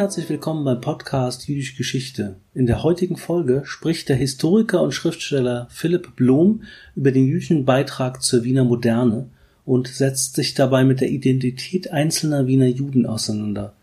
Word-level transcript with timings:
Herzlich 0.00 0.30
willkommen 0.30 0.64
beim 0.64 0.80
Podcast 0.80 1.46
Jüdische 1.46 1.76
Geschichte. 1.76 2.36
In 2.54 2.64
der 2.64 2.82
heutigen 2.82 3.18
Folge 3.18 3.60
spricht 3.66 4.08
der 4.08 4.16
Historiker 4.16 4.80
und 4.80 4.92
Schriftsteller 4.92 5.68
Philipp 5.70 6.16
Blom 6.16 6.62
über 6.96 7.12
den 7.12 7.26
jüdischen 7.26 7.66
Beitrag 7.66 8.22
zur 8.22 8.42
Wiener 8.42 8.64
Moderne 8.64 9.28
und 9.66 9.88
setzt 9.88 10.36
sich 10.36 10.54
dabei 10.54 10.84
mit 10.84 11.02
der 11.02 11.10
Identität 11.10 11.90
einzelner 11.90 12.46
Wiener 12.46 12.68
Juden 12.68 13.04
auseinander, 13.04 13.74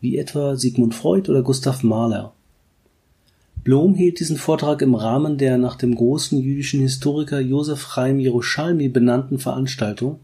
wie 0.00 0.16
etwa 0.16 0.54
Sigmund 0.54 0.94
Freud 0.94 1.28
oder 1.28 1.42
Gustav 1.42 1.82
Mahler. 1.82 2.34
Blom 3.64 3.96
hielt 3.96 4.20
diesen 4.20 4.36
Vortrag 4.36 4.80
im 4.80 4.94
Rahmen 4.94 5.38
der 5.38 5.58
nach 5.58 5.74
dem 5.74 5.96
großen 5.96 6.40
jüdischen 6.40 6.82
Historiker 6.82 7.40
Josef 7.40 7.94
Chaim 7.96 8.20
Jeruschalmi 8.20 8.90
benannten 8.90 9.40
Veranstaltung, 9.40 10.20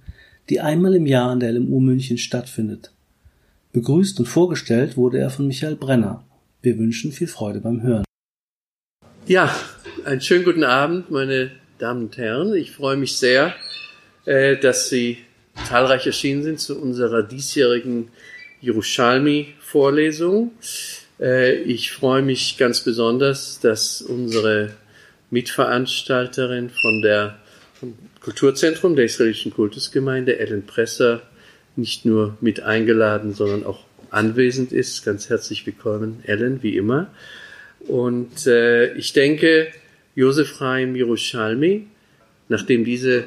die 0.49 0.61
einmal 0.61 0.95
im 0.95 1.07
Jahr 1.07 1.31
an 1.31 1.41
der 1.41 1.51
LMU 1.51 1.81
München 1.81 2.19
stattfindet. 2.19 2.93
Begrüßt 3.73 4.19
und 4.19 4.27
vorgestellt 4.27 4.97
wurde 4.97 5.19
er 5.19 5.31
von 5.31 5.47
Michael 5.47 5.77
Brenner. 5.77 6.25
Wir 6.61 6.77
wünschen 6.77 7.13
viel 7.13 7.29
Freude 7.29 7.61
beim 7.61 7.83
Hören. 7.83 8.05
Ja, 9.27 9.55
einen 10.05 10.21
schönen 10.21 10.45
guten 10.45 10.65
Abend, 10.65 11.11
meine 11.13 11.53
Damen 11.79 12.07
und 12.07 12.17
Herren. 12.17 12.53
Ich 12.55 12.73
freue 12.73 12.97
mich 12.97 13.17
sehr, 13.17 13.55
äh, 14.25 14.57
dass 14.57 14.89
Sie 14.89 15.19
zahlreich 15.69 16.05
erschienen 16.07 16.43
sind 16.43 16.59
zu 16.59 16.81
unserer 16.81 17.23
diesjährigen 17.23 18.09
Jerusalmi-Vorlesung. 18.61 20.51
Äh, 21.21 21.55
ich 21.63 21.93
freue 21.93 22.23
mich 22.23 22.57
ganz 22.59 22.81
besonders, 22.81 23.61
dass 23.61 24.03
unsere 24.03 24.75
Mitveranstalterin 25.31 26.71
von 26.71 27.03
der 27.03 27.39
vom 27.75 27.95
Kulturzentrum 28.21 28.97
der 28.97 29.07
israelischen 29.07 29.55
Kultusgemeinde, 29.55 30.39
Ellen 30.39 30.67
Presser, 30.67 31.23
nicht 31.77 32.05
nur 32.05 32.37
mit 32.41 32.63
eingeladen, 32.63 33.35
sondern 33.35 33.65
auch 33.65 33.85
anwesend 34.11 34.73
ist. 34.73 35.05
Ganz 35.05 35.29
herzlich 35.29 35.67
willkommen, 35.67 36.23
Ellen, 36.27 36.63
wie 36.63 36.77
immer. 36.77 37.11
Und 37.81 38.47
äh, 38.47 38.93
ich 38.95 39.13
denke, 39.13 39.69
Josef 40.15 40.59
Chaim 40.59 40.97
Yerushalmi, 40.97 41.87
nachdem 42.49 42.85
diese 42.85 43.19
äh, 43.19 43.25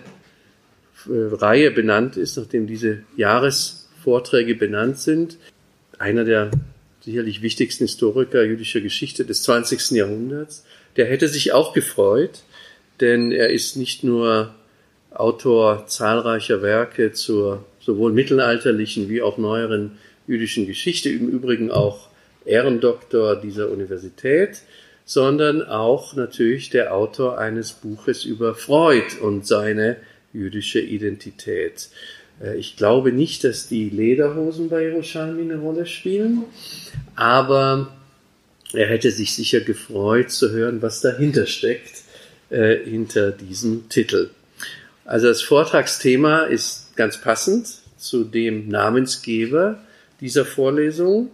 Reihe 1.07 1.71
benannt 1.71 2.17
ist, 2.17 2.37
nachdem 2.37 2.67
diese 2.67 2.99
Jahresvorträge 3.15 4.55
benannt 4.55 4.99
sind, 4.99 5.37
einer 5.97 6.25
der 6.25 6.51
sicherlich 7.01 7.41
wichtigsten 7.41 7.85
Historiker 7.85 8.43
jüdischer 8.43 8.81
Geschichte 8.81 9.25
des 9.25 9.43
20. 9.43 9.91
Jahrhunderts, 9.91 10.65
der 10.95 11.05
hätte 11.05 11.27
sich 11.27 11.51
auch 11.53 11.73
gefreut, 11.73 12.43
denn 13.01 13.31
er 13.31 13.49
ist 13.49 13.75
nicht 13.75 14.03
nur 14.03 14.53
Autor 15.11 15.85
zahlreicher 15.87 16.61
Werke 16.61 17.11
zur 17.11 17.65
sowohl 17.85 18.13
mittelalterlichen 18.13 19.09
wie 19.09 19.21
auch 19.21 19.37
neueren 19.37 19.97
jüdischen 20.27 20.67
Geschichte, 20.67 21.09
im 21.09 21.29
Übrigen 21.29 21.71
auch 21.71 22.07
Ehrendoktor 22.45 23.35
dieser 23.35 23.69
Universität, 23.69 24.61
sondern 25.05 25.61
auch 25.61 26.15
natürlich 26.15 26.69
der 26.69 26.93
Autor 26.95 27.37
eines 27.37 27.73
Buches 27.73 28.25
über 28.25 28.55
Freud 28.55 29.17
und 29.21 29.45
seine 29.45 29.97
jüdische 30.31 30.79
Identität. 30.79 31.89
Äh, 32.41 32.57
ich 32.57 32.77
glaube 32.77 33.11
nicht, 33.11 33.43
dass 33.43 33.67
die 33.67 33.89
Lederhosen 33.89 34.69
bei 34.69 34.83
Jerusalem 34.83 35.39
eine 35.39 35.57
Rolle 35.57 35.85
spielen, 35.85 36.43
aber 37.15 37.93
er 38.73 38.87
hätte 38.87 39.11
sich 39.11 39.35
sicher 39.35 39.61
gefreut 39.61 40.31
zu 40.31 40.51
hören, 40.51 40.81
was 40.81 41.01
dahinter 41.01 41.45
steckt, 41.45 42.03
äh, 42.49 42.77
hinter 42.77 43.31
diesem 43.31 43.89
Titel. 43.89 44.29
Also 45.05 45.27
das 45.27 45.41
Vortragsthema 45.41 46.43
ist 46.43 46.82
ganz 46.95 47.19
passend 47.21 47.67
zu 47.97 48.23
dem 48.23 48.67
Namensgeber 48.69 49.79
dieser 50.21 50.45
Vorlesung. 50.45 51.31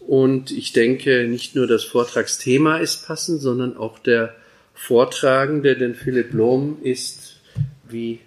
Und 0.00 0.50
ich 0.50 0.72
denke, 0.72 1.26
nicht 1.28 1.56
nur 1.56 1.66
das 1.66 1.84
Vortragsthema 1.84 2.78
ist 2.78 3.06
passend, 3.06 3.40
sondern 3.40 3.76
auch 3.76 3.98
der 3.98 4.34
Vortragende, 4.74 5.76
denn 5.76 5.94
Philipp 5.94 6.32
Lohm 6.32 6.78
ist, 6.82 7.40
wie 7.88 8.20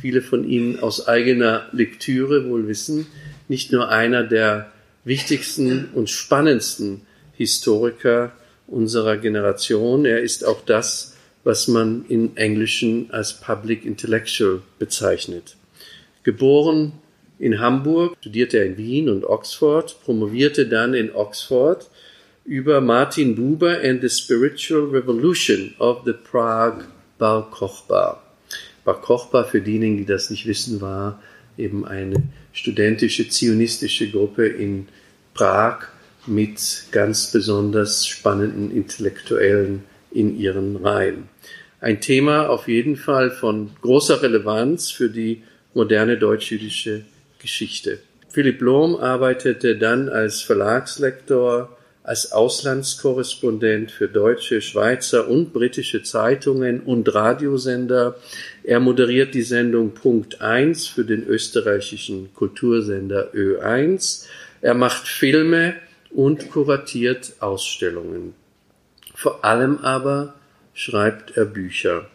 viele 0.00 0.22
von 0.22 0.48
Ihnen 0.48 0.78
aus 0.80 1.06
eigener 1.06 1.68
Lektüre 1.72 2.48
wohl 2.48 2.68
wissen, 2.68 3.06
nicht 3.48 3.72
nur 3.72 3.90
einer 3.90 4.24
der 4.24 4.70
wichtigsten 5.04 5.90
und 5.94 6.10
spannendsten 6.10 7.02
Historiker 7.34 8.32
unserer 8.66 9.16
Generation. 9.16 10.04
Er 10.04 10.20
ist 10.20 10.44
auch 10.44 10.64
das, 10.64 11.16
was 11.44 11.68
man 11.68 12.04
in 12.08 12.36
Englischen 12.36 13.10
als 13.10 13.34
Public 13.34 13.84
Intellectual 13.84 14.62
bezeichnet. 14.78 15.55
Geboren 16.26 16.90
in 17.38 17.60
Hamburg, 17.60 18.16
studierte 18.18 18.58
er 18.58 18.66
in 18.66 18.76
Wien 18.76 19.08
und 19.08 19.24
Oxford, 19.24 19.96
promovierte 20.04 20.66
dann 20.66 20.92
in 20.92 21.14
Oxford 21.14 21.88
über 22.44 22.80
Martin 22.80 23.36
Buber 23.36 23.78
and 23.80 24.02
the 24.02 24.08
Spiritual 24.08 24.88
Revolution 24.88 25.72
of 25.78 26.02
the 26.04 26.12
Prague 26.12 26.84
Bar 27.18 27.48
Kochba. 27.52 28.20
Bar 28.84 29.00
Kochba, 29.02 29.44
für 29.44 29.60
diejenigen, 29.60 29.98
die 29.98 30.04
das 30.04 30.28
nicht 30.28 30.48
wissen, 30.48 30.80
war 30.80 31.22
eben 31.56 31.86
eine 31.86 32.24
studentische 32.52 33.28
zionistische 33.28 34.10
Gruppe 34.10 34.48
in 34.48 34.88
Prag 35.32 35.86
mit 36.26 36.86
ganz 36.90 37.30
besonders 37.30 38.04
spannenden 38.04 38.72
Intellektuellen 38.72 39.84
in 40.10 40.36
ihren 40.36 40.74
Reihen. 40.74 41.28
Ein 41.80 42.00
Thema 42.00 42.48
auf 42.48 42.66
jeden 42.66 42.96
Fall 42.96 43.30
von 43.30 43.70
großer 43.80 44.20
Relevanz 44.22 44.90
für 44.90 45.08
die 45.08 45.44
moderne 45.76 46.16
deutsch-jüdische 46.16 47.02
Geschichte. 47.38 47.98
Philipp 48.30 48.62
Lohm 48.62 48.96
arbeitete 48.96 49.76
dann 49.76 50.08
als 50.08 50.40
Verlagslektor, 50.40 51.76
als 52.02 52.32
Auslandskorrespondent 52.32 53.90
für 53.90 54.08
deutsche, 54.08 54.62
Schweizer 54.62 55.28
und 55.28 55.52
britische 55.52 56.02
Zeitungen 56.02 56.80
und 56.80 57.14
Radiosender. 57.14 58.16
Er 58.64 58.80
moderiert 58.80 59.34
die 59.34 59.42
Sendung 59.42 59.92
Punkt 59.92 60.40
1 60.40 60.86
für 60.86 61.04
den 61.04 61.26
österreichischen 61.26 62.32
Kultursender 62.34 63.34
Ö1. 63.34 64.24
Er 64.62 64.74
macht 64.74 65.06
Filme 65.06 65.74
und 66.10 66.50
kuratiert 66.50 67.34
Ausstellungen. 67.40 68.34
Vor 69.14 69.44
allem 69.44 69.78
aber 69.78 70.34
schreibt 70.72 71.36
er 71.36 71.44
Bücher. 71.44 72.06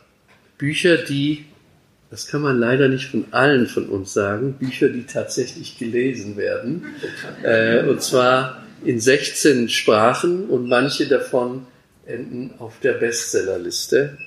Bücher, 0.57 0.97
die 0.97 1.45
das 2.11 2.27
kann 2.27 2.41
man 2.41 2.59
leider 2.59 2.89
nicht 2.89 3.09
von 3.09 3.25
allen 3.31 3.67
von 3.67 3.87
uns 3.87 4.13
sagen. 4.13 4.55
Bücher, 4.59 4.89
die 4.89 5.03
tatsächlich 5.03 5.79
gelesen 5.79 6.35
werden. 6.35 6.85
Äh, 7.41 7.87
und 7.87 8.01
zwar 8.01 8.63
in 8.83 8.99
16 8.99 9.69
Sprachen 9.69 10.49
und 10.49 10.67
manche 10.67 11.07
davon 11.07 11.65
enden 12.05 12.53
auf 12.59 12.79
der 12.81 12.93
Bestsellerliste. 12.93 14.17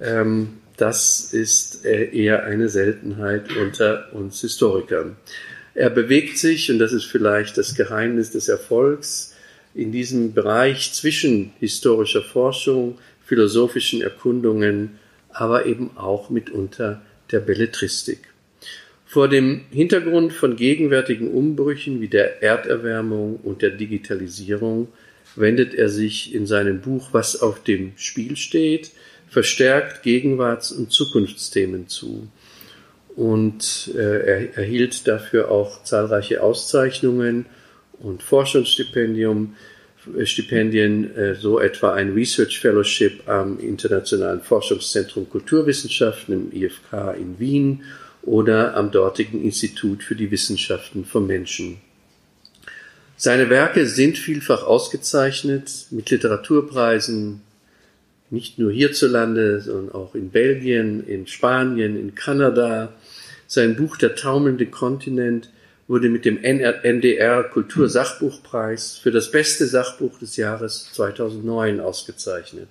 Ähm, 0.00 0.58
das 0.76 1.32
ist 1.32 1.84
äh, 1.84 2.10
eher 2.16 2.44
eine 2.44 2.68
Seltenheit 2.68 3.56
unter 3.56 4.12
uns 4.12 4.40
Historikern. 4.40 5.16
Er 5.74 5.90
bewegt 5.90 6.38
sich, 6.38 6.70
und 6.70 6.78
das 6.78 6.92
ist 6.92 7.06
vielleicht 7.06 7.58
das 7.58 7.74
Geheimnis 7.74 8.30
des 8.30 8.48
Erfolgs, 8.48 9.34
in 9.74 9.90
diesem 9.90 10.32
Bereich 10.32 10.92
zwischen 10.92 11.52
historischer 11.58 12.22
Forschung, 12.22 12.98
philosophischen 13.24 14.00
Erkundungen, 14.00 15.00
aber 15.30 15.66
eben 15.66 15.90
auch 15.96 16.30
mitunter 16.30 17.02
der 17.32 17.40
Belletristik. 17.40 18.20
Vor 19.06 19.28
dem 19.28 19.62
Hintergrund 19.70 20.32
von 20.32 20.56
gegenwärtigen 20.56 21.30
Umbrüchen 21.30 22.00
wie 22.00 22.08
der 22.08 22.42
Erderwärmung 22.42 23.36
und 23.36 23.62
der 23.62 23.70
Digitalisierung 23.70 24.88
wendet 25.36 25.74
er 25.74 25.88
sich 25.88 26.34
in 26.34 26.46
seinem 26.46 26.80
Buch 26.80 27.10
Was 27.12 27.40
auf 27.40 27.62
dem 27.62 27.92
Spiel 27.96 28.36
steht 28.36 28.90
verstärkt 29.28 30.02
Gegenwarts- 30.02 30.72
und 30.72 30.92
Zukunftsthemen 30.92 31.88
zu. 31.88 32.28
Und 33.14 33.90
äh, 33.94 33.98
er 33.98 34.58
erhielt 34.58 35.06
dafür 35.08 35.50
auch 35.50 35.82
zahlreiche 35.84 36.42
Auszeichnungen 36.42 37.46
und 37.98 38.22
Forschungsstipendium, 38.22 39.56
Stipendien, 40.24 41.14
äh, 41.16 41.34
so 41.34 41.60
etwa 41.60 41.92
ein 41.92 42.12
Research 42.12 42.60
Fellowship 42.60 43.28
am 43.28 43.58
Internationalen 43.58 44.40
Forschungszentrum 44.40 45.28
Kulturwissenschaften 45.28 46.34
im 46.34 46.62
IFK 46.62 47.14
in 47.18 47.38
Wien 47.38 47.82
oder 48.22 48.76
am 48.76 48.90
dortigen 48.90 49.42
Institut 49.42 50.02
für 50.02 50.16
die 50.16 50.30
Wissenschaften 50.30 51.04
vom 51.04 51.26
Menschen. 51.26 51.78
Seine 53.16 53.48
Werke 53.48 53.86
sind 53.86 54.18
vielfach 54.18 54.62
ausgezeichnet 54.62 55.86
mit 55.90 56.10
Literaturpreisen, 56.10 57.40
nicht 58.28 58.58
nur 58.58 58.72
hierzulande, 58.72 59.60
sondern 59.60 59.94
auch 59.94 60.14
in 60.14 60.30
Belgien, 60.30 61.06
in 61.06 61.26
Spanien, 61.26 61.98
in 61.98 62.14
Kanada. 62.14 62.92
Sein 63.46 63.76
Buch 63.76 63.96
Der 63.96 64.16
taumelnde 64.16 64.66
Kontinent 64.66 65.48
wurde 65.88 66.08
mit 66.08 66.24
dem 66.24 66.42
NDR 66.42 67.44
Kultursachbuchpreis 67.44 68.98
für 68.98 69.10
das 69.10 69.30
beste 69.30 69.66
Sachbuch 69.66 70.18
des 70.18 70.36
Jahres 70.36 70.90
2009 70.92 71.80
ausgezeichnet. 71.80 72.68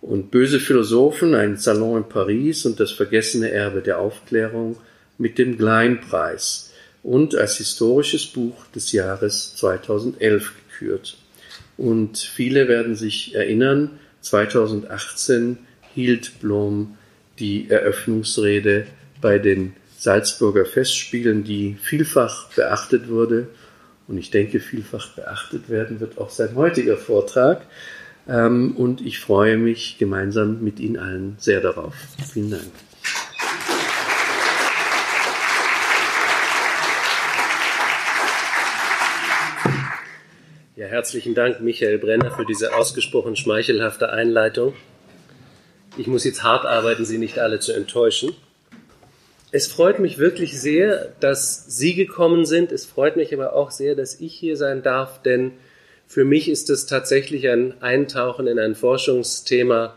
Und 0.00 0.30
Böse 0.30 0.60
Philosophen, 0.60 1.34
ein 1.34 1.56
Salon 1.56 1.98
in 1.98 2.08
Paris 2.08 2.64
und 2.66 2.80
das 2.80 2.90
vergessene 2.90 3.50
Erbe 3.50 3.82
der 3.82 3.98
Aufklärung 3.98 4.78
mit 5.18 5.38
dem 5.38 5.58
Gleinpreis 5.58 6.72
und 7.02 7.34
als 7.34 7.58
historisches 7.58 8.26
Buch 8.26 8.66
des 8.74 8.92
Jahres 8.92 9.54
2011 9.56 10.52
gekürt. 10.68 11.16
Und 11.76 12.18
viele 12.18 12.68
werden 12.68 12.94
sich 12.94 13.34
erinnern, 13.34 13.98
2018 14.22 15.58
hielt 15.94 16.40
Blom 16.40 16.96
die 17.38 17.70
Eröffnungsrede 17.70 18.86
bei 19.20 19.38
den 19.38 19.74
Salzburger 20.00 20.64
Festspielen, 20.64 21.44
die 21.44 21.76
vielfach 21.78 22.48
beachtet 22.54 23.10
wurde. 23.10 23.48
Und 24.08 24.16
ich 24.16 24.30
denke, 24.30 24.58
vielfach 24.58 25.10
beachtet 25.10 25.68
werden 25.68 26.00
wird 26.00 26.16
auch 26.16 26.30
sein 26.30 26.54
heutiger 26.54 26.96
Vortrag. 26.96 27.66
Ähm, 28.26 28.76
und 28.76 29.02
ich 29.02 29.18
freue 29.18 29.58
mich 29.58 29.98
gemeinsam 29.98 30.64
mit 30.64 30.80
Ihnen 30.80 30.96
allen 30.96 31.36
sehr 31.38 31.60
darauf. 31.60 31.92
Vielen 32.32 32.50
Dank. 32.50 32.62
Ja, 40.76 40.86
herzlichen 40.86 41.34
Dank, 41.34 41.60
Michael 41.60 41.98
Brenner, 41.98 42.30
für 42.30 42.46
diese 42.46 42.74
ausgesprochen 42.74 43.36
schmeichelhafte 43.36 44.08
Einleitung. 44.10 44.72
Ich 45.98 46.06
muss 46.06 46.24
jetzt 46.24 46.42
hart 46.42 46.64
arbeiten, 46.64 47.04
Sie 47.04 47.18
nicht 47.18 47.38
alle 47.38 47.60
zu 47.60 47.74
enttäuschen. 47.74 48.34
Es 49.52 49.66
freut 49.66 49.98
mich 49.98 50.18
wirklich 50.18 50.60
sehr, 50.60 51.12
dass 51.20 51.64
Sie 51.66 51.94
gekommen 51.94 52.44
sind. 52.44 52.72
Es 52.72 52.86
freut 52.86 53.16
mich 53.16 53.34
aber 53.34 53.54
auch 53.54 53.70
sehr, 53.70 53.94
dass 53.94 54.20
ich 54.20 54.34
hier 54.34 54.56
sein 54.56 54.82
darf, 54.82 55.22
denn 55.22 55.52
für 56.06 56.24
mich 56.24 56.48
ist 56.48 56.70
es 56.70 56.86
tatsächlich 56.86 57.48
ein 57.48 57.80
Eintauchen 57.82 58.46
in 58.46 58.58
ein 58.58 58.74
Forschungsthema, 58.74 59.96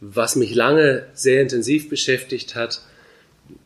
was 0.00 0.36
mich 0.36 0.54
lange 0.54 1.06
sehr 1.12 1.42
intensiv 1.42 1.88
beschäftigt 1.88 2.54
hat. 2.54 2.82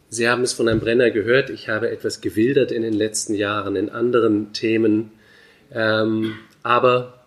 Sie 0.08 0.28
haben 0.28 0.42
es 0.42 0.52
von 0.52 0.68
Herrn 0.68 0.80
Brenner 0.80 1.10
gehört. 1.10 1.50
Ich 1.50 1.68
habe 1.68 1.90
etwas 1.90 2.20
gewildert 2.20 2.70
in 2.72 2.82
den 2.82 2.92
letzten 2.92 3.34
Jahren 3.34 3.76
in 3.76 3.88
anderen 3.88 4.52
Themen 4.52 5.10
ähm, 5.74 6.34
aber 6.62 7.24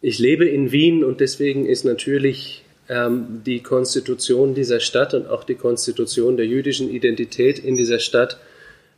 ich 0.00 0.18
lebe 0.18 0.46
in 0.46 0.72
Wien 0.72 1.04
und 1.04 1.20
deswegen 1.20 1.66
ist 1.66 1.84
natürlich 1.84 2.64
ähm, 2.90 3.42
die 3.46 3.62
Konstitution 3.62 4.54
dieser 4.54 4.80
Stadt 4.80 5.14
und 5.14 5.28
auch 5.28 5.44
die 5.44 5.54
Konstitution 5.54 6.36
der 6.36 6.46
jüdischen 6.46 6.90
Identität 6.90 7.60
in 7.60 7.76
dieser 7.76 8.00
Stadt 8.00 8.38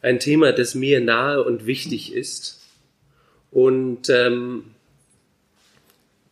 ein 0.01 0.19
Thema, 0.19 0.53
das 0.53 0.75
mir 0.75 1.01
nahe 1.01 1.45
und 1.45 1.67
wichtig 1.67 2.15
ist. 2.15 2.61
Und 3.51 4.09
ähm, 4.09 4.65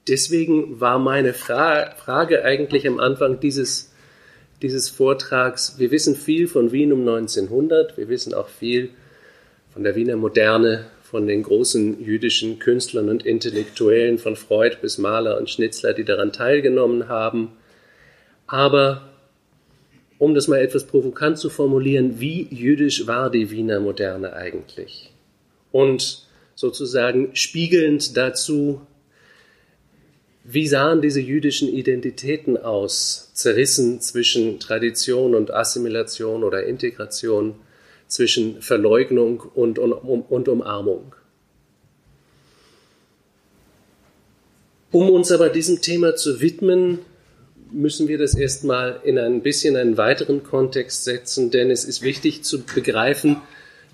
deswegen 0.08 0.80
war 0.80 0.98
meine 0.98 1.34
Fra 1.34 1.90
Frage 1.96 2.44
eigentlich 2.44 2.88
am 2.88 2.98
Anfang 2.98 3.40
dieses, 3.40 3.92
dieses 4.62 4.88
Vortrags, 4.88 5.78
wir 5.78 5.90
wissen 5.90 6.16
viel 6.16 6.48
von 6.48 6.72
Wien 6.72 6.94
um 6.94 7.00
1900, 7.00 7.98
wir 7.98 8.08
wissen 8.08 8.32
auch 8.32 8.48
viel 8.48 8.88
von 9.72 9.84
der 9.84 9.94
Wiener 9.94 10.16
Moderne 10.16 10.86
von 11.10 11.26
den 11.26 11.42
großen 11.42 12.00
jüdischen 12.04 12.60
Künstlern 12.60 13.08
und 13.08 13.26
Intellektuellen, 13.26 14.18
von 14.18 14.36
Freud 14.36 14.76
bis 14.80 14.96
Mahler 14.96 15.38
und 15.38 15.50
Schnitzler, 15.50 15.92
die 15.92 16.04
daran 16.04 16.32
teilgenommen 16.32 17.08
haben. 17.08 17.50
Aber 18.46 19.08
um 20.18 20.34
das 20.34 20.46
mal 20.46 20.60
etwas 20.60 20.86
provokant 20.86 21.36
zu 21.36 21.50
formulieren, 21.50 22.20
wie 22.20 22.46
jüdisch 22.50 23.08
war 23.08 23.28
die 23.28 23.50
Wiener 23.50 23.80
Moderne 23.80 24.34
eigentlich? 24.34 25.10
Und 25.72 26.28
sozusagen 26.54 27.34
spiegelnd 27.34 28.16
dazu, 28.16 28.82
wie 30.44 30.68
sahen 30.68 31.02
diese 31.02 31.20
jüdischen 31.20 31.68
Identitäten 31.68 32.56
aus, 32.56 33.32
zerrissen 33.34 34.00
zwischen 34.00 34.60
Tradition 34.60 35.34
und 35.34 35.52
Assimilation 35.52 36.44
oder 36.44 36.64
Integration? 36.64 37.56
Zwischen 38.10 38.60
Verleugnung 38.60 39.40
und, 39.54 39.78
und, 39.78 39.92
und 39.92 40.48
Umarmung. 40.48 41.14
Um 44.90 45.08
uns 45.08 45.30
aber 45.30 45.48
diesem 45.48 45.80
Thema 45.80 46.16
zu 46.16 46.40
widmen, 46.40 46.98
müssen 47.70 48.08
wir 48.08 48.18
das 48.18 48.34
erstmal 48.34 49.00
in 49.04 49.18
ein 49.18 49.42
bisschen 49.42 49.76
einen 49.76 49.96
weiteren 49.96 50.42
Kontext 50.42 51.04
setzen, 51.04 51.52
denn 51.52 51.70
es 51.70 51.84
ist 51.84 52.02
wichtig 52.02 52.42
zu 52.42 52.64
begreifen, 52.64 53.36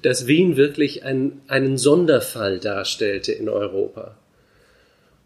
dass 0.00 0.26
Wien 0.26 0.56
wirklich 0.56 1.04
ein, 1.04 1.42
einen 1.48 1.76
Sonderfall 1.76 2.58
darstellte 2.58 3.32
in 3.32 3.50
Europa. 3.50 4.16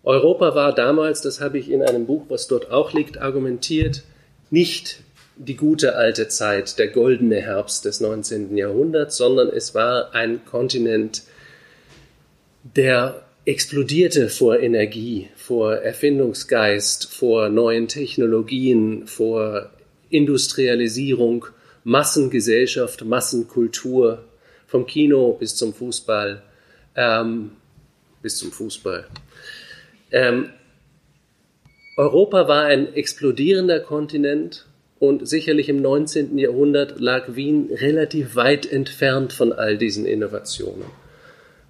Europa 0.02 0.54
war 0.54 0.74
damals, 0.74 1.20
das 1.20 1.40
habe 1.40 1.58
ich 1.58 1.70
in 1.70 1.82
einem 1.82 2.06
Buch, 2.06 2.24
was 2.28 2.48
dort 2.48 2.70
auch 2.70 2.92
liegt, 2.92 3.18
argumentiert, 3.18 4.02
nicht 4.50 5.02
die 5.42 5.56
gute 5.56 5.96
alte 5.96 6.28
Zeit, 6.28 6.78
der 6.78 6.88
goldene 6.88 7.40
Herbst 7.40 7.86
des 7.86 8.00
19. 8.00 8.56
Jahrhunderts, 8.58 9.16
sondern 9.16 9.48
es 9.48 9.74
war 9.74 10.14
ein 10.14 10.44
Kontinent, 10.44 11.22
der 12.62 13.22
explodierte 13.46 14.28
vor 14.28 14.60
Energie, 14.60 15.28
vor 15.36 15.76
Erfindungsgeist, 15.76 17.10
vor 17.10 17.48
neuen 17.48 17.88
Technologien, 17.88 19.06
vor 19.06 19.70
Industrialisierung, 20.10 21.46
Massengesellschaft, 21.84 23.06
Massenkultur, 23.06 24.26
vom 24.66 24.84
Kino 24.84 25.32
bis 25.32 25.56
zum 25.56 25.72
Fußball, 25.72 26.42
ähm, 26.96 27.52
bis 28.20 28.36
zum 28.36 28.52
Fußball. 28.52 29.06
Ähm, 30.12 30.50
Europa 31.96 32.46
war 32.46 32.64
ein 32.64 32.92
explodierender 32.92 33.80
Kontinent 33.80 34.66
und 35.00 35.26
sicherlich 35.26 35.70
im 35.70 35.80
19. 35.80 36.36
Jahrhundert 36.36 37.00
lag 37.00 37.34
Wien 37.34 37.70
relativ 37.72 38.36
weit 38.36 38.70
entfernt 38.70 39.32
von 39.32 39.52
all 39.52 39.78
diesen 39.78 40.04
Innovationen. 40.04 40.84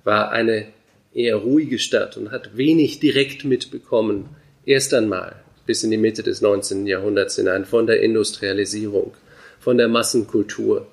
War 0.02 0.32
eine 0.32 0.66
eher 1.14 1.36
ruhige 1.36 1.78
Stadt 1.78 2.16
und 2.16 2.32
hat 2.32 2.56
wenig 2.56 2.98
direkt 2.98 3.44
mitbekommen, 3.44 4.30
erst 4.66 4.92
einmal 4.92 5.36
bis 5.64 5.84
in 5.84 5.92
die 5.92 5.96
Mitte 5.96 6.24
des 6.24 6.40
19. 6.40 6.88
Jahrhunderts 6.88 7.36
hinein, 7.36 7.64
von 7.64 7.86
der 7.86 8.02
Industrialisierung, 8.02 9.12
von 9.60 9.78
der 9.78 9.86
Massenkultur, 9.86 10.88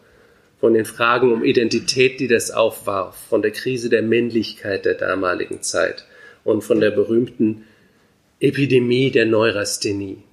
von 0.59 0.75
den 0.75 0.85
Fragen 0.85 1.33
um 1.33 1.43
Identität, 1.43 2.19
die 2.19 2.27
das 2.27 2.51
aufwarf, 2.51 3.15
von 3.29 3.41
der 3.41 3.51
Krise 3.51 3.89
der 3.89 4.03
Männlichkeit 4.03 4.85
der 4.85 4.93
damaligen 4.93 5.63
Zeit 5.63 6.05
und 6.43 6.63
von 6.63 6.79
der 6.79 6.91
berühmten 6.91 7.63
Epidemie 8.39 9.09
der 9.09 9.25
Neurasthenie 9.25 10.23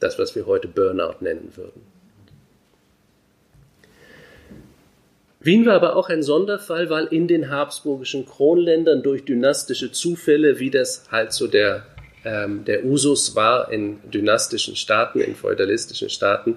das, 0.00 0.18
was 0.18 0.34
wir 0.34 0.46
heute 0.46 0.68
Burnout 0.68 1.16
nennen 1.20 1.52
würden. 1.56 1.82
Wien 5.42 5.64
war 5.64 5.74
aber 5.74 5.96
auch 5.96 6.10
ein 6.10 6.22
Sonderfall, 6.22 6.90
weil 6.90 7.06
in 7.06 7.26
den 7.26 7.50
habsburgischen 7.50 8.26
Kronländern 8.26 9.02
durch 9.02 9.24
dynastische 9.24 9.90
Zufälle, 9.90 10.58
wie 10.58 10.70
das 10.70 11.04
halt 11.10 11.32
so 11.32 11.46
der, 11.46 11.86
ähm, 12.26 12.66
der 12.66 12.84
Usus 12.84 13.34
war 13.34 13.72
in 13.72 14.00
dynastischen 14.10 14.76
Staaten, 14.76 15.20
in 15.20 15.34
feudalistischen 15.34 16.10
Staaten, 16.10 16.56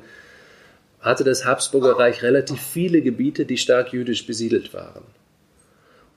hatte 1.00 1.24
das 1.24 1.46
Habsburger 1.46 1.98
Reich 1.98 2.24
relativ 2.24 2.62
viele 2.62 3.02
Gebiete, 3.02 3.46
die 3.46 3.58
stark 3.58 3.94
jüdisch 3.94 4.26
besiedelt 4.26 4.74
waren. 4.74 5.04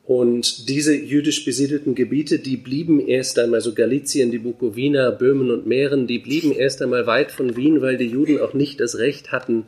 Und 0.07 0.69
diese 0.69 0.95
jüdisch 0.95 1.45
besiedelten 1.45 1.97
Gebiete, 1.97 2.39
die 2.39 2.57
blieben 2.57 3.01
erst 3.01 3.41
einmal, 3.41 3.61
so 3.61 3.75
Galizien, 3.75 4.31
die 4.31 4.39
Bukowina, 4.39 5.11
Böhmen 5.11 5.51
und 5.51 5.67
Mähren, 5.67 6.07
die 6.07 6.21
blieben 6.21 6.53
erst 6.53 6.81
einmal 6.81 7.09
weit 7.09 7.33
von 7.33 7.57
Wien, 7.57 7.83
weil 7.83 7.97
die 7.97 8.07
Juden 8.07 8.41
auch 8.41 8.55
nicht 8.55 8.79
das 8.79 8.99
Recht 8.99 9.33
hatten, 9.33 9.65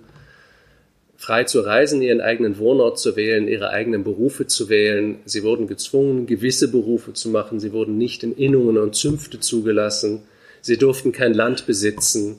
frei 1.17 1.43
zu 1.43 1.59
reisen, 1.59 2.01
ihren 2.03 2.21
eigenen 2.21 2.59
Wohnort 2.59 3.01
zu 3.01 3.17
wählen, 3.17 3.49
ihre 3.49 3.71
eigenen 3.71 4.05
Berufe 4.05 4.47
zu 4.47 4.69
wählen. 4.69 5.19
Sie 5.25 5.43
wurden 5.43 5.67
gezwungen, 5.67 6.27
gewisse 6.27 6.71
Berufe 6.71 7.13
zu 7.15 7.31
machen. 7.31 7.59
Sie 7.59 7.73
wurden 7.73 7.99
nicht 7.99 8.23
in 8.23 8.37
Innungen 8.37 8.79
und 8.79 8.95
Zünfte 8.95 9.41
zugelassen. 9.41 10.23
Sie 10.61 10.77
durften 10.77 11.11
kein 11.11 11.35
Land 11.35 11.67
besitzen. 11.67 12.37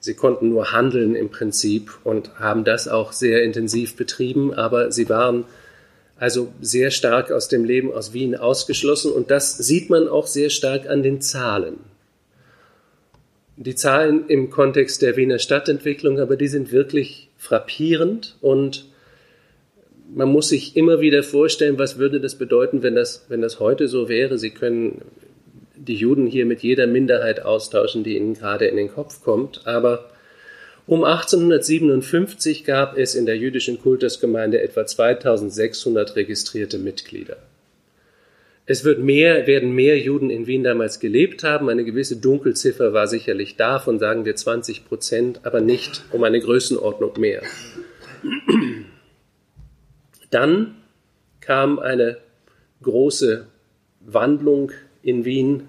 Sie 0.00 0.14
konnten 0.14 0.48
nur 0.48 0.72
handeln 0.72 1.14
im 1.14 1.30
Prinzip 1.30 1.92
und 2.02 2.40
haben 2.40 2.64
das 2.64 2.88
auch 2.88 3.12
sehr 3.12 3.44
intensiv 3.44 3.94
betrieben, 3.94 4.52
aber 4.52 4.90
sie 4.90 5.08
waren 5.08 5.44
also 6.18 6.52
sehr 6.60 6.90
stark 6.90 7.30
aus 7.30 7.48
dem 7.48 7.64
Leben 7.64 7.92
aus 7.92 8.12
Wien 8.12 8.36
ausgeschlossen 8.36 9.12
und 9.12 9.30
das 9.30 9.56
sieht 9.58 9.90
man 9.90 10.08
auch 10.08 10.26
sehr 10.26 10.50
stark 10.50 10.88
an 10.88 11.02
den 11.02 11.20
Zahlen. 11.20 11.78
Die 13.58 13.74
Zahlen 13.74 14.28
im 14.28 14.50
Kontext 14.50 15.02
der 15.02 15.16
Wiener 15.16 15.38
Stadtentwicklung, 15.38 16.20
aber 16.20 16.36
die 16.36 16.48
sind 16.48 16.72
wirklich 16.72 17.28
frappierend 17.38 18.36
und 18.40 18.86
man 20.14 20.28
muss 20.28 20.48
sich 20.48 20.76
immer 20.76 21.00
wieder 21.00 21.22
vorstellen, 21.22 21.78
was 21.78 21.98
würde 21.98 22.20
das 22.20 22.36
bedeuten, 22.36 22.82
wenn 22.82 22.94
das, 22.94 23.26
wenn 23.28 23.40
das 23.40 23.60
heute 23.60 23.88
so 23.88 24.08
wäre. 24.08 24.38
Sie 24.38 24.50
können 24.50 25.02
die 25.74 25.96
Juden 25.96 26.26
hier 26.26 26.46
mit 26.46 26.62
jeder 26.62 26.86
Minderheit 26.86 27.42
austauschen, 27.42 28.04
die 28.04 28.16
Ihnen 28.16 28.34
gerade 28.34 28.66
in 28.66 28.76
den 28.76 28.88
Kopf 28.92 29.22
kommt, 29.22 29.66
aber 29.66 30.10
um 30.86 31.02
1857 31.02 32.64
gab 32.64 32.96
es 32.96 33.14
in 33.14 33.26
der 33.26 33.36
jüdischen 33.36 33.80
Kultusgemeinde 33.80 34.62
etwa 34.62 34.86
2600 34.86 36.14
registrierte 36.14 36.78
Mitglieder. 36.78 37.38
Es 38.68 38.84
wird 38.84 38.98
mehr, 38.98 39.46
werden 39.46 39.72
mehr 39.72 39.98
Juden 39.98 40.28
in 40.28 40.48
Wien 40.48 40.64
damals 40.64 40.98
gelebt 40.98 41.44
haben. 41.44 41.68
Eine 41.68 41.84
gewisse 41.84 42.16
Dunkelziffer 42.16 42.92
war 42.92 43.06
sicherlich 43.06 43.56
da 43.56 43.78
von, 43.78 44.00
sagen 44.00 44.24
wir, 44.24 44.34
20 44.34 44.86
Prozent, 44.86 45.40
aber 45.44 45.60
nicht 45.60 46.02
um 46.10 46.24
eine 46.24 46.40
Größenordnung 46.40 47.12
mehr. 47.18 47.42
Dann 50.30 50.74
kam 51.40 51.78
eine 51.78 52.18
große 52.82 53.46
Wandlung 54.00 54.72
in 55.02 55.24
Wien, 55.24 55.68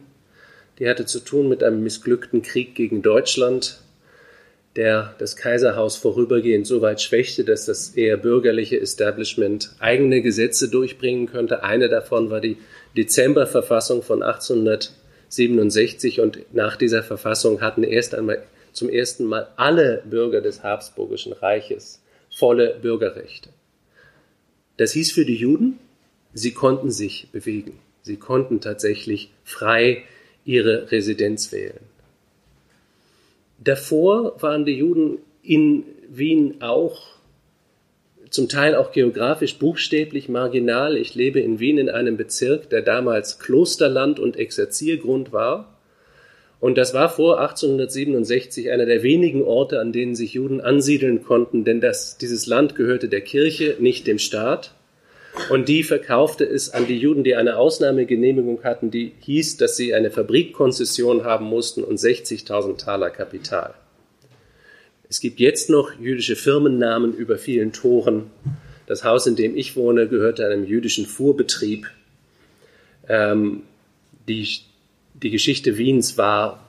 die 0.79 0.89
hatte 0.89 1.05
zu 1.05 1.19
tun 1.19 1.49
mit 1.49 1.63
einem 1.63 1.83
missglückten 1.83 2.41
Krieg 2.41 2.73
gegen 2.73 3.03
Deutschland, 3.03 3.79
der 4.77 5.15
das 5.17 5.35
Kaiserhaus 5.35 5.97
vorübergehend 5.97 6.67
so 6.67 6.81
weit 6.81 7.01
schwächte, 7.01 7.43
dass 7.43 7.65
das 7.65 7.95
eher 7.95 8.15
bürgerliche 8.15 8.79
Establishment 8.79 9.71
eigene 9.79 10.21
Gesetze 10.21 10.69
durchbringen 10.69 11.25
könnte. 11.25 11.63
Eine 11.63 11.89
davon 11.89 12.29
war 12.29 12.39
die 12.39 12.57
Dezemberverfassung 12.95 14.03
von 14.03 14.21
1867 14.21 16.21
und 16.21 16.53
nach 16.53 16.77
dieser 16.77 17.01
Verfassung 17.01 17.61
hatten 17.61 17.83
erst 17.83 18.13
einmal 18.13 18.43
zum 18.71 18.89
ersten 18.89 19.25
Mal 19.25 19.47
alle 19.55 20.03
Bürger 20.05 20.41
des 20.41 20.61
Habsburgischen 20.61 21.33
Reiches 21.33 22.03
volle 22.29 22.77
Bürgerrechte. 22.79 23.49
Das 24.77 24.91
hieß 24.91 25.11
für 25.11 25.25
die 25.25 25.37
Juden, 25.37 25.79
sie 26.33 26.53
konnten 26.53 26.91
sich 26.91 27.29
bewegen. 27.31 27.79
Sie 28.03 28.17
konnten 28.17 28.61
tatsächlich 28.61 29.31
frei 29.43 30.03
ihre 30.45 30.91
Residenz 30.91 31.51
wählen. 31.51 31.79
Davor 33.59 34.41
waren 34.41 34.65
die 34.65 34.77
Juden 34.77 35.19
in 35.41 35.83
Wien 36.09 36.61
auch 36.61 37.17
zum 38.29 38.49
Teil 38.49 38.75
auch 38.75 38.91
geografisch 38.91 39.57
buchstäblich 39.57 40.29
marginal. 40.29 40.97
Ich 40.97 41.15
lebe 41.15 41.39
in 41.39 41.59
Wien 41.59 41.77
in 41.77 41.89
einem 41.89 42.17
Bezirk, 42.17 42.69
der 42.69 42.81
damals 42.81 43.39
Klosterland 43.39 44.19
und 44.19 44.37
Exerziergrund 44.37 45.31
war. 45.31 45.77
Und 46.59 46.77
das 46.77 46.93
war 46.93 47.09
vor 47.09 47.39
1867 47.39 48.71
einer 48.71 48.85
der 48.85 49.03
wenigen 49.03 49.43
Orte, 49.43 49.79
an 49.79 49.91
denen 49.91 50.15
sich 50.15 50.33
Juden 50.33 50.59
ansiedeln 50.59 51.23
konnten, 51.23 51.63
denn 51.63 51.81
das, 51.81 52.17
dieses 52.17 52.47
Land 52.47 52.75
gehörte 52.75 53.09
der 53.09 53.21
Kirche, 53.21 53.75
nicht 53.79 54.07
dem 54.07 54.17
Staat. 54.17 54.73
Und 55.49 55.69
die 55.69 55.83
verkaufte 55.83 56.45
es 56.45 56.69
an 56.69 56.87
die 56.87 56.97
Juden, 56.97 57.23
die 57.23 57.35
eine 57.35 57.57
Ausnahmegenehmigung 57.57 58.63
hatten, 58.63 58.91
die 58.91 59.13
hieß, 59.21 59.57
dass 59.57 59.77
sie 59.77 59.93
eine 59.93 60.11
Fabrikkonzession 60.11 61.23
haben 61.23 61.45
mussten 61.45 61.83
und 61.83 61.99
60.000 61.99 62.77
Taler 62.77 63.09
Kapital. 63.09 63.73
Es 65.09 65.19
gibt 65.19 65.39
jetzt 65.39 65.69
noch 65.69 65.91
jüdische 65.99 66.35
Firmennamen 66.35 67.13
über 67.13 67.37
vielen 67.37 67.71
Toren. 67.71 68.29
Das 68.87 69.03
Haus, 69.03 69.25
in 69.27 69.35
dem 69.35 69.55
ich 69.55 69.75
wohne, 69.75 70.07
gehörte 70.07 70.45
einem 70.45 70.65
jüdischen 70.65 71.05
Fuhrbetrieb. 71.05 71.87
Ähm, 73.07 73.63
die 74.27 74.43
die 75.23 75.31
Geschichte 75.31 75.77
Wiens 75.77 76.17
war 76.17 76.63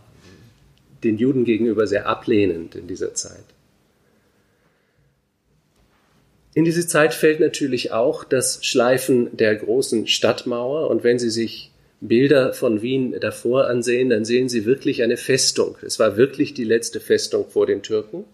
den 1.05 1.19
Juden 1.19 1.45
gegenüber 1.45 1.87
sehr 1.87 2.07
ablehnend 2.07 2.75
in 2.75 2.87
dieser 2.87 3.15
Zeit. 3.15 3.45
In 6.55 6.65
diese 6.65 6.87
Zeit 6.87 7.15
fällt 7.15 7.41
natürlich 7.41 7.93
auch 7.93 8.25
das 8.25 8.65
Schleifen 8.65 9.37
der 9.37 9.55
großen 9.55 10.07
Stadtmauer. 10.07 10.91
Und 10.91 11.05
wenn 11.05 11.19
Sie 11.19 11.31
sich 11.31 11.71
Bilder 12.01 12.53
von 12.53 12.81
Wien 12.83 13.15
davor 13.21 13.67
ansehen, 13.67 14.11
dann 14.11 14.25
sehen 14.25 14.49
Sie 14.49 14.65
wirklich 14.65 15.03
eine 15.03 15.17
Festung. 15.17 15.77
Es 15.83 15.99
war 15.99 16.17
wirklich 16.17 16.55
die 16.55 16.65
letzte 16.65 17.01
Festung 17.01 17.47
vor 17.49 17.67
den 17.67 17.83
Türken. 17.83 18.25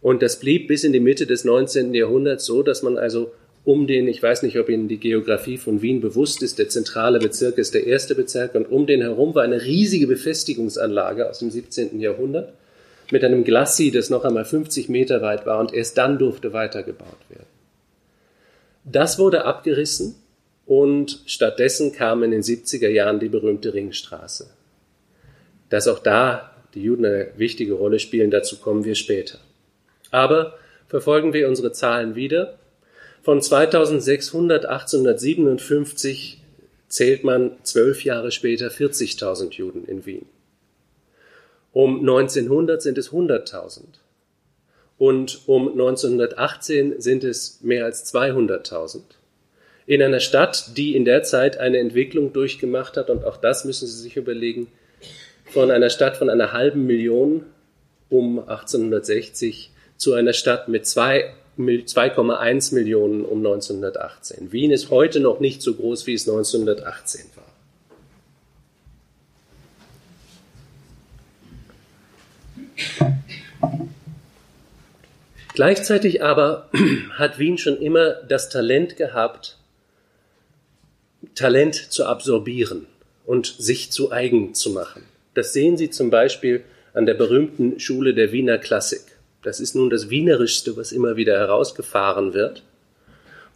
Und 0.00 0.22
das 0.22 0.40
blieb 0.40 0.68
bis 0.68 0.84
in 0.84 0.92
die 0.92 1.00
Mitte 1.00 1.26
des 1.26 1.44
19. 1.44 1.94
Jahrhunderts 1.94 2.44
so, 2.44 2.62
dass 2.62 2.82
man 2.82 2.98
also 2.98 3.32
um 3.64 3.86
den, 3.86 4.08
ich 4.08 4.20
weiß 4.20 4.42
nicht, 4.42 4.58
ob 4.58 4.68
Ihnen 4.68 4.88
die 4.88 4.98
Geografie 4.98 5.56
von 5.56 5.82
Wien 5.82 6.00
bewusst 6.00 6.42
ist, 6.42 6.58
der 6.58 6.68
zentrale 6.68 7.20
Bezirk 7.20 7.58
ist 7.58 7.74
der 7.74 7.86
erste 7.86 8.16
Bezirk 8.16 8.56
und 8.56 8.66
um 8.66 8.86
den 8.86 9.00
herum 9.00 9.36
war 9.36 9.44
eine 9.44 9.62
riesige 9.62 10.08
Befestigungsanlage 10.08 11.30
aus 11.30 11.38
dem 11.38 11.50
17. 11.50 12.00
Jahrhundert 12.00 12.52
mit 13.12 13.24
einem 13.24 13.44
Glacis, 13.44 13.92
das 13.92 14.10
noch 14.10 14.24
einmal 14.24 14.44
50 14.44 14.88
Meter 14.88 15.22
weit 15.22 15.46
war 15.46 15.60
und 15.60 15.72
erst 15.74 15.98
dann 15.98 16.18
durfte 16.18 16.52
weitergebaut 16.52 17.18
werden. 17.28 17.46
Das 18.84 19.18
wurde 19.18 19.44
abgerissen 19.44 20.16
und 20.66 21.20
stattdessen 21.26 21.92
kam 21.92 22.22
in 22.22 22.30
den 22.30 22.42
70er 22.42 22.88
Jahren 22.88 23.20
die 23.20 23.28
berühmte 23.28 23.74
Ringstraße. 23.74 24.50
Dass 25.68 25.88
auch 25.88 25.98
da 25.98 26.50
die 26.74 26.82
Juden 26.82 27.04
eine 27.04 27.28
wichtige 27.36 27.74
Rolle 27.74 27.98
spielen, 27.98 28.30
dazu 28.30 28.58
kommen 28.58 28.84
wir 28.84 28.94
später. 28.94 29.38
Aber 30.10 30.54
verfolgen 30.88 31.32
wir 31.32 31.48
unsere 31.48 31.72
Zahlen 31.72 32.14
wieder, 32.14 32.58
von 33.22 33.40
2600 33.40 34.66
1857 34.66 36.42
zählt 36.88 37.24
man 37.24 37.52
zwölf 37.62 38.04
Jahre 38.04 38.32
später 38.32 38.68
40.000 38.68 39.52
Juden 39.52 39.84
in 39.84 40.04
Wien. 40.04 40.26
Um 41.72 42.00
1900 42.00 42.82
sind 42.82 42.98
es 42.98 43.10
100.000. 43.10 43.80
Und 44.98 45.40
um 45.46 45.68
1918 45.72 47.00
sind 47.00 47.24
es 47.24 47.60
mehr 47.62 47.84
als 47.84 48.12
200.000. 48.12 49.00
In 49.86 50.02
einer 50.02 50.20
Stadt, 50.20 50.76
die 50.76 50.94
in 50.94 51.04
der 51.04 51.22
Zeit 51.22 51.58
eine 51.58 51.78
Entwicklung 51.78 52.32
durchgemacht 52.32 52.96
hat, 52.96 53.10
und 53.10 53.24
auch 53.24 53.36
das 53.36 53.64
müssen 53.64 53.88
Sie 53.88 54.00
sich 54.00 54.16
überlegen, 54.16 54.68
von 55.46 55.70
einer 55.70 55.90
Stadt 55.90 56.16
von 56.16 56.30
einer 56.30 56.52
halben 56.52 56.86
Million 56.86 57.44
um 58.08 58.38
1860 58.38 59.70
zu 59.96 60.14
einer 60.14 60.32
Stadt 60.32 60.68
mit 60.68 60.86
zwei 60.86 61.34
2,1 61.58 62.74
Millionen 62.74 63.24
um 63.24 63.38
1918. 63.38 64.52
Wien 64.52 64.70
ist 64.70 64.90
heute 64.90 65.20
noch 65.20 65.38
nicht 65.38 65.60
so 65.60 65.74
groß, 65.74 66.06
wie 66.06 66.14
es 66.14 66.26
1918 66.26 67.26
war. 67.34 67.41
Gleichzeitig 75.54 76.22
aber 76.22 76.70
hat 77.18 77.38
Wien 77.38 77.58
schon 77.58 77.76
immer 77.76 78.14
das 78.14 78.48
Talent 78.48 78.96
gehabt, 78.96 79.58
Talent 81.34 81.74
zu 81.74 82.06
absorbieren 82.06 82.86
und 83.26 83.54
sich 83.58 83.92
zu 83.92 84.12
eigen 84.12 84.54
zu 84.54 84.70
machen. 84.70 85.02
Das 85.34 85.52
sehen 85.52 85.76
Sie 85.76 85.90
zum 85.90 86.10
Beispiel 86.10 86.64
an 86.94 87.06
der 87.06 87.14
berühmten 87.14 87.80
Schule 87.80 88.14
der 88.14 88.32
Wiener 88.32 88.58
Klassik. 88.58 89.02
Das 89.42 89.60
ist 89.60 89.74
nun 89.74 89.90
das 89.90 90.10
Wienerischste, 90.10 90.76
was 90.76 90.92
immer 90.92 91.16
wieder 91.16 91.38
herausgefahren 91.38 92.34
wird. 92.34 92.62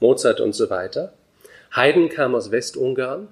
Mozart 0.00 0.40
und 0.40 0.54
so 0.54 0.71
weiter. 0.71 1.12
Haydn 1.75 2.09
kam 2.09 2.35
aus 2.35 2.50
Westungarn. 2.50 3.28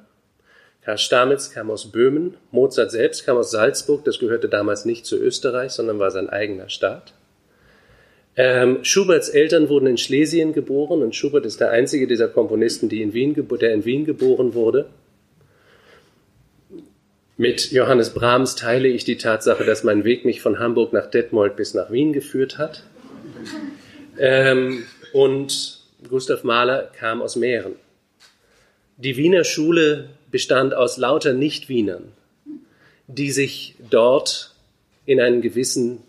Karl 0.85 0.99
Stamitz 0.99 1.51
kam 1.51 1.71
aus 1.71 1.91
Böhmen. 1.91 2.37
Mozart 2.51 2.91
selbst 2.91 3.25
kam 3.25 3.39
aus 3.39 3.51
Salzburg. 3.51 4.05
Das 4.05 4.19
gehörte 4.19 4.49
damals 4.49 4.85
nicht 4.85 5.07
zu 5.07 5.17
Österreich, 5.17 5.73
sondern 5.73 5.99
war 5.99 6.11
sein 6.11 6.29
eigener 6.29 6.69
Staat. 6.69 7.15
Ähm, 8.37 8.85
Schuberts 8.85 9.29
Eltern 9.29 9.69
wurden 9.69 9.87
in 9.87 9.97
Schlesien 9.97 10.53
geboren 10.53 11.03
und 11.03 11.15
Schubert 11.15 11.47
ist 11.47 11.61
der 11.61 11.71
einzige 11.71 12.07
dieser 12.07 12.29
Komponisten, 12.29 12.89
die 12.89 13.01
in 13.01 13.15
Wien, 13.15 13.35
der 13.61 13.73
in 13.73 13.85
Wien 13.85 14.05
geboren 14.05 14.55
wurde. 14.55 14.87
Mit 17.37 17.71
Johannes 17.71 18.11
Brahms 18.11 18.55
teile 18.55 18.89
ich 18.89 19.05
die 19.05 19.19
Tatsache, 19.19 19.65
dass 19.65 19.85
mein 19.85 20.05
Weg 20.05 20.25
mich 20.25 20.41
von 20.41 20.59
Hamburg 20.59 20.93
nach 20.93 21.07
Detmold 21.07 21.57
bis 21.57 21.75
nach 21.75 21.91
Wien 21.91 22.13
geführt 22.13 22.59
hat. 22.59 22.85
Ähm, 24.19 24.85
und 25.13 25.81
Gustav 26.09 26.45
Mahler 26.45 26.91
kam 26.97 27.23
aus 27.23 27.37
Mähren. 27.37 27.75
Die 28.97 29.17
Wiener 29.17 29.45
Schule 29.45 30.11
bestand 30.35 30.75
aus 30.75 30.97
lauter 30.97 31.33
Nicht-Wienern, 31.33 32.11
die 33.07 33.31
sich 33.31 33.77
dort 33.89 34.53
in 35.07 35.21
einen 35.21 35.43
gewissen, 35.43 36.03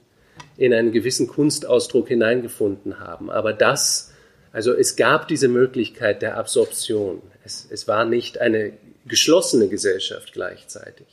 in 0.57 0.73
einen 0.73 0.91
gewissen 0.91 1.27
Kunstausdruck 1.27 2.07
hineingefunden 2.07 2.99
haben. 2.99 3.29
Aber 3.29 3.53
das, 3.53 4.11
also 4.51 4.73
es 4.73 4.95
gab 4.95 5.27
diese 5.27 5.47
Möglichkeit 5.47 6.23
der 6.23 6.37
Absorption. 6.37 7.21
Es, 7.43 7.67
es 7.69 7.87
war 7.87 8.03
nicht 8.03 8.41
eine 8.41 8.73
geschlossene 9.05 9.67
Gesellschaft 9.67 10.33
gleichzeitig. 10.33 11.05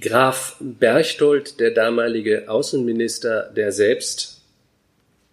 Graf 0.00 0.56
Berchtold, 0.58 1.60
der 1.60 1.70
damalige 1.70 2.48
Außenminister, 2.48 3.52
der 3.54 3.72
selbst 3.72 4.41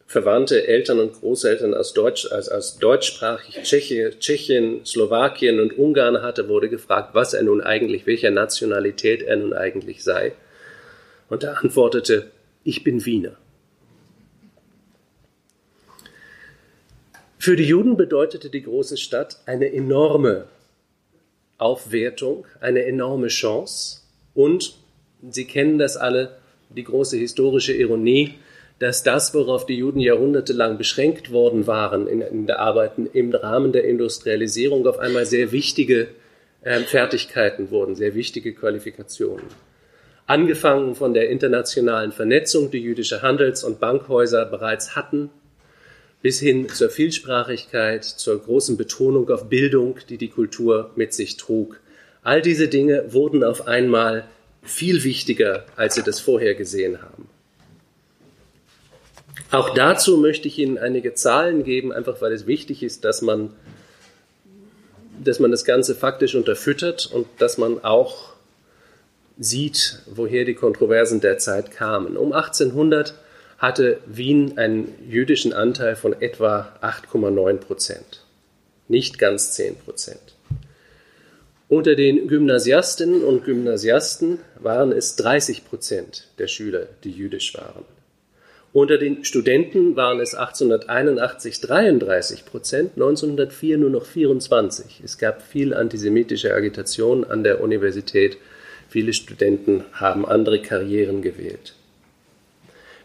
verwandte 0.09 0.67
Eltern 0.67 0.99
und 0.99 1.13
Großeltern 1.13 1.75
aus, 1.75 1.93
Deutsch, 1.93 2.31
also 2.31 2.51
aus 2.51 2.79
deutschsprachig 2.79 3.61
Tschechien, 3.61 4.19
Tschechien, 4.19 4.83
Slowakien 4.83 5.59
und 5.59 5.77
Ungarn 5.77 6.23
hatte, 6.23 6.49
wurde 6.49 6.67
gefragt, 6.67 7.13
was 7.13 7.35
er 7.35 7.43
nun 7.43 7.61
eigentlich, 7.61 8.07
welcher 8.07 8.31
Nationalität 8.31 9.21
er 9.21 9.35
nun 9.35 9.53
eigentlich 9.53 10.03
sei. 10.03 10.33
Und 11.29 11.43
er 11.43 11.59
antwortete, 11.59 12.31
ich 12.63 12.83
bin 12.83 13.05
Wiener. 13.05 13.37
Für 17.37 17.55
die 17.55 17.65
Juden 17.65 17.95
bedeutete 17.95 18.49
die 18.49 18.63
große 18.63 18.97
Stadt 18.97 19.39
eine 19.45 19.71
enorme 19.71 20.45
Aufwertung, 21.59 22.47
eine 22.59 22.83
enorme 22.83 23.27
Chance. 23.27 24.01
Und 24.33 24.73
Sie 25.29 25.45
kennen 25.45 25.77
das 25.77 25.97
alle, 25.97 26.39
die 26.69 26.83
große 26.83 27.17
historische 27.17 27.73
Ironie, 27.73 28.39
dass 28.79 29.03
das, 29.03 29.33
worauf 29.33 29.65
die 29.65 29.75
Juden 29.75 29.99
jahrhundertelang 29.99 30.77
beschränkt 30.77 31.31
worden 31.31 31.67
waren 31.67 32.07
in, 32.07 32.21
in 32.21 32.47
der 32.47 32.59
Arbeit 32.59 32.93
im 33.13 33.33
Rahmen 33.33 33.73
der 33.73 33.83
Industrialisierung, 33.83 34.87
auf 34.87 34.99
einmal 34.99 35.25
sehr 35.25 35.51
wichtige 35.51 36.07
äh, 36.61 36.79
Fertigkeiten 36.79 37.71
wurden, 37.71 37.95
sehr 37.95 38.15
wichtige 38.15 38.53
Qualifikationen. 38.53 39.45
Angefangen 40.27 40.95
von 40.95 41.13
der 41.13 41.29
internationalen 41.29 42.11
Vernetzung, 42.11 42.71
die 42.71 42.79
jüdische 42.79 43.21
Handels- 43.21 43.63
und 43.63 43.79
Bankhäuser 43.79 44.45
bereits 44.45 44.95
hatten, 44.95 45.29
bis 46.21 46.39
hin 46.39 46.69
zur 46.69 46.89
Vielsprachigkeit, 46.89 48.03
zur 48.03 48.41
großen 48.41 48.77
Betonung 48.77 49.29
auf 49.29 49.49
Bildung, 49.49 49.97
die 50.09 50.17
die 50.17 50.27
Kultur 50.29 50.91
mit 50.95 51.13
sich 51.13 51.37
trug. 51.37 51.79
All 52.21 52.41
diese 52.41 52.67
Dinge 52.67 53.11
wurden 53.13 53.43
auf 53.43 53.67
einmal 53.67 54.25
viel 54.61 55.03
wichtiger, 55.03 55.65
als 55.75 55.95
sie 55.95 56.03
das 56.03 56.19
vorher 56.19 56.55
gesehen 56.55 57.01
haben. 57.01 57.29
Auch 59.51 59.73
dazu 59.73 60.17
möchte 60.17 60.47
ich 60.47 60.59
Ihnen 60.59 60.77
einige 60.77 61.13
Zahlen 61.13 61.63
geben, 61.63 61.91
einfach 61.91 62.21
weil 62.21 62.33
es 62.33 62.45
wichtig 62.45 62.83
ist, 62.83 63.03
dass 63.03 63.21
man, 63.21 63.51
dass 65.23 65.39
man 65.39 65.51
das 65.51 65.65
Ganze 65.65 65.95
faktisch 65.95 66.35
unterfüttert 66.35 67.09
und 67.11 67.27
dass 67.39 67.57
man 67.57 67.83
auch 67.83 68.33
sieht, 69.39 69.99
woher 70.05 70.45
die 70.45 70.53
Kontroversen 70.53 71.21
der 71.21 71.37
Zeit 71.37 71.71
kamen. 71.71 72.17
Um 72.17 72.33
1800 72.33 73.15
hatte 73.57 73.99
Wien 74.05 74.57
einen 74.57 74.93
jüdischen 75.09 75.53
Anteil 75.53 75.95
von 75.95 76.13
etwa 76.21 76.73
8,9 76.81 77.57
Prozent, 77.57 78.25
nicht 78.87 79.17
ganz 79.17 79.53
10 79.53 79.77
Prozent. 79.77 80.19
Unter 81.67 81.95
den 81.95 82.27
Gymnasiastinnen 82.27 83.23
und 83.23 83.45
Gymnasiasten 83.45 84.39
waren 84.59 84.91
es 84.91 85.15
30 85.17 85.65
Prozent 85.65 86.27
der 86.39 86.47
Schüler, 86.47 86.87
die 87.03 87.11
jüdisch 87.11 87.53
waren. 87.55 87.85
Unter 88.71 88.99
den 88.99 89.25
Studenten 89.25 89.95
waren 89.95 90.19
es 90.19 90.35
1881 90.35 91.59
33 91.61 92.45
Prozent, 92.45 92.91
1904 92.95 93.79
nur 93.79 93.89
noch 93.89 94.05
24. 94.05 95.01
Es 95.03 95.17
gab 95.17 95.41
viel 95.41 95.73
antisemitische 95.73 96.53
Agitation 96.53 97.23
an 97.23 97.43
der 97.43 97.61
Universität. 97.61 98.37
Viele 98.87 99.13
Studenten 99.13 99.85
haben 99.93 100.23
andere 100.23 100.61
Karrieren 100.61 101.23
gewählt. 101.23 101.73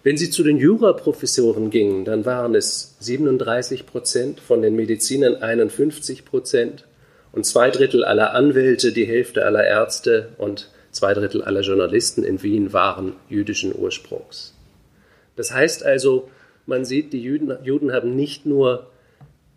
Wenn 0.03 0.19
Sie 0.19 0.29
zu 0.29 0.43
den 0.43 0.59
Juraprofessoren 0.59 1.71
gingen, 1.71 2.05
dann 2.05 2.27
waren 2.27 2.55
es 2.55 2.97
37 3.01 3.87
Prozent, 3.87 4.41
von 4.41 4.61
den 4.61 4.77
Medizinern 4.77 5.37
51 5.37 6.27
Prozent 6.27 6.85
und 7.33 7.47
zwei 7.47 7.71
Drittel 7.71 8.05
aller 8.05 8.35
Anwälte, 8.35 8.93
die 8.93 9.07
Hälfte 9.07 9.47
aller 9.47 9.67
Ärzte 9.67 10.29
und 10.37 10.69
zwei 10.91 11.15
Drittel 11.15 11.41
aller 11.41 11.63
Journalisten 11.63 12.23
in 12.23 12.43
Wien 12.43 12.75
waren 12.75 13.15
jüdischen 13.31 13.75
Ursprungs. 13.75 14.54
Das 15.37 15.53
heißt 15.53 15.85
also, 15.85 16.31
man 16.67 16.85
sieht, 16.85 17.13
die 17.13 17.23
Juden, 17.23 17.57
Juden 17.65 17.93
haben 17.93 18.15
nicht 18.15 18.47
nur 18.47 18.91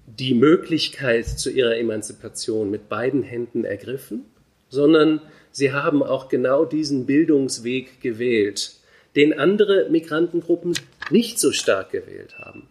die 0.06 0.34
Möglichkeit 0.34 1.28
zu 1.28 1.50
ihrer 1.50 1.78
Emanzipation 1.78 2.72
mit 2.72 2.90
beiden 2.90 3.24
Händen 3.24 3.66
ergriffen, 3.66 4.26
sondern 4.70 5.22
sie 5.52 5.74
haben 5.74 6.04
auch 6.04 6.30
genau 6.30 6.66
diesen 6.66 7.06
Bildungsweg 7.06 8.02
gewählt, 8.02 8.74
den 9.16 9.38
andere 9.38 9.90
Migrantengruppen 9.90 10.74
nicht 11.10 11.40
so 11.40 11.52
stark 11.52 11.92
gewählt 11.92 12.40
haben. 12.40 12.68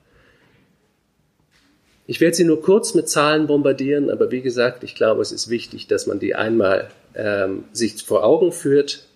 Ich 2.08 2.20
werde 2.20 2.36
Sie 2.36 2.44
nur 2.44 2.62
kurz 2.62 2.94
mit 2.94 3.08
Zahlen 3.08 3.48
bombardieren, 3.48 4.10
aber 4.10 4.30
wie 4.30 4.40
gesagt, 4.40 4.84
ich 4.84 4.94
glaube, 4.94 5.22
es 5.22 5.32
ist 5.32 5.50
wichtig, 5.50 5.88
dass 5.88 6.06
man 6.06 6.20
die 6.20 6.36
einmal 6.36 6.88
ähm, 7.16 7.64
sich 7.72 8.04
vor 8.04 8.24
Augen 8.24 8.52
führt. 8.52 9.06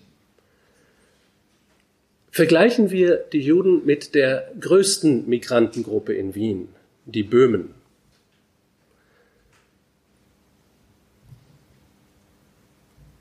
Vergleichen 2.33 2.91
wir 2.91 3.17
die 3.33 3.41
Juden 3.41 3.85
mit 3.85 4.15
der 4.15 4.49
größten 4.57 5.27
Migrantengruppe 5.27 6.13
in 6.13 6.33
Wien, 6.33 6.69
die 7.05 7.23
Böhmen. 7.23 7.73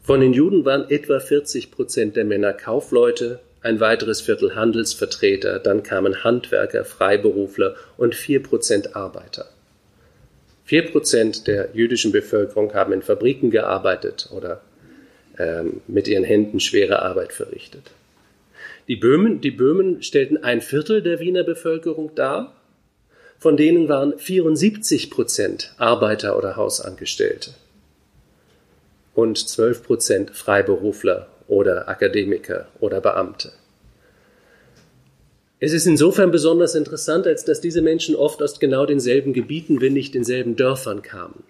Von 0.02 0.20
den 0.20 0.32
Juden 0.32 0.64
waren 0.64 0.88
etwa 0.90 1.18
40 1.18 1.72
Prozent 1.72 2.14
der 2.14 2.24
Männer 2.24 2.52
Kaufleute, 2.52 3.40
ein 3.62 3.80
weiteres 3.80 4.20
Viertel 4.20 4.54
Handelsvertreter, 4.54 5.58
dann 5.58 5.82
kamen 5.82 6.22
Handwerker, 6.22 6.84
Freiberufler 6.84 7.74
und 7.96 8.14
vier 8.14 8.40
Prozent 8.40 8.94
Arbeiter. 8.94 9.48
Vier 10.64 10.88
Prozent 10.88 11.48
der 11.48 11.70
jüdischen 11.74 12.12
Bevölkerung 12.12 12.74
haben 12.74 12.92
in 12.92 13.02
Fabriken 13.02 13.50
gearbeitet 13.50 14.28
oder 14.32 14.60
ähm, 15.36 15.80
mit 15.88 16.06
ihren 16.06 16.24
Händen 16.24 16.60
schwere 16.60 17.02
Arbeit 17.02 17.32
verrichtet. 17.32 17.90
Die 18.90 18.96
Böhmen, 18.96 19.40
die 19.40 19.52
Böhmen 19.52 20.02
stellten 20.02 20.42
ein 20.42 20.60
Viertel 20.60 21.00
der 21.00 21.20
Wiener 21.20 21.44
Bevölkerung 21.44 22.12
dar. 22.16 22.56
Von 23.38 23.56
denen 23.56 23.88
waren 23.88 24.18
74 24.18 25.12
Prozent 25.12 25.72
Arbeiter 25.78 26.36
oder 26.36 26.56
Hausangestellte 26.56 27.52
und 29.14 29.38
12 29.38 29.84
Prozent 29.84 30.30
Freiberufler 30.32 31.28
oder 31.46 31.88
Akademiker 31.88 32.66
oder 32.80 33.00
Beamte. 33.00 33.52
Es 35.60 35.72
ist 35.72 35.86
insofern 35.86 36.32
besonders 36.32 36.74
interessant, 36.74 37.28
als 37.28 37.44
dass 37.44 37.60
diese 37.60 37.82
Menschen 37.82 38.16
oft 38.16 38.42
aus 38.42 38.58
genau 38.58 38.86
denselben 38.86 39.32
Gebieten, 39.32 39.80
wenn 39.80 39.92
nicht 39.92 40.16
denselben 40.16 40.56
Dörfern 40.56 41.02
kamen. 41.02 41.44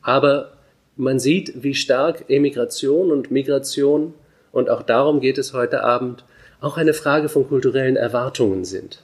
Aber 0.00 0.52
man 0.94 1.18
sieht, 1.18 1.64
wie 1.64 1.74
stark 1.74 2.30
Emigration 2.30 3.10
und 3.10 3.32
Migration, 3.32 4.14
und 4.52 4.70
auch 4.70 4.84
darum 4.84 5.18
geht 5.20 5.38
es 5.38 5.52
heute 5.52 5.82
Abend, 5.82 6.24
auch 6.66 6.76
eine 6.76 6.94
Frage 6.94 7.28
von 7.28 7.48
kulturellen 7.48 7.96
Erwartungen 7.96 8.64
sind. 8.64 9.02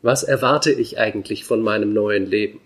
Was 0.00 0.22
erwarte 0.22 0.72
ich 0.72 0.98
eigentlich 0.98 1.44
von 1.44 1.62
meinem 1.62 1.92
neuen 1.92 2.26
Leben? 2.26 2.60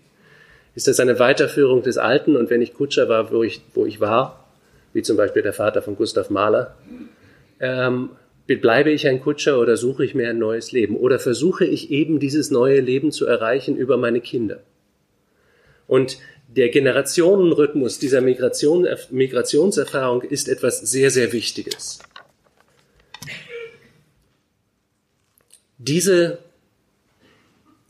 Ist 0.75 0.87
das 0.87 0.99
eine 0.99 1.19
Weiterführung 1.19 1.83
des 1.83 1.97
Alten? 1.97 2.35
Und 2.35 2.49
wenn 2.49 2.61
ich 2.61 2.73
Kutscher 2.73 3.09
war, 3.09 3.31
wo 3.31 3.43
ich, 3.43 3.61
wo 3.73 3.85
ich 3.85 3.99
war, 3.99 4.47
wie 4.93 5.01
zum 5.01 5.17
Beispiel 5.17 5.41
der 5.41 5.53
Vater 5.53 5.81
von 5.81 5.95
Gustav 5.95 6.29
Mahler, 6.29 6.75
ähm, 7.59 8.11
bleibe 8.47 8.91
ich 8.91 9.07
ein 9.07 9.21
Kutscher 9.21 9.59
oder 9.59 9.77
suche 9.77 10.05
ich 10.05 10.15
mir 10.15 10.29
ein 10.29 10.39
neues 10.39 10.71
Leben? 10.71 10.95
Oder 10.95 11.19
versuche 11.19 11.65
ich 11.65 11.91
eben 11.91 12.19
dieses 12.19 12.49
neue 12.49 12.79
Leben 12.79 13.11
zu 13.11 13.25
erreichen 13.25 13.75
über 13.75 13.97
meine 13.97 14.21
Kinder? 14.21 14.61
Und 15.87 16.17
der 16.47 16.69
Generationenrhythmus 16.69 17.99
dieser 17.99 18.21
Migration, 18.21 18.87
Migrationserfahrung 19.09 20.21
ist 20.21 20.47
etwas 20.47 20.79
sehr, 20.79 21.09
sehr 21.09 21.33
Wichtiges. 21.33 21.99
Diese 25.85 26.37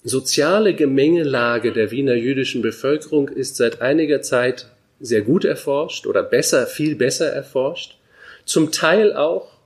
soziale 0.04 0.74
Gemengelage 0.74 1.72
der 1.72 1.92
Wiener 1.92 2.16
jüdischen 2.16 2.64
Bevölkerung 2.64 3.30
ist 3.30 3.56
seit 3.56 3.84
einiger 3.84 4.24
Zeit 4.24 4.68
sehr 5.00 5.22
gut 5.22 5.46
erforscht 5.46 6.08
oder 6.08 6.24
besser, 6.24 6.66
viel 6.66 6.96
besser 6.96 7.28
erforscht. 7.28 8.00
Zum 8.46 8.72
Teil 8.72 9.14
auch, 9.14 9.60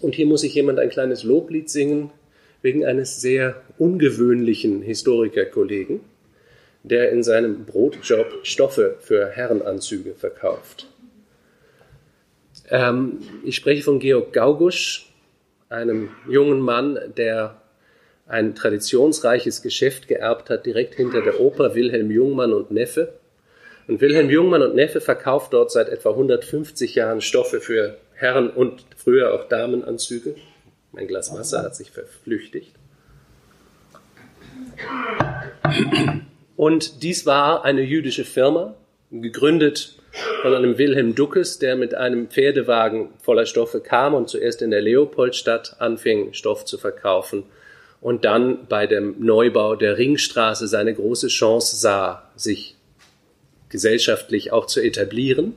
und 0.00 0.16
hier 0.16 0.26
muss 0.26 0.42
ich 0.42 0.52
jemand 0.54 0.80
ein 0.80 0.88
kleines 0.88 1.22
Loblied 1.22 1.70
singen, 1.70 2.10
wegen 2.60 2.84
eines 2.84 3.20
sehr 3.20 3.62
ungewöhnlichen 3.78 4.82
Historikerkollegen, 4.82 6.00
der 6.82 7.12
in 7.12 7.22
seinem 7.22 7.66
Brotjob 7.66 8.40
Stoffe 8.42 8.96
für 8.98 9.28
Herrenanzüge 9.28 10.14
verkauft. 10.14 10.88
Ähm, 12.68 13.20
ich 13.44 13.54
spreche 13.54 13.84
von 13.84 14.00
Georg 14.00 14.32
Gaugusch, 14.32 15.07
einem 15.68 16.10
jungen 16.28 16.60
Mann, 16.60 16.98
der 17.16 17.60
ein 18.26 18.54
traditionsreiches 18.54 19.62
Geschäft 19.62 20.08
geerbt 20.08 20.50
hat, 20.50 20.66
direkt 20.66 20.94
hinter 20.94 21.22
der 21.22 21.40
Oper 21.40 21.74
Wilhelm 21.74 22.10
Jungmann 22.10 22.52
und 22.52 22.70
Neffe. 22.70 23.14
Und 23.86 24.02
Wilhelm 24.02 24.28
Jungmann 24.28 24.62
und 24.62 24.74
Neffe 24.74 25.00
verkauft 25.00 25.54
dort 25.54 25.70
seit 25.70 25.88
etwa 25.88 26.10
150 26.10 26.94
Jahren 26.94 27.22
Stoffe 27.22 27.60
für 27.60 27.96
Herren- 28.14 28.50
und 28.50 28.84
früher 28.96 29.32
auch 29.32 29.48
Damenanzüge. 29.48 30.34
Mein 30.92 31.08
Glas 31.08 31.32
Wasser 31.32 31.62
hat 31.62 31.74
sich 31.74 31.90
verflüchtigt. 31.90 32.74
Und 36.56 37.02
dies 37.02 37.24
war 37.24 37.64
eine 37.64 37.82
jüdische 37.82 38.24
Firma, 38.24 38.74
gegründet 39.10 39.97
von 40.42 40.54
einem 40.54 40.78
Wilhelm 40.78 41.14
Duckes, 41.14 41.58
der 41.58 41.76
mit 41.76 41.94
einem 41.94 42.28
Pferdewagen 42.28 43.10
voller 43.20 43.46
Stoffe 43.46 43.80
kam 43.80 44.14
und 44.14 44.28
zuerst 44.28 44.62
in 44.62 44.70
der 44.70 44.80
Leopoldstadt 44.80 45.76
anfing, 45.78 46.32
Stoff 46.32 46.64
zu 46.64 46.78
verkaufen 46.78 47.44
und 48.00 48.24
dann 48.24 48.66
bei 48.68 48.86
dem 48.86 49.16
Neubau 49.18 49.74
der 49.74 49.98
Ringstraße 49.98 50.68
seine 50.68 50.94
große 50.94 51.28
Chance 51.28 51.76
sah, 51.76 52.30
sich 52.36 52.76
gesellschaftlich 53.68 54.52
auch 54.52 54.66
zu 54.66 54.80
etablieren. 54.80 55.54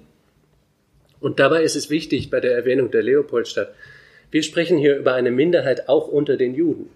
Und 1.20 1.40
dabei 1.40 1.64
ist 1.64 1.76
es 1.76 1.90
wichtig 1.90 2.30
bei 2.30 2.40
der 2.40 2.56
Erwähnung 2.56 2.92
der 2.92 3.04
Leopoldstadt, 3.04 3.74
wir 4.32 4.44
sprechen 4.44 4.78
hier 4.78 4.96
über 4.96 5.14
eine 5.14 5.30
Minderheit 5.30 5.90
auch 5.90 6.08
unter 6.08 6.38
den 6.38 6.56
Juden. 6.56 6.90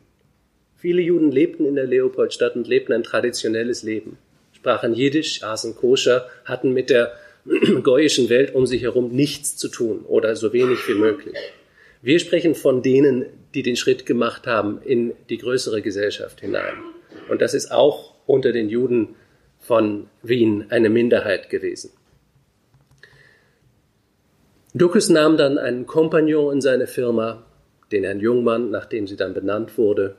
Viele 0.78 1.02
Juden 1.02 1.32
lebten 1.32 1.66
in 1.66 1.76
der 1.76 1.86
Leopoldstadt 1.86 2.56
und 2.56 2.66
lebten 2.66 2.94
ein 2.94 3.04
traditionelles 3.04 3.84
Leben, 3.84 4.18
sprachen 4.54 4.94
Jiddisch, 4.94 5.44
aßen 5.44 5.76
koscher, 5.76 6.30
hatten 6.46 6.72
mit 6.72 6.90
der 6.90 7.12
goyischen 7.84 8.30
Welt 8.30 8.56
um 8.56 8.66
sich 8.66 8.82
herum 8.82 9.12
nichts 9.12 9.56
zu 9.56 9.70
tun 9.70 10.06
oder 10.08 10.36
so 10.36 10.54
wenig 10.54 10.88
wie 10.88 10.96
möglich. 10.96 11.38
Wir 12.02 12.20
sprechen 12.20 12.56
von 12.56 12.82
denen, 12.82 13.26
die 13.54 13.64
den 13.64 13.76
Schritt 13.76 14.06
gemacht 14.06 14.48
haben 14.48 14.82
in 14.84 15.14
die 15.30 15.38
größere 15.38 15.82
Gesellschaft 15.82 16.42
hinein. 16.42 16.76
Und 17.30 17.42
das 17.42 17.54
ist 17.54 17.72
auch 17.72 18.14
unter 18.26 18.52
den 18.52 18.70
Juden 18.70 19.16
von 19.60 20.08
Wien 20.22 20.66
eine 20.70 20.90
Minderheit 20.90 21.50
gewesen. 21.50 21.92
Duckes 24.74 25.10
nahm 25.10 25.38
dann 25.38 25.58
einen 25.58 25.86
Kompagnon 25.86 26.54
in 26.54 26.62
seine 26.62 26.86
Firma, 26.86 27.46
den 27.92 28.04
Herrn 28.04 28.20
Jungmann, 28.20 28.72
nachdem 28.72 29.08
sie 29.08 29.16
dann 29.16 29.34
benannt 29.34 29.78
wurde. 29.78 30.16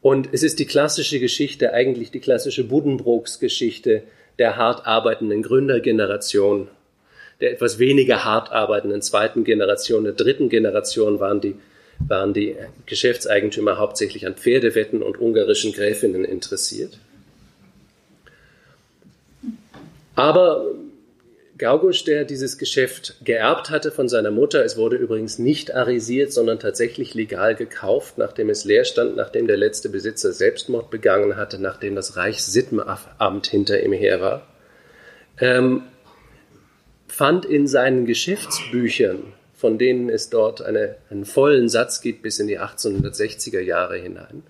Und 0.00 0.30
es 0.32 0.42
ist 0.42 0.58
die 0.58 0.66
klassische 0.66 1.20
Geschichte, 1.20 1.72
eigentlich 1.72 2.10
die 2.10 2.20
klassische 2.20 2.64
Buddenbrooks-Geschichte 2.64 4.02
der 4.38 4.56
hart 4.56 4.86
arbeitenden 4.86 5.42
Gründergeneration, 5.42 6.68
der 7.40 7.52
etwas 7.52 7.78
weniger 7.78 8.24
hart 8.24 8.52
arbeitenden 8.52 9.02
zweiten 9.02 9.44
Generation, 9.44 10.04
der 10.04 10.12
dritten 10.12 10.48
Generation 10.48 11.20
waren 11.20 11.40
die, 11.40 11.56
waren 12.06 12.32
die 12.32 12.56
Geschäftseigentümer 12.86 13.78
hauptsächlich 13.78 14.26
an 14.26 14.34
Pferdewetten 14.34 15.02
und 15.02 15.20
ungarischen 15.20 15.72
Gräfinnen 15.72 16.24
interessiert. 16.24 16.98
Aber 20.14 20.66
Gaugusch, 21.62 22.02
der 22.02 22.24
dieses 22.24 22.58
Geschäft 22.58 23.14
geerbt 23.24 23.70
hatte 23.70 23.92
von 23.92 24.08
seiner 24.08 24.32
Mutter, 24.32 24.64
es 24.64 24.76
wurde 24.76 24.96
übrigens 24.96 25.38
nicht 25.38 25.72
arisiert, 25.72 26.32
sondern 26.32 26.58
tatsächlich 26.58 27.14
legal 27.14 27.54
gekauft, 27.54 28.18
nachdem 28.18 28.50
es 28.50 28.64
leer 28.64 28.84
stand, 28.84 29.14
nachdem 29.14 29.46
der 29.46 29.56
letzte 29.56 29.88
Besitzer 29.88 30.32
Selbstmord 30.32 30.90
begangen 30.90 31.36
hatte, 31.36 31.60
nachdem 31.60 31.94
das 31.94 32.16
Reichssittenamt 32.16 33.46
hinter 33.46 33.80
ihm 33.80 33.92
her 33.92 34.20
war, 34.20 34.48
ähm, 35.38 35.84
fand 37.06 37.44
in 37.44 37.68
seinen 37.68 38.06
Geschäftsbüchern, 38.06 39.32
von 39.54 39.78
denen 39.78 40.10
es 40.10 40.30
dort 40.30 40.62
eine, 40.62 40.96
einen 41.10 41.24
vollen 41.24 41.68
Satz 41.68 42.00
gibt 42.00 42.22
bis 42.22 42.40
in 42.40 42.48
die 42.48 42.58
1860er 42.58 43.60
Jahre 43.60 43.98
hinein, 43.98 44.42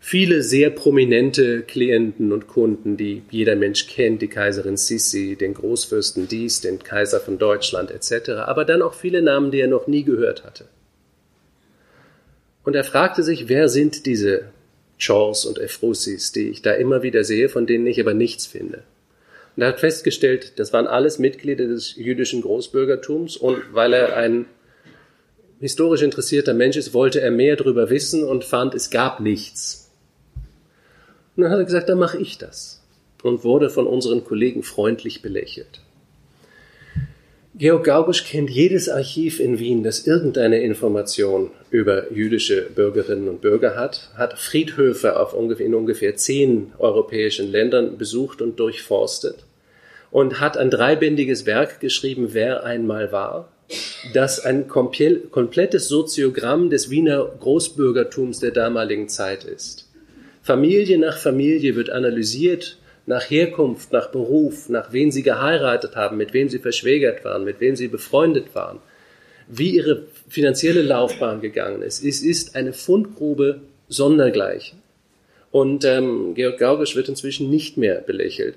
viele 0.00 0.42
sehr 0.42 0.70
prominente 0.70 1.62
Klienten 1.62 2.32
und 2.32 2.46
Kunden, 2.46 2.96
die 2.96 3.22
jeder 3.30 3.56
Mensch 3.56 3.86
kennt, 3.86 4.22
die 4.22 4.28
Kaiserin 4.28 4.76
Sissi, 4.76 5.36
den 5.36 5.54
Großfürsten 5.54 6.28
Dies, 6.28 6.60
den 6.60 6.78
Kaiser 6.78 7.20
von 7.20 7.38
Deutschland 7.38 7.90
etc., 7.90 8.30
aber 8.46 8.64
dann 8.64 8.82
auch 8.82 8.94
viele 8.94 9.22
Namen, 9.22 9.50
die 9.50 9.60
er 9.60 9.68
noch 9.68 9.86
nie 9.86 10.04
gehört 10.04 10.44
hatte. 10.44 10.66
Und 12.64 12.74
er 12.74 12.84
fragte 12.84 13.22
sich, 13.22 13.48
wer 13.48 13.68
sind 13.68 14.06
diese 14.06 14.50
Chaws 14.98 15.46
und 15.46 15.58
Efrusis, 15.58 16.32
die 16.32 16.50
ich 16.50 16.62
da 16.62 16.72
immer 16.72 17.02
wieder 17.02 17.24
sehe, 17.24 17.48
von 17.48 17.66
denen 17.66 17.86
ich 17.86 18.00
aber 18.00 18.14
nichts 18.14 18.46
finde. 18.46 18.82
Und 19.56 19.62
er 19.62 19.68
hat 19.68 19.80
festgestellt, 19.80 20.58
das 20.58 20.72
waren 20.72 20.86
alles 20.86 21.18
Mitglieder 21.18 21.66
des 21.66 21.96
jüdischen 21.96 22.42
Großbürgertums 22.42 23.36
und 23.36 23.58
weil 23.72 23.92
er 23.92 24.16
ein 24.16 24.46
historisch 25.60 26.02
interessierter 26.02 26.54
Mensch 26.54 26.76
ist, 26.76 26.94
wollte 26.94 27.20
er 27.20 27.30
mehr 27.30 27.56
darüber 27.56 27.90
wissen 27.90 28.22
und 28.22 28.44
fand, 28.44 28.74
es 28.74 28.90
gab 28.90 29.20
nichts. 29.20 29.87
Und 31.38 31.44
dann 31.44 31.52
hat 31.52 31.60
er 31.60 31.66
gesagt, 31.66 31.88
dann 31.88 32.00
mache 32.00 32.18
ich 32.18 32.36
das. 32.36 32.82
Und 33.22 33.44
wurde 33.44 33.70
von 33.70 33.86
unseren 33.86 34.24
Kollegen 34.24 34.64
freundlich 34.64 35.22
belächelt. 35.22 35.82
Georg 37.54 37.84
Gaugusch 37.84 38.24
kennt 38.24 38.50
jedes 38.50 38.88
Archiv 38.88 39.38
in 39.38 39.60
Wien, 39.60 39.84
das 39.84 40.04
irgendeine 40.04 40.60
Information 40.60 41.52
über 41.70 42.12
jüdische 42.12 42.62
Bürgerinnen 42.62 43.28
und 43.28 43.40
Bürger 43.40 43.76
hat, 43.76 44.10
hat 44.16 44.36
Friedhöfe 44.36 45.18
auf 45.18 45.32
ungefähr, 45.32 45.66
in 45.66 45.76
ungefähr 45.76 46.16
zehn 46.16 46.72
europäischen 46.78 47.48
Ländern 47.52 47.98
besucht 47.98 48.42
und 48.42 48.58
durchforstet 48.58 49.44
und 50.10 50.40
hat 50.40 50.56
ein 50.56 50.70
dreibändiges 50.70 51.46
Werk 51.46 51.78
geschrieben, 51.78 52.30
Wer 52.32 52.64
einmal 52.64 53.12
war, 53.12 53.52
das 54.12 54.40
ein 54.40 54.66
komplettes 54.66 55.86
Soziogramm 55.86 56.68
des 56.68 56.90
Wiener 56.90 57.30
Großbürgertums 57.38 58.40
der 58.40 58.50
damaligen 58.50 59.08
Zeit 59.08 59.44
ist. 59.44 59.87
Familie 60.48 60.96
nach 60.96 61.18
Familie 61.18 61.76
wird 61.76 61.90
analysiert, 61.90 62.78
nach 63.04 63.28
Herkunft, 63.28 63.92
nach 63.92 64.10
Beruf, 64.10 64.70
nach 64.70 64.94
wen 64.94 65.10
sie 65.10 65.22
geheiratet 65.22 65.94
haben, 65.94 66.16
mit 66.16 66.32
wem 66.32 66.48
sie 66.48 66.58
verschwägert 66.58 67.22
waren, 67.22 67.44
mit 67.44 67.60
wem 67.60 67.76
sie 67.76 67.88
befreundet 67.88 68.54
waren, 68.54 68.78
wie 69.46 69.72
ihre 69.72 70.04
finanzielle 70.26 70.80
Laufbahn 70.80 71.42
gegangen 71.42 71.82
ist. 71.82 72.02
Es 72.02 72.22
ist 72.22 72.56
eine 72.56 72.72
Fundgrube 72.72 73.60
sondergleichen. 73.90 74.78
Und 75.50 75.84
ähm, 75.84 76.32
Georg 76.34 76.56
Gaugisch 76.56 76.96
wird 76.96 77.10
inzwischen 77.10 77.50
nicht 77.50 77.76
mehr 77.76 78.00
belächelt. 78.00 78.54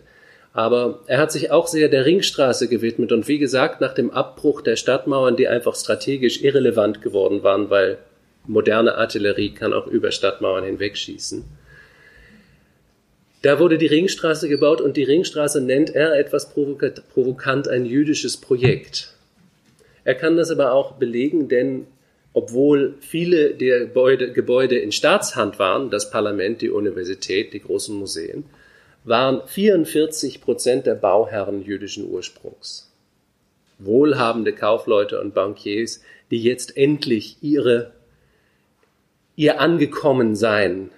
Aber 0.53 1.01
er 1.07 1.17
hat 1.17 1.33
sich 1.33 1.51
auch 1.51 1.67
sehr 1.67 1.89
der 1.89 2.05
Ringstraße 2.05 2.69
gewidmet 2.69 3.11
und 3.11 3.27
wie 3.27 3.37
gesagt, 3.37 3.81
nach 3.81 3.93
dem 3.93 4.11
Abbruch 4.11 4.61
der 4.61 4.77
Stadtmauern, 4.77 5.35
die 5.35 5.49
einfach 5.49 5.75
strategisch 5.75 6.41
irrelevant 6.41 7.01
geworden 7.01 7.43
waren, 7.43 7.69
weil 7.69 7.97
moderne 8.47 8.95
Artillerie 8.95 9.53
kann 9.53 9.73
auch 9.73 9.87
über 9.87 10.11
Stadtmauern 10.11 10.63
hinwegschießen, 10.63 11.43
da 13.41 13.59
wurde 13.59 13.77
die 13.77 13.87
Ringstraße 13.87 14.47
gebaut 14.47 14.81
und 14.81 14.97
die 14.97 15.03
Ringstraße 15.03 15.61
nennt 15.61 15.89
er 15.89 16.17
etwas 16.17 16.53
provokant 16.53 17.67
ein 17.67 17.85
jüdisches 17.85 18.37
Projekt. 18.37 19.13
Er 20.03 20.15
kann 20.15 20.37
das 20.37 20.51
aber 20.51 20.73
auch 20.73 20.93
belegen, 20.93 21.47
denn 21.49 21.87
obwohl 22.33 22.95
viele 23.01 23.53
der 23.55 23.81
Gebäude, 23.81 24.31
Gebäude 24.31 24.77
in 24.77 24.91
Staatshand 24.91 25.59
waren, 25.59 25.89
das 25.89 26.11
Parlament, 26.11 26.61
die 26.61 26.69
Universität, 26.69 27.53
die 27.53 27.61
großen 27.61 27.95
Museen, 27.95 28.45
waren 29.03 29.41
44 29.45 30.41
Prozent 30.41 30.85
der 30.85 30.95
Bauherren 30.95 31.63
jüdischen 31.63 32.09
Ursprungs. 32.09 32.91
Wohlhabende 33.79 34.53
Kaufleute 34.53 35.19
und 35.19 35.33
Bankiers, 35.33 36.01
die 36.29 36.41
jetzt 36.41 36.77
endlich 36.77 37.37
ihre, 37.41 37.91
ihr 39.35 39.59
Angekommensein 39.59 40.91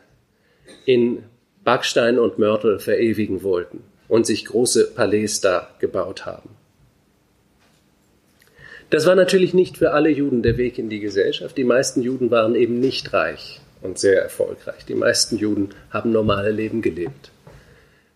in 0.86 1.24
Backstein 1.64 2.20
und 2.20 2.40
Mörtel 2.40 2.80
verewigen 2.80 3.44
wollten 3.44 3.84
und 4.08 4.26
sich 4.26 4.46
große 4.46 4.92
Palais 4.92 5.40
da 5.42 5.70
gebaut 5.80 6.26
haben. 6.26 6.50
Das 8.90 9.08
war 9.08 9.16
natürlich 9.16 9.54
nicht 9.54 9.78
für 9.78 9.92
alle 9.92 10.10
Juden 10.10 10.44
der 10.44 10.58
Weg 10.58 10.78
in 10.78 10.90
die 10.90 11.00
Gesellschaft. 11.00 11.58
Die 11.58 11.64
meisten 11.64 12.02
Juden 12.02 12.30
waren 12.30 12.54
eben 12.54 12.80
nicht 12.80 13.12
reich 13.12 13.60
und 13.82 13.98
sehr 13.98 14.22
erfolgreich. 14.22 14.86
Die 14.86 14.96
meisten 14.96 15.38
Juden 15.38 15.70
haben 15.90 16.12
normale 16.12 16.52
Leben 16.52 16.82
gelebt. 16.82 17.32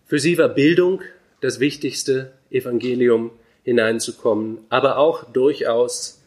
Für 0.06 0.18
sie 0.18 0.38
war 0.38 0.48
Bildung 0.48 1.02
das 1.40 1.58
wichtigste 1.58 2.32
Evangelium 2.50 3.32
hineinzukommen, 3.64 4.58
aber 4.68 4.98
auch 4.98 5.24
durchaus 5.24 6.22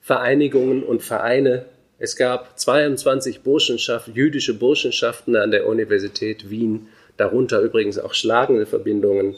Vereinigungen 0.00 0.82
und 0.82 1.02
Vereine 1.02 1.66
es 2.02 2.16
gab 2.16 2.58
22 2.58 3.42
Burschenschaft, 3.42 4.08
jüdische 4.08 4.54
Burschenschaften 4.54 5.36
an 5.36 5.52
der 5.52 5.68
Universität 5.68 6.50
Wien, 6.50 6.88
darunter 7.16 7.60
übrigens 7.60 7.96
auch 7.96 8.12
schlagende 8.12 8.66
Verbindungen. 8.66 9.36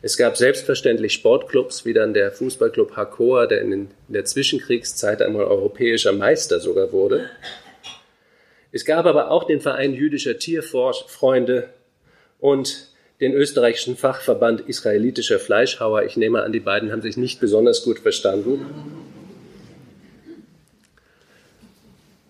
Es 0.00 0.16
gab 0.16 0.38
selbstverständlich 0.38 1.12
Sportclubs, 1.12 1.84
wie 1.84 1.92
dann 1.92 2.14
der 2.14 2.32
Fußballclub 2.32 2.96
Hakoa, 2.96 3.46
der 3.46 3.60
in 3.60 3.90
der 4.08 4.24
Zwischenkriegszeit 4.24 5.20
einmal 5.20 5.44
europäischer 5.44 6.12
Meister 6.12 6.58
sogar 6.58 6.90
wurde. 6.90 7.28
Es 8.72 8.86
gab 8.86 9.04
aber 9.04 9.30
auch 9.30 9.44
den 9.44 9.60
Verein 9.60 9.92
jüdischer 9.92 10.38
Tierfreunde 10.38 11.68
und 12.38 12.88
den 13.20 13.34
österreichischen 13.34 13.98
Fachverband 13.98 14.62
israelitischer 14.62 15.38
Fleischhauer. 15.38 16.04
Ich 16.04 16.16
nehme 16.16 16.44
an, 16.44 16.52
die 16.52 16.60
beiden 16.60 16.92
haben 16.92 17.02
sich 17.02 17.18
nicht 17.18 17.40
besonders 17.40 17.84
gut 17.84 17.98
verstanden. 17.98 18.99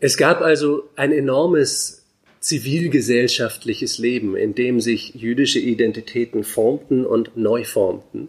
Es 0.02 0.16
gab 0.16 0.40
also 0.40 0.88
ein 0.96 1.12
enormes 1.12 2.06
zivilgesellschaftliches 2.40 3.98
Leben, 3.98 4.34
in 4.34 4.54
dem 4.54 4.80
sich 4.80 5.14
jüdische 5.14 5.58
Identitäten 5.58 6.42
formten 6.42 7.04
und 7.04 7.36
neu 7.36 7.64
formten. 7.64 8.28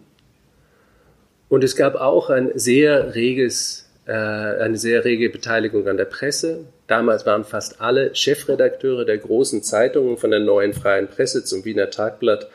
Und 1.48 1.64
es 1.64 1.74
gab 1.74 1.94
auch 1.94 2.28
ein 2.28 2.50
sehr 2.54 3.14
reges, 3.14 3.88
äh, 4.06 4.12
eine 4.12 4.76
sehr 4.76 5.06
rege 5.06 5.30
Beteiligung 5.30 5.88
an 5.88 5.96
der 5.96 6.04
Presse. 6.04 6.66
Damals 6.88 7.24
waren 7.24 7.44
fast 7.44 7.80
alle 7.80 8.14
Chefredakteure 8.14 9.06
der 9.06 9.16
großen 9.16 9.62
Zeitungen, 9.62 10.18
von 10.18 10.30
der 10.30 10.40
neuen 10.40 10.74
freien 10.74 11.08
Presse 11.08 11.42
zum 11.42 11.64
Wiener 11.64 11.88
Tagblatt, 11.88 12.48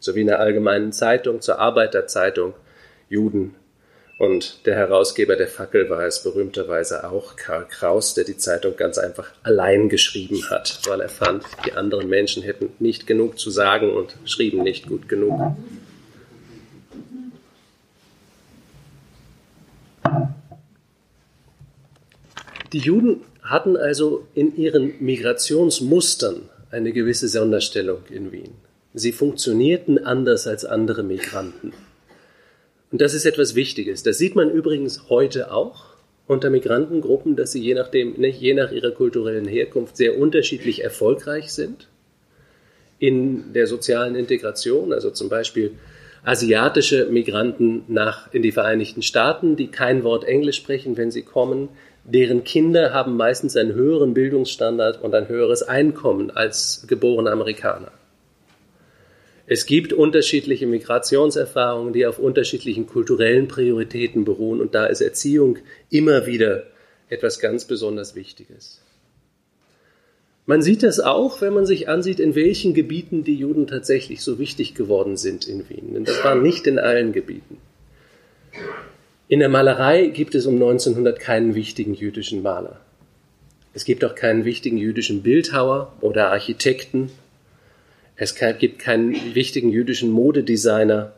zur 0.00 0.16
Wiener 0.16 0.40
Allgemeinen 0.40 0.92
Zeitung, 0.92 1.40
zur 1.40 1.60
Arbeiterzeitung, 1.60 2.54
Juden 3.08 3.54
und 4.16 4.64
der 4.66 4.76
Herausgeber 4.76 5.36
der 5.36 5.48
Fackel 5.48 5.90
war 5.90 6.04
es 6.04 6.22
berühmterweise 6.22 7.08
auch 7.10 7.36
Karl 7.36 7.66
Kraus, 7.68 8.14
der 8.14 8.24
die 8.24 8.36
Zeitung 8.36 8.76
ganz 8.76 8.96
einfach 8.96 9.32
allein 9.42 9.88
geschrieben 9.88 10.48
hat, 10.50 10.80
weil 10.86 11.00
er 11.00 11.08
fand, 11.08 11.44
die 11.66 11.72
anderen 11.72 12.08
Menschen 12.08 12.42
hätten 12.42 12.70
nicht 12.78 13.06
genug 13.06 13.38
zu 13.38 13.50
sagen 13.50 13.92
und 13.92 14.16
schrieben 14.24 14.62
nicht 14.62 14.86
gut 14.86 15.08
genug. 15.08 15.56
Die 22.72 22.78
Juden 22.78 23.20
hatten 23.42 23.76
also 23.76 24.26
in 24.34 24.56
ihren 24.56 24.94
Migrationsmustern 24.98 26.48
eine 26.70 26.92
gewisse 26.92 27.28
Sonderstellung 27.28 28.00
in 28.10 28.32
Wien. 28.32 28.54
Sie 28.94 29.12
funktionierten 29.12 30.04
anders 30.04 30.46
als 30.46 30.64
andere 30.64 31.02
Migranten. 31.02 31.72
Und 32.94 33.00
das 33.00 33.12
ist 33.12 33.26
etwas 33.26 33.56
Wichtiges. 33.56 34.04
Das 34.04 34.18
sieht 34.18 34.36
man 34.36 34.50
übrigens 34.50 35.08
heute 35.08 35.50
auch 35.50 35.86
unter 36.28 36.48
Migrantengruppen, 36.48 37.34
dass 37.34 37.50
sie 37.50 37.60
je 37.60 37.74
nachdem, 37.74 38.14
je 38.22 38.54
nach 38.54 38.70
ihrer 38.70 38.92
kulturellen 38.92 39.48
Herkunft 39.48 39.96
sehr 39.96 40.16
unterschiedlich 40.16 40.84
erfolgreich 40.84 41.52
sind 41.52 41.88
in 43.00 43.52
der 43.52 43.66
sozialen 43.66 44.14
Integration. 44.14 44.92
Also 44.92 45.10
zum 45.10 45.28
Beispiel 45.28 45.72
asiatische 46.22 47.06
Migranten 47.06 47.82
nach, 47.88 48.32
in 48.32 48.42
die 48.42 48.52
Vereinigten 48.52 49.02
Staaten, 49.02 49.56
die 49.56 49.72
kein 49.72 50.04
Wort 50.04 50.22
Englisch 50.22 50.58
sprechen, 50.58 50.96
wenn 50.96 51.10
sie 51.10 51.22
kommen, 51.22 51.70
deren 52.04 52.44
Kinder 52.44 52.92
haben 52.94 53.16
meistens 53.16 53.56
einen 53.56 53.74
höheren 53.74 54.14
Bildungsstandard 54.14 55.02
und 55.02 55.16
ein 55.16 55.26
höheres 55.26 55.64
Einkommen 55.64 56.30
als 56.30 56.86
geborene 56.86 57.32
Amerikaner. 57.32 57.90
Es 59.46 59.66
gibt 59.66 59.92
unterschiedliche 59.92 60.66
Migrationserfahrungen, 60.66 61.92
die 61.92 62.06
auf 62.06 62.18
unterschiedlichen 62.18 62.86
kulturellen 62.86 63.46
Prioritäten 63.46 64.24
beruhen 64.24 64.60
und 64.60 64.74
da 64.74 64.86
ist 64.86 65.02
Erziehung 65.02 65.58
immer 65.90 66.26
wieder 66.26 66.64
etwas 67.08 67.38
ganz 67.40 67.66
besonders 67.66 68.14
Wichtiges. 68.14 68.80
Man 70.46 70.60
sieht 70.60 70.82
das 70.82 71.00
auch, 71.00 71.40
wenn 71.40 71.54
man 71.54 71.64
sich 71.64 71.88
ansieht, 71.88 72.20
in 72.20 72.34
welchen 72.34 72.74
Gebieten 72.74 73.24
die 73.24 73.34
Juden 73.34 73.66
tatsächlich 73.66 74.22
so 74.22 74.38
wichtig 74.38 74.74
geworden 74.74 75.16
sind 75.16 75.46
in 75.46 75.68
Wien. 75.70 75.94
Denn 75.94 76.04
das 76.04 76.22
war 76.22 76.34
nicht 76.34 76.66
in 76.66 76.78
allen 76.78 77.12
Gebieten. 77.12 77.58
In 79.26 79.40
der 79.40 79.48
Malerei 79.48 80.08
gibt 80.08 80.34
es 80.34 80.44
um 80.44 80.54
1900 80.54 81.18
keinen 81.18 81.54
wichtigen 81.54 81.94
jüdischen 81.94 82.42
Maler. 82.42 82.80
Es 83.72 83.86
gibt 83.86 84.04
auch 84.04 84.14
keinen 84.14 84.44
wichtigen 84.44 84.76
jüdischen 84.76 85.22
Bildhauer 85.22 85.94
oder 86.02 86.30
Architekten. 86.30 87.10
Es 88.16 88.34
gibt 88.36 88.78
keinen 88.78 89.34
wichtigen 89.34 89.70
jüdischen 89.70 90.10
Modedesigner 90.10 91.12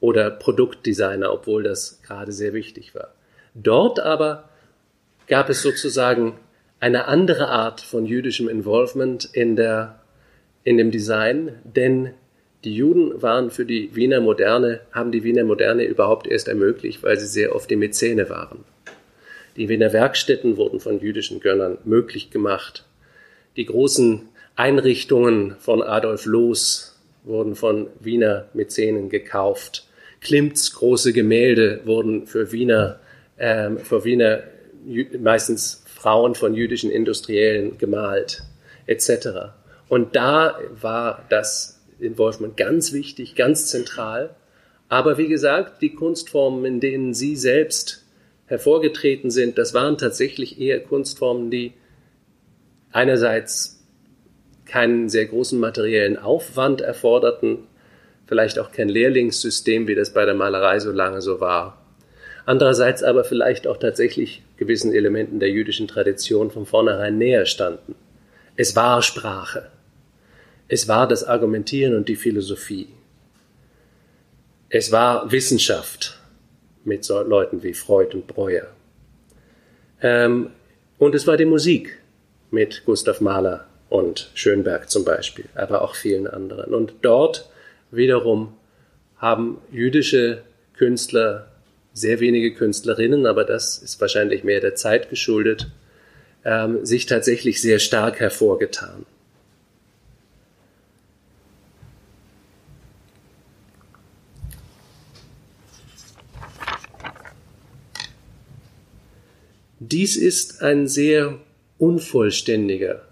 oder 0.00 0.30
Produktdesigner, 0.30 1.32
obwohl 1.32 1.64
das 1.64 2.00
gerade 2.02 2.32
sehr 2.32 2.52
wichtig 2.52 2.94
war. 2.94 3.12
Dort 3.54 4.00
aber 4.00 4.48
gab 5.26 5.48
es 5.48 5.62
sozusagen 5.62 6.34
eine 6.80 7.06
andere 7.06 7.48
Art 7.48 7.80
von 7.80 8.06
jüdischem 8.06 8.48
Involvement 8.48 9.24
in, 9.32 9.56
der, 9.56 10.00
in 10.64 10.76
dem 10.76 10.90
Design, 10.90 11.60
denn 11.64 12.10
die 12.64 12.74
Juden 12.74 13.20
waren 13.22 13.50
für 13.50 13.66
die 13.66 13.94
Wiener 13.94 14.20
Moderne, 14.20 14.80
haben 14.92 15.10
die 15.10 15.24
Wiener 15.24 15.44
Moderne 15.44 15.84
überhaupt 15.84 16.26
erst 16.26 16.48
ermöglicht, 16.48 17.02
weil 17.02 17.18
sie 17.18 17.26
sehr 17.26 17.54
oft 17.54 17.70
die 17.70 17.76
Mäzene 17.76 18.28
waren. 18.30 18.64
Die 19.56 19.68
Wiener 19.68 19.92
Werkstätten 19.92 20.56
wurden 20.56 20.80
von 20.80 21.00
jüdischen 21.00 21.40
Gönnern 21.40 21.78
möglich 21.84 22.30
gemacht. 22.30 22.84
Die 23.56 23.66
großen 23.66 24.28
Einrichtungen 24.56 25.56
von 25.58 25.82
Adolf 25.82 26.26
Loos 26.26 27.00
wurden 27.24 27.54
von 27.54 27.88
Wiener 28.00 28.48
Mäzenen 28.52 29.08
gekauft. 29.08 29.86
Klimts 30.20 30.74
große 30.74 31.12
Gemälde 31.12 31.80
wurden 31.84 32.26
für 32.26 32.52
Wiener, 32.52 33.00
ähm, 33.38 33.78
für 33.78 34.04
Wiener 34.04 34.42
meistens 35.18 35.82
Frauen 35.86 36.34
von 36.34 36.54
jüdischen 36.54 36.90
Industriellen 36.90 37.78
gemalt, 37.78 38.42
etc. 38.86 39.52
Und 39.88 40.16
da 40.16 40.58
war 40.80 41.24
das 41.28 41.80
Involvement 42.00 42.56
ganz 42.56 42.92
wichtig, 42.92 43.36
ganz 43.36 43.66
zentral. 43.66 44.34
Aber 44.88 45.16
wie 45.18 45.28
gesagt, 45.28 45.80
die 45.80 45.94
Kunstformen, 45.94 46.64
in 46.64 46.80
denen 46.80 47.14
sie 47.14 47.36
selbst 47.36 48.04
hervorgetreten 48.46 49.30
sind, 49.30 49.56
das 49.56 49.72
waren 49.72 49.96
tatsächlich 49.96 50.60
eher 50.60 50.80
Kunstformen, 50.80 51.50
die 51.50 51.72
einerseits 52.90 53.81
keinen 54.72 55.10
sehr 55.10 55.26
großen 55.26 55.60
materiellen 55.60 56.16
Aufwand 56.16 56.80
erforderten, 56.80 57.58
vielleicht 58.26 58.58
auch 58.58 58.72
kein 58.72 58.88
Lehrlingssystem, 58.88 59.86
wie 59.86 59.94
das 59.94 60.14
bei 60.14 60.24
der 60.24 60.34
Malerei 60.34 60.80
so 60.80 60.90
lange 60.90 61.20
so 61.20 61.40
war, 61.40 61.84
andererseits 62.46 63.02
aber 63.02 63.24
vielleicht 63.24 63.66
auch 63.66 63.76
tatsächlich 63.76 64.42
gewissen 64.56 64.94
Elementen 64.94 65.40
der 65.40 65.50
jüdischen 65.50 65.88
Tradition 65.88 66.50
von 66.50 66.64
vornherein 66.64 67.18
näher 67.18 67.44
standen. 67.44 67.94
Es 68.56 68.74
war 68.74 69.02
Sprache. 69.02 69.70
Es 70.68 70.88
war 70.88 71.06
das 71.06 71.22
Argumentieren 71.22 71.94
und 71.94 72.08
die 72.08 72.16
Philosophie. 72.16 72.88
Es 74.70 74.90
war 74.90 75.30
Wissenschaft 75.30 76.18
mit 76.84 77.04
so 77.04 77.20
Leuten 77.20 77.62
wie 77.62 77.74
Freud 77.74 78.16
und 78.16 78.26
Breuer. 78.26 78.68
Ähm, 80.00 80.48
und 80.96 81.14
es 81.14 81.26
war 81.26 81.36
die 81.36 81.44
Musik 81.44 81.98
mit 82.50 82.84
Gustav 82.86 83.20
Mahler 83.20 83.66
und 83.92 84.30
Schönberg 84.32 84.88
zum 84.88 85.04
Beispiel, 85.04 85.44
aber 85.54 85.82
auch 85.82 85.94
vielen 85.94 86.26
anderen. 86.26 86.72
Und 86.72 86.94
dort 87.02 87.50
wiederum 87.90 88.54
haben 89.18 89.58
jüdische 89.70 90.42
Künstler 90.74 91.48
sehr 91.92 92.18
wenige 92.18 92.54
Künstlerinnen, 92.54 93.26
aber 93.26 93.44
das 93.44 93.76
ist 93.76 94.00
wahrscheinlich 94.00 94.44
mehr 94.44 94.60
der 94.60 94.76
Zeit 94.76 95.10
geschuldet, 95.10 95.70
ähm, 96.42 96.86
sich 96.86 97.04
tatsächlich 97.04 97.60
sehr 97.60 97.78
stark 97.78 98.18
hervorgetan. 98.18 99.04
Dies 109.80 110.16
ist 110.16 110.62
ein 110.62 110.88
sehr 110.88 111.38
unvollständiger 111.76 113.02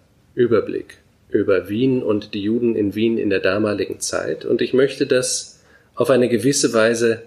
Überblick 0.41 0.99
über 1.29 1.69
Wien 1.69 2.03
und 2.03 2.35
die 2.35 2.43
Juden 2.43 2.75
in 2.75 2.95
Wien 2.95 3.19
in 3.19 3.31
der 3.31 3.41
damaligen 3.41 4.01
Zeit 4.01 4.45
und 4.45 4.61
ich 4.61 4.73
möchte 4.73 5.07
das 5.07 5.61
auf 5.95 6.11
eine 6.11 6.29
gewisse 6.29 6.73
Weise 6.73 7.23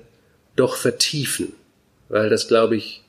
doch 0.56 0.76
vertiefen, 0.76 1.54
weil 2.10 2.30
das, 2.30 2.48
glaube 2.48 2.76
ich, 2.76 3.04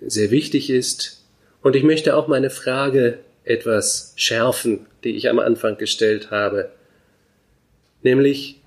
sehr 0.00 0.30
wichtig 0.30 0.70
ist. 0.70 1.24
Und 1.62 1.76
ich 1.76 1.82
möchte 1.82 2.16
auch 2.16 2.28
meine 2.28 2.50
Frage 2.50 3.18
etwas 3.44 4.14
schärfen, 4.16 4.86
die 5.04 5.16
ich 5.16 5.28
am 5.28 5.38
Anfang 5.38 5.76
gestellt 5.76 6.30
habe, 6.30 6.70
nämlich 8.02 8.60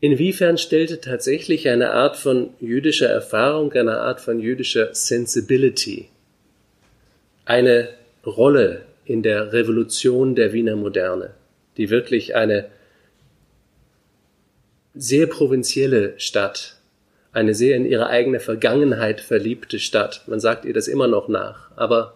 inwiefern 0.00 0.56
stellte 0.56 1.00
tatsächlich 1.00 1.68
eine 1.68 1.90
Art 1.90 2.16
von 2.16 2.50
jüdischer 2.60 3.08
Erfahrung, 3.08 3.72
eine 3.72 3.98
Art 3.98 4.20
von 4.20 4.40
jüdischer 4.40 4.94
Sensibility 4.94 6.08
eine 7.50 7.88
Rolle 8.24 8.82
in 9.10 9.22
der 9.22 9.52
Revolution 9.52 10.34
der 10.34 10.52
Wiener 10.52 10.76
Moderne, 10.76 11.30
die 11.76 11.90
wirklich 11.90 12.34
eine 12.36 12.70
sehr 14.94 15.26
provinzielle 15.26 16.14
Stadt 16.18 16.80
eine 17.32 17.54
sehr 17.54 17.76
in 17.76 17.84
ihre 17.84 18.08
eigene 18.08 18.40
Vergangenheit 18.40 19.20
verliebte 19.20 19.78
Stadt, 19.78 20.22
man 20.26 20.40
sagt 20.40 20.64
ihr 20.64 20.74
das 20.74 20.88
immer 20.88 21.06
noch 21.06 21.28
nach, 21.28 21.70
aber 21.76 22.14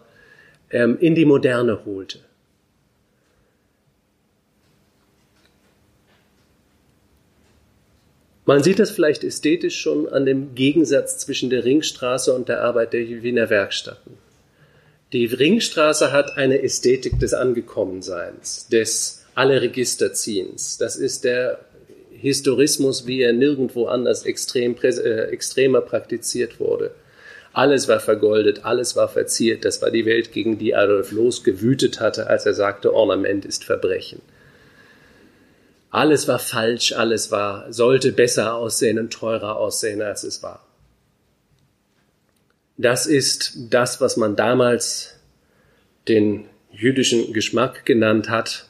ähm, 0.69 0.97
in 0.99 1.15
die 1.15 1.25
Moderne 1.25 1.85
holte. 1.85 2.19
Man 8.47 8.61
sieht 8.61 8.77
das 8.77 8.91
vielleicht 8.91 9.23
ästhetisch 9.23 9.79
schon 9.79 10.07
an 10.07 10.25
dem 10.25 10.53
Gegensatz 10.53 11.17
zwischen 11.17 11.49
der 11.49 11.65
Ringstraße 11.65 12.31
und 12.31 12.47
der 12.47 12.61
Arbeit 12.61 12.93
der 12.93 13.01
Wiener 13.23 13.49
Werkstätten. 13.49 14.24
Die 15.15 15.27
Ringstraße 15.27 16.11
hat 16.11 16.35
eine 16.35 16.61
Ästhetik 16.61 17.21
des 17.21 17.33
Angekommenseins, 17.33 18.67
des 18.67 19.23
Alle 19.33 19.61
Registerziehens. 19.61 20.77
Das 20.77 20.97
ist 20.97 21.23
der 21.23 21.59
Historismus, 22.11 23.07
wie 23.07 23.21
er 23.21 23.31
nirgendwo 23.31 23.85
anders 23.85 24.25
extrem, 24.25 24.75
äh, 24.83 25.27
extremer 25.27 25.79
praktiziert 25.79 26.59
wurde. 26.59 26.91
Alles 27.53 27.87
war 27.87 28.01
vergoldet, 28.01 28.65
alles 28.65 28.97
war 28.97 29.07
verziert. 29.07 29.63
Das 29.63 29.81
war 29.81 29.89
die 29.89 30.05
Welt, 30.05 30.33
gegen 30.33 30.57
die 30.57 30.75
Adolf 30.75 31.13
Loos 31.13 31.45
gewütet 31.45 32.01
hatte, 32.01 32.27
als 32.27 32.45
er 32.45 32.53
sagte, 32.53 32.93
Ornament 32.93 33.45
ist 33.45 33.63
Verbrechen. 33.63 34.21
Alles 35.91 36.27
war 36.27 36.39
falsch, 36.39 36.91
alles 36.91 37.31
war, 37.31 37.71
sollte 37.71 38.11
besser 38.11 38.55
aussehen 38.55 38.99
und 38.99 39.13
teurer 39.13 39.55
aussehen, 39.55 40.01
als 40.01 40.25
es 40.25 40.43
war. 40.43 40.65
Das 42.77 43.05
ist 43.05 43.57
das, 43.69 44.01
was 44.01 44.17
man 44.17 44.35
damals 44.35 45.15
den 46.07 46.45
jüdischen 46.71 47.31
Geschmack 47.31 47.85
genannt 47.85 48.29
hat. 48.29 48.67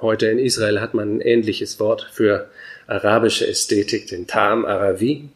Heute 0.00 0.26
in 0.26 0.38
Israel 0.38 0.80
hat 0.80 0.94
man 0.94 1.16
ein 1.16 1.20
ähnliches 1.20 1.80
Wort 1.80 2.08
für 2.12 2.50
arabische 2.86 3.46
Ästhetik, 3.46 4.08
den 4.08 4.26
Tam 4.26 4.66
Aravi. 4.66 5.28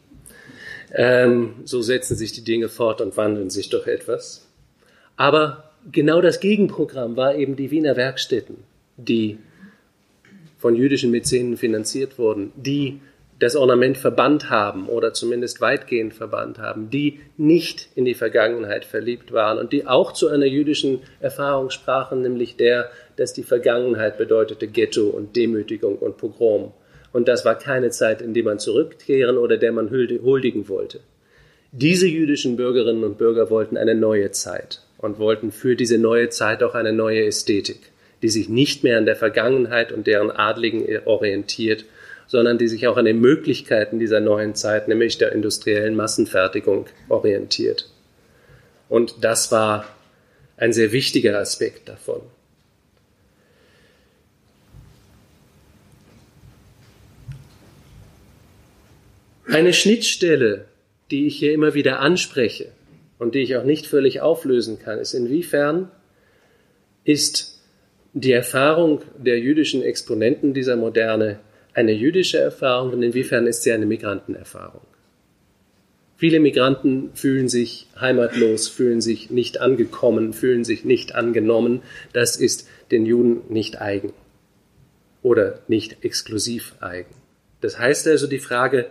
Ähm, 0.93 1.55
so 1.65 1.81
setzen 1.81 2.15
sich 2.15 2.31
die 2.31 2.43
Dinge 2.43 2.69
fort 2.69 3.01
und 3.01 3.17
wandeln 3.17 3.49
sich 3.49 3.69
durch 3.69 3.87
etwas. 3.87 4.47
Aber 5.17 5.71
genau 5.91 6.21
das 6.21 6.39
Gegenprogramm 6.39 7.17
war 7.17 7.35
eben 7.35 7.55
die 7.55 7.71
Wiener 7.71 7.95
Werkstätten, 7.95 8.57
die 8.97 9.39
von 10.57 10.75
jüdischen 10.75 11.11
Mäzenen 11.11 11.57
finanziert 11.57 12.17
wurden, 12.17 12.51
die 12.55 13.01
das 13.39 13.55
Ornament 13.55 13.97
verbannt 13.97 14.49
haben 14.49 14.87
oder 14.87 15.13
zumindest 15.13 15.61
weitgehend 15.61 16.13
verbannt 16.13 16.59
haben, 16.59 16.89
die 16.89 17.19
nicht 17.37 17.87
in 17.95 18.05
die 18.05 18.13
Vergangenheit 18.13 18.85
verliebt 18.85 19.31
waren 19.31 19.57
und 19.57 19.71
die 19.71 19.87
auch 19.87 20.11
zu 20.11 20.27
einer 20.27 20.45
jüdischen 20.45 21.01
Erfahrung 21.19 21.69
sprachen, 21.69 22.21
nämlich 22.21 22.57
der, 22.57 22.89
dass 23.15 23.33
die 23.33 23.43
Vergangenheit 23.43 24.17
bedeutete 24.17 24.67
Ghetto 24.67 25.07
und 25.07 25.35
Demütigung 25.35 25.97
und 25.97 26.17
Pogrom 26.17 26.73
und 27.11 27.27
das 27.27 27.45
war 27.45 27.57
keine 27.57 27.89
Zeit, 27.89 28.21
in 28.21 28.33
die 28.33 28.43
man 28.43 28.59
zurückkehren 28.59 29.37
oder 29.37 29.57
der 29.57 29.71
man 29.71 29.89
huldigen 29.89 30.69
wollte. 30.69 30.99
Diese 31.71 32.07
jüdischen 32.07 32.55
Bürgerinnen 32.55 33.03
und 33.03 33.17
Bürger 33.17 33.49
wollten 33.49 33.77
eine 33.77 33.95
neue 33.95 34.31
Zeit 34.31 34.81
und 34.97 35.19
wollten 35.19 35.51
für 35.51 35.75
diese 35.75 35.97
neue 35.97 36.29
Zeit 36.29 36.63
auch 36.63 36.75
eine 36.75 36.93
neue 36.93 37.25
Ästhetik, 37.25 37.91
die 38.21 38.29
sich 38.29 38.49
nicht 38.49 38.83
mehr 38.83 38.97
an 38.97 39.05
der 39.05 39.15
Vergangenheit 39.15 39.91
und 39.91 40.07
deren 40.07 40.31
Adligen 40.31 40.85
orientiert, 41.05 41.85
sondern 42.29 42.59
die 42.59 42.67
sich 42.67 42.87
auch 42.87 42.95
an 42.95 43.05
den 43.05 43.19
Möglichkeiten 43.19 43.99
dieser 43.99 44.19
neuen 44.19 44.53
Zeit, 44.53 44.87
nämlich 44.87 45.17
der 45.17 45.31
industriellen 45.33 45.95
Massenfertigung, 45.95 46.85
orientiert. 47.09 47.89
Und 48.87 49.15
das 49.21 49.51
war 49.51 49.85
ein 50.55 50.71
sehr 50.71 50.91
wichtiger 50.91 51.39
Aspekt 51.39 51.89
davon. 51.89 52.21
Eine 59.47 59.73
Schnittstelle, 59.73 60.65
die 61.09 61.25
ich 61.25 61.39
hier 61.39 61.53
immer 61.53 61.73
wieder 61.73 61.99
anspreche 61.99 62.71
und 63.17 63.33
die 63.33 63.39
ich 63.39 63.57
auch 63.57 63.63
nicht 63.63 63.87
völlig 63.87 64.21
auflösen 64.21 64.77
kann, 64.77 64.99
ist, 64.99 65.15
inwiefern 65.15 65.89
ist 67.03 67.59
die 68.13 68.31
Erfahrung 68.31 69.01
der 69.17 69.39
jüdischen 69.39 69.81
Exponenten 69.81 70.53
dieser 70.53 70.75
Moderne 70.75 71.39
eine 71.73 71.91
jüdische 71.91 72.39
Erfahrung 72.39 72.93
und 72.93 73.03
inwiefern 73.03 73.47
ist 73.47 73.63
sie 73.63 73.71
eine 73.71 73.85
Migrantenerfahrung. 73.85 74.81
Viele 76.17 76.41
Migranten 76.41 77.11
fühlen 77.13 77.47
sich 77.47 77.87
heimatlos, 77.99 78.67
fühlen 78.67 78.99
sich 78.99 79.29
nicht 79.29 79.61
angekommen, 79.61 80.33
fühlen 80.33 80.65
sich 80.65 80.83
nicht 80.83 81.15
angenommen. 81.15 81.81
Das 82.11 82.35
ist 82.35 82.67
den 82.91 83.05
Juden 83.05 83.41
nicht 83.47 83.79
eigen 83.79 84.11
oder 85.21 85.59
nicht 85.69 86.03
exklusiv 86.03 86.75
eigen. 86.81 87.13
Das 87.61 87.79
heißt 87.79 88.07
also 88.07 88.27
die 88.27 88.39
Frage, 88.39 88.87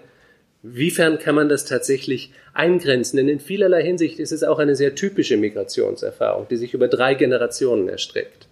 Wiefern 0.63 1.21
kann 1.21 1.37
man 1.37 1.49
das 1.49 1.65
tatsächlich 1.65 2.33
eingrenzen? 2.53 3.17
Denn 3.17 3.29
in 3.29 3.39
vielerlei 3.39 3.83
Hinsicht 3.83 4.19
ist 4.19 4.33
es 4.33 4.43
auch 4.43 4.59
eine 4.59 4.75
sehr 4.75 4.95
typische 4.97 5.37
Migrationserfahrung, 5.37 6.49
die 6.49 6.57
sich 6.57 6.75
über 6.75 6.89
drei 6.89 7.15
Generationen 7.15 7.89
erstreckt. 7.89 8.48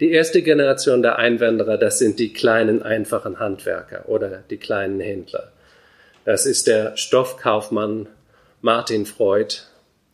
Die 0.00 0.10
erste 0.10 0.42
Generation 0.42 1.02
der 1.02 1.18
Einwanderer, 1.18 1.78
das 1.78 2.00
sind 2.00 2.18
die 2.18 2.32
kleinen, 2.32 2.82
einfachen 2.82 3.38
Handwerker 3.38 4.08
oder 4.08 4.42
die 4.50 4.56
kleinen 4.56 4.98
Händler. 4.98 5.52
Das 6.24 6.46
ist 6.46 6.66
der 6.66 6.96
Stoffkaufmann 6.96 8.08
Martin 8.60 9.06
Freud, 9.06 9.54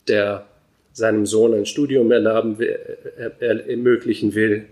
der 0.07 0.45
seinem 0.93 1.25
Sohn 1.25 1.53
ein 1.55 1.65
Studium 1.65 2.11
erlaben, 2.11 2.57
ermöglichen 3.39 4.35
will. 4.35 4.67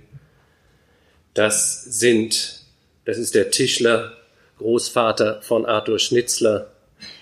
Das 1.34 1.84
sind, 1.84 2.62
das 3.06 3.18
ist 3.18 3.34
der 3.34 3.50
Tischler 3.50 4.14
Großvater 4.58 5.42
von 5.42 5.66
Arthur 5.66 5.98
Schnitzler. 5.98 6.72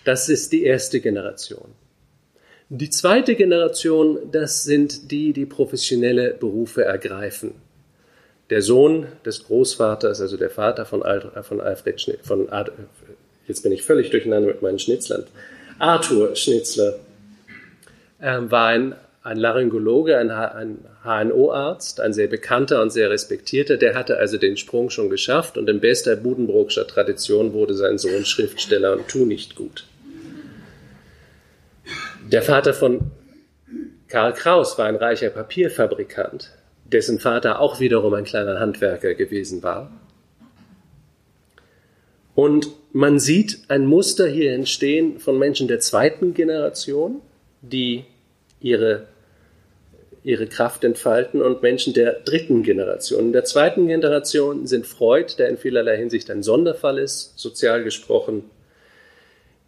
Das 0.04 0.28
ist 0.28 0.52
die 0.52 0.64
erste 0.64 1.00
Generation. 1.00 1.76
Die 2.70 2.90
zweite 2.90 3.36
Generation, 3.36 4.18
das 4.32 4.64
sind 4.64 5.12
die, 5.12 5.32
die 5.32 5.46
professionelle 5.46 6.34
Berufe 6.34 6.84
ergreifen. 6.84 7.67
Der 8.50 8.62
Sohn 8.62 9.08
des 9.26 9.44
Großvaters, 9.44 10.22
also 10.22 10.38
der 10.38 10.50
Vater 10.50 10.86
von, 10.86 11.04
Alfred 11.04 12.00
Schnitzler, 12.00 12.24
von 12.24 12.48
jetzt 13.48 13.64
bin 13.64 13.72
ich 13.72 13.84
völlig 13.84 14.10
durcheinander 14.10 14.48
mit 14.48 14.62
meinen 14.62 14.80
Schnitzlern, 14.80 15.26
Arthur 15.80 16.36
Schnitzler, 16.36 16.96
äh, 18.20 18.40
war 18.42 18.68
ein 18.68 18.96
ein 19.28 19.38
Laryngologe, 19.38 20.18
ein, 20.18 20.32
ein 20.32 20.86
HNO-Arzt, 21.04 22.00
ein 22.00 22.14
sehr 22.14 22.28
bekannter 22.28 22.82
und 22.82 22.92
sehr 22.92 23.10
respektierter, 23.10 23.76
der 23.76 23.94
hatte 23.94 24.16
also 24.16 24.38
den 24.38 24.56
Sprung 24.56 24.90
schon 24.90 25.10
geschafft 25.10 25.58
und 25.58 25.70
in 25.70 25.82
bester 25.82 26.16
Budenbrokscher 26.16 26.88
Tradition 26.88 27.52
wurde 27.52 27.74
sein 27.74 27.98
Sohn 27.98 28.24
Schriftsteller 28.24 28.94
und 28.94 29.10
tu 29.10 29.26
nicht 29.26 29.56
gut. 29.56 29.86
Der 32.32 32.42
Vater 32.42 32.74
von 32.74 33.12
Karl 34.08 34.32
Kraus 34.32 34.78
war 34.78 34.86
ein 34.86 34.96
reicher 34.96 35.30
Papierfabrikant, 35.30 36.52
dessen 36.92 37.20
Vater 37.20 37.60
auch 37.60 37.80
wiederum 37.80 38.14
ein 38.14 38.24
kleiner 38.24 38.60
Handwerker 38.60 39.14
gewesen 39.14 39.64
war. 39.64 39.92
Und 42.36 42.70
man 42.94 43.20
sieht 43.20 43.62
ein 43.68 43.86
Muster 43.86 44.28
hier 44.28 44.54
entstehen 44.54 45.20
von 45.20 45.40
Menschen 45.40 45.68
der 45.68 45.80
zweiten 45.80 46.34
Generation, 46.34 47.22
die 47.62 48.06
ihre 48.60 49.08
ihre 50.28 50.46
Kraft 50.46 50.84
entfalten 50.84 51.42
und 51.42 51.62
Menschen 51.62 51.94
der 51.94 52.12
dritten 52.12 52.62
Generation. 52.62 53.28
In 53.28 53.32
der 53.32 53.46
zweiten 53.46 53.88
Generation 53.88 54.68
sind 54.68 54.86
Freud, 54.86 55.36
der 55.38 55.48
in 55.48 55.58
vielerlei 55.58 55.96
Hinsicht 55.96 56.30
ein 56.30 56.44
Sonderfall 56.44 56.98
ist, 56.98 57.40
sozial 57.40 57.86
gesprochen, 57.86 58.44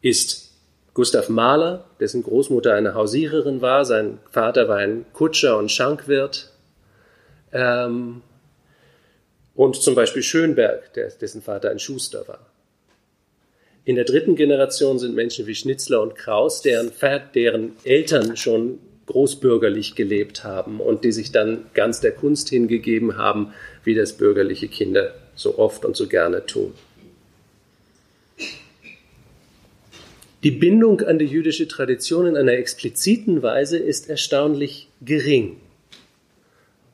ist 0.01 0.51
Gustav 0.93 1.29
Mahler, 1.29 1.86
dessen 2.01 2.23
Großmutter 2.23 2.73
eine 2.73 2.93
Hausiererin 2.93 3.62
war, 3.62 3.86
sein 3.86 4.19
Vater 4.32 4.67
war 4.67 4.75
ein 4.75 5.05
Kutscher 5.13 5.58
und 5.58 5.71
Schankwirt. 5.71 6.51
Ähm, 7.51 8.21
und 9.55 9.75
zum 9.75 9.95
Beispiel 9.95 10.23
Schönberg, 10.23 10.93
der, 10.93 11.09
dessen 11.09 11.41
Vater 11.41 11.69
ein 11.69 11.79
Schuster 11.79 12.27
war. 12.27 12.45
In 13.85 13.95
der 13.95 14.05
dritten 14.05 14.35
Generation 14.35 14.99
sind 14.99 15.15
Menschen 15.15 15.47
wie 15.47 15.55
Schnitzler 15.55 16.01
und 16.01 16.15
Kraus, 16.15 16.62
deren, 16.62 16.91
deren 17.33 17.73
Eltern 17.83 18.38
schon 18.38 18.79
großbürgerlich 19.07 19.95
gelebt 19.95 20.43
haben 20.43 20.79
und 20.79 21.03
die 21.03 21.12
sich 21.12 21.31
dann 21.31 21.65
ganz 21.73 21.99
der 21.99 22.12
Kunst 22.12 22.49
hingegeben 22.49 23.17
haben, 23.17 23.53
wie 23.83 23.95
das 23.95 24.13
bürgerliche 24.13 24.67
Kinder 24.67 25.15
so 25.35 25.57
oft 25.57 25.83
und 25.85 25.95
so 25.97 26.07
gerne 26.07 26.45
tun. 26.45 26.73
Die 30.43 30.51
Bindung 30.51 31.01
an 31.01 31.19
die 31.19 31.25
jüdische 31.25 31.67
Tradition 31.67 32.27
in 32.27 32.38
einer 32.38 32.53
expliziten 32.53 33.41
Weise 33.41 33.77
ist 33.77 34.09
erstaunlich 34.09 34.88
gering. 35.01 35.57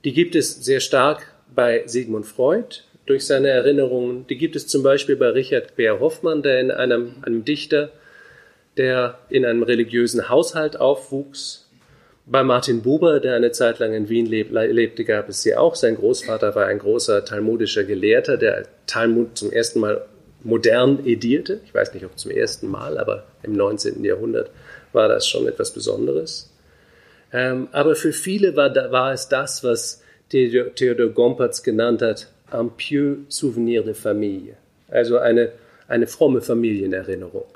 Die 0.06 0.14
gibt 0.14 0.36
es 0.36 0.64
sehr 0.64 0.80
stark 0.80 1.34
bei 1.54 1.84
Sigmund 1.88 2.28
Freud 2.28 2.82
durch 3.08 3.26
seine 3.26 3.50
Erinnerungen. 3.50 4.28
Die 4.28 4.38
gibt 4.38 4.56
es 4.56 4.68
zum 4.68 4.84
Beispiel 4.84 5.16
bei 5.16 5.30
Richard 5.30 5.76
Beer 5.76 6.00
Hoffmann, 6.00 6.44
der 6.44 6.62
in 6.62 6.70
einem, 6.70 7.16
einem 7.24 7.44
Dichter, 7.44 7.92
der 8.78 9.18
in 9.30 9.46
einem 9.46 9.64
religiösen 9.64 10.30
Haushalt 10.30 10.80
aufwuchs, 10.80 11.64
bei 12.28 12.44
Martin 12.44 12.82
Buber, 12.82 13.20
der 13.20 13.36
eine 13.36 13.52
Zeit 13.52 13.78
lang 13.80 13.94
in 13.94 14.10
Wien 14.10 14.26
lebte, 14.26 15.06
gab 15.06 15.30
es 15.30 15.44
sie 15.44 15.56
auch. 15.56 15.76
Sein 15.76 15.96
Großvater 15.96 16.56
war 16.56 16.66
ein 16.66 16.80
großer 16.80 17.24
talmudischer 17.24 17.84
Gelehrter, 17.84 18.38
der 18.38 18.66
Talmud 18.88 19.38
zum 19.38 19.52
ersten 19.52 19.80
Mal 19.80 20.06
modern 20.44 21.06
edierte. 21.06 21.62
Ich 21.66 21.74
weiß 21.74 21.94
nicht, 21.94 22.04
ob 22.04 22.18
zum 22.18 22.32
ersten 22.32 22.68
Mal, 22.68 22.98
aber 22.98 23.26
im 23.44 23.54
19. 23.54 24.04
Jahrhundert 24.04 24.50
war 24.92 25.08
das 25.08 25.28
schon 25.28 25.48
etwas 25.48 25.72
Besonderes. 25.72 26.55
Ähm, 27.36 27.68
aber 27.74 27.98
für 27.98 28.14
viele 28.14 28.56
war, 28.56 28.74
war, 28.74 29.12
es 29.12 29.28
das, 29.28 29.62
was 29.62 30.02
Theodor 30.30 31.10
Gompertz 31.10 31.64
genannt 31.64 32.02
hat, 32.02 32.32
un 32.50 32.70
pieux 32.78 33.26
souvenir 33.28 33.84
de 33.84 33.94
famille, 33.94 34.56
also 34.88 35.18
eine, 35.18 35.52
eine 35.90 36.08
fromme 36.08 36.40
Familienerinnerung. 36.40 37.48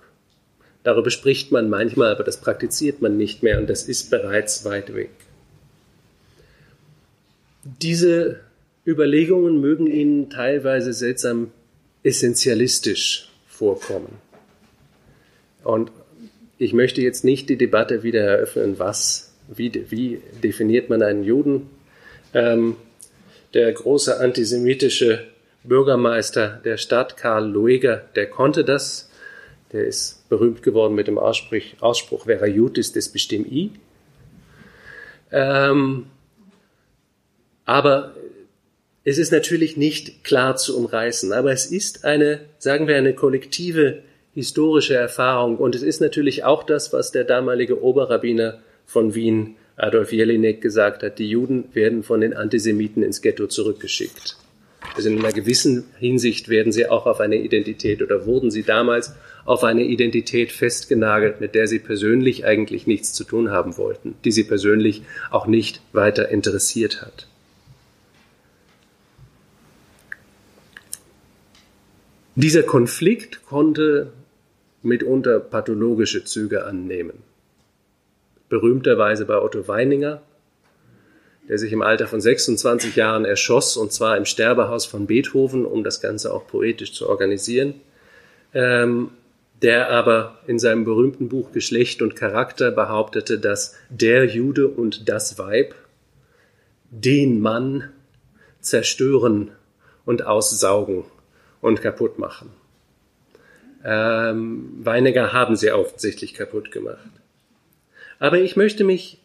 Darüber 0.83 1.09
spricht 1.11 1.53
man 1.53 1.69
manchmal, 1.69 2.11
aber 2.11 2.25
das 2.25 2.41
praktiziert 2.41 3.01
man 3.01 3.15
nicht 3.15 3.41
mehr 3.41 3.57
und 3.57 3.69
das 3.69 3.87
ist 3.87 4.09
bereits 4.09 4.65
weit 4.65 4.93
weg. 4.93 5.11
Diese 7.63 8.41
Überlegungen 8.85 9.61
mögen 9.61 9.87
Ihnen 9.87 10.29
teilweise 10.29 10.91
seltsam 10.91 11.51
essentialistisch 12.03 13.29
vorkommen. 13.47 14.17
Und 15.63 15.89
ich 16.57 16.73
möchte 16.73 17.01
jetzt 17.01 17.23
nicht 17.23 17.47
die 17.47 17.57
Debatte 17.57 18.03
wieder 18.03 18.21
eröffnen, 18.21 18.77
was, 18.77 19.28
wie, 19.55 19.85
wie 19.89 20.21
definiert 20.43 20.89
man 20.89 21.01
einen 21.01 21.23
Juden. 21.23 21.69
Ähm, 22.33 22.75
der 23.53 23.71
große 23.73 24.19
antisemitische 24.19 25.25
Bürgermeister 25.63 26.61
der 26.63 26.77
Stadt, 26.77 27.17
Karl 27.17 27.49
Lueger, 27.49 28.03
der 28.15 28.27
konnte 28.29 28.63
das 28.63 29.09
der 29.71 29.85
ist 29.85 30.27
berühmt 30.29 30.63
geworden 30.63 30.95
mit 30.95 31.07
dem 31.07 31.17
Ausspruch, 31.17 31.61
Ausspruch 31.79 32.25
wer 32.25 32.47
Jutis, 32.47 32.91
das 32.91 33.09
bestimmt 33.09 33.51
I. 33.51 33.71
Ähm, 35.31 36.07
aber 37.65 38.15
es 39.03 39.17
ist 39.17 39.31
natürlich 39.31 39.77
nicht 39.77 40.23
klar 40.23 40.55
zu 40.55 40.75
umreißen, 40.77 41.33
aber 41.33 41.51
es 41.51 41.67
ist 41.67 42.03
eine, 42.03 42.41
sagen 42.57 42.87
wir, 42.87 42.95
eine 42.97 43.13
kollektive 43.13 44.01
historische 44.33 44.95
Erfahrung 44.95 45.57
und 45.57 45.75
es 45.75 45.83
ist 45.83 46.01
natürlich 46.01 46.43
auch 46.43 46.63
das, 46.63 46.93
was 46.93 47.11
der 47.11 47.23
damalige 47.23 47.81
Oberrabbiner 47.81 48.59
von 48.89 49.13
Wien, 49.13 49.55
Adolf 49.77 50.11
Jelinek, 50.11 50.61
gesagt 50.61 51.03
hat, 51.03 51.19
die 51.19 51.29
Juden 51.29 51.65
werden 51.73 52.01
von 52.01 52.21
den 52.21 52.33
Antisemiten 52.33 53.03
ins 53.03 53.21
Ghetto 53.21 53.45
zurückgeschickt. 53.45 54.35
Also 54.95 55.09
in 55.09 55.19
einer 55.19 55.31
gewissen 55.31 55.85
Hinsicht 55.99 56.49
werden 56.49 56.71
sie 56.71 56.87
auch 56.87 57.05
auf 57.05 57.19
eine 57.19 57.35
Identität 57.35 58.01
oder 58.01 58.25
wurden 58.25 58.49
sie 58.49 58.63
damals 58.63 59.13
auf 59.45 59.63
eine 59.63 59.83
Identität 59.83 60.51
festgenagelt, 60.51 61.39
mit 61.39 61.53
der 61.53 61.67
sie 61.67 61.77
persönlich 61.77 62.45
eigentlich 62.45 62.87
nichts 62.87 63.13
zu 63.13 63.23
tun 63.23 63.51
haben 63.51 63.77
wollten, 63.77 64.15
die 64.25 64.31
sie 64.31 64.43
persönlich 64.43 65.03
auch 65.29 65.45
nicht 65.45 65.81
weiter 65.93 66.29
interessiert 66.29 67.03
hat. 67.03 67.27
Dieser 72.33 72.63
Konflikt 72.63 73.45
konnte 73.45 74.11
mitunter 74.81 75.39
pathologische 75.39 76.23
Züge 76.23 76.65
annehmen. 76.65 77.28
Berühmterweise 78.49 79.25
bei 79.25 79.39
Otto 79.39 79.67
Weininger, 79.67 80.21
der 81.47 81.57
sich 81.57 81.71
im 81.71 81.81
Alter 81.81 82.07
von 82.07 82.19
26 82.21 82.95
Jahren 82.95 83.25
erschoss, 83.25 83.77
und 83.77 83.93
zwar 83.93 84.17
im 84.17 84.25
Sterbehaus 84.25 84.85
von 84.85 85.07
Beethoven, 85.07 85.65
um 85.65 85.83
das 85.83 86.01
Ganze 86.01 86.33
auch 86.33 86.47
poetisch 86.47 86.93
zu 86.93 87.07
organisieren. 87.07 87.75
Ähm, 88.53 89.11
der 89.61 89.89
aber 89.89 90.39
in 90.47 90.57
seinem 90.57 90.85
berühmten 90.85 91.27
Buch 91.27 91.51
Geschlecht 91.51 92.01
und 92.01 92.15
Charakter 92.15 92.71
behauptete, 92.71 93.39
dass 93.39 93.75
der 93.89 94.25
Jude 94.25 94.67
und 94.67 95.09
das 95.09 95.37
Weib 95.37 95.75
den 96.91 97.41
Mann 97.41 97.89
zerstören 98.61 99.51
und 100.05 100.25
aussaugen 100.25 101.03
und 101.61 101.81
kaputt 101.81 102.19
machen. 102.19 102.51
Ähm, 103.83 104.79
Weiniger 104.81 105.33
haben 105.33 105.55
sie 105.55 105.71
offensichtlich 105.71 106.33
kaputt 106.33 106.71
gemacht. 106.71 107.09
Aber 108.19 108.39
ich 108.39 108.55
möchte 108.55 108.83
mich 108.83 109.19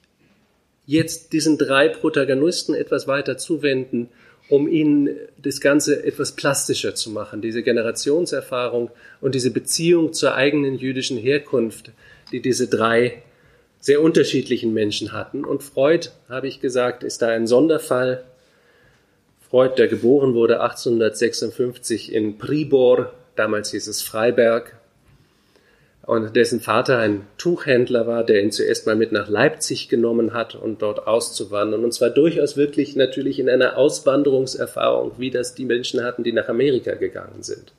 jetzt 0.87 1.33
diesen 1.33 1.59
drei 1.59 1.89
Protagonisten 1.89 2.75
etwas 2.75 3.07
weiter 3.07 3.37
zuwenden, 3.37 4.09
um 4.49 4.69
ihnen 4.69 5.09
das 5.39 5.61
Ganze 5.61 6.05
etwas 6.05 6.33
plastischer 6.33 6.95
zu 6.95 7.11
machen, 7.11 7.41
diese 7.41 7.63
Generationserfahrung 7.63 8.91
und 9.21 9.35
diese 9.35 9.51
Beziehung 9.51 10.13
zur 10.13 10.35
eigenen 10.35 10.77
jüdischen 10.77 11.17
Herkunft, 11.17 11.93
die 12.31 12.41
diese 12.41 12.69
drei 12.69 13.23
sehr 13.81 14.03
unterschiedlichen 14.03 14.73
Menschen 14.73 15.13
hatten. 15.13 15.45
Und 15.45 15.63
Freud, 15.63 16.09
habe 16.29 16.49
ich 16.49 16.61
gesagt, 16.61 17.03
ist 17.05 17.23
da 17.23 17.29
ein 17.29 17.47
Sonderfall. 17.47 18.25
Freud, 19.51 19.75
der 19.77 19.89
geboren 19.89 20.35
wurde 20.35 20.61
1856 20.61 22.13
in 22.13 22.39
Pribor, 22.39 23.13
damals 23.37 23.71
hieß 23.71 23.87
es 23.89 24.03
Freiberg, 24.03 24.77
und 26.07 26.37
dessen 26.37 26.61
Vater 26.61 26.99
ein 26.99 27.27
Tuchhändler 27.39 28.07
war, 28.07 28.25
der 28.25 28.43
ihn 28.43 28.53
zuerst 28.53 28.87
mal 28.87 28.97
mit 28.97 29.11
nach 29.13 29.29
Leipzig 29.29 29.89
genommen 29.89 30.35
hat 30.35 30.55
und 30.55 30.63
um 30.63 30.79
dort 30.79 31.07
auszuwandern. 31.07 31.83
Und 31.83 31.95
zwar 31.95 32.11
durchaus 32.11 32.57
wirklich 32.57 32.95
natürlich 32.95 33.39
in 33.39 33.49
einer 33.49 33.79
Auswanderungserfahrung, 33.79 35.13
wie 35.17 35.31
das 35.31 35.55
die 35.55 35.65
Menschen 35.65 36.03
hatten, 36.03 36.23
die 36.23 36.33
nach 36.33 36.49
Amerika 36.49 36.95
gegangen 36.95 37.43
sind. 37.43 37.73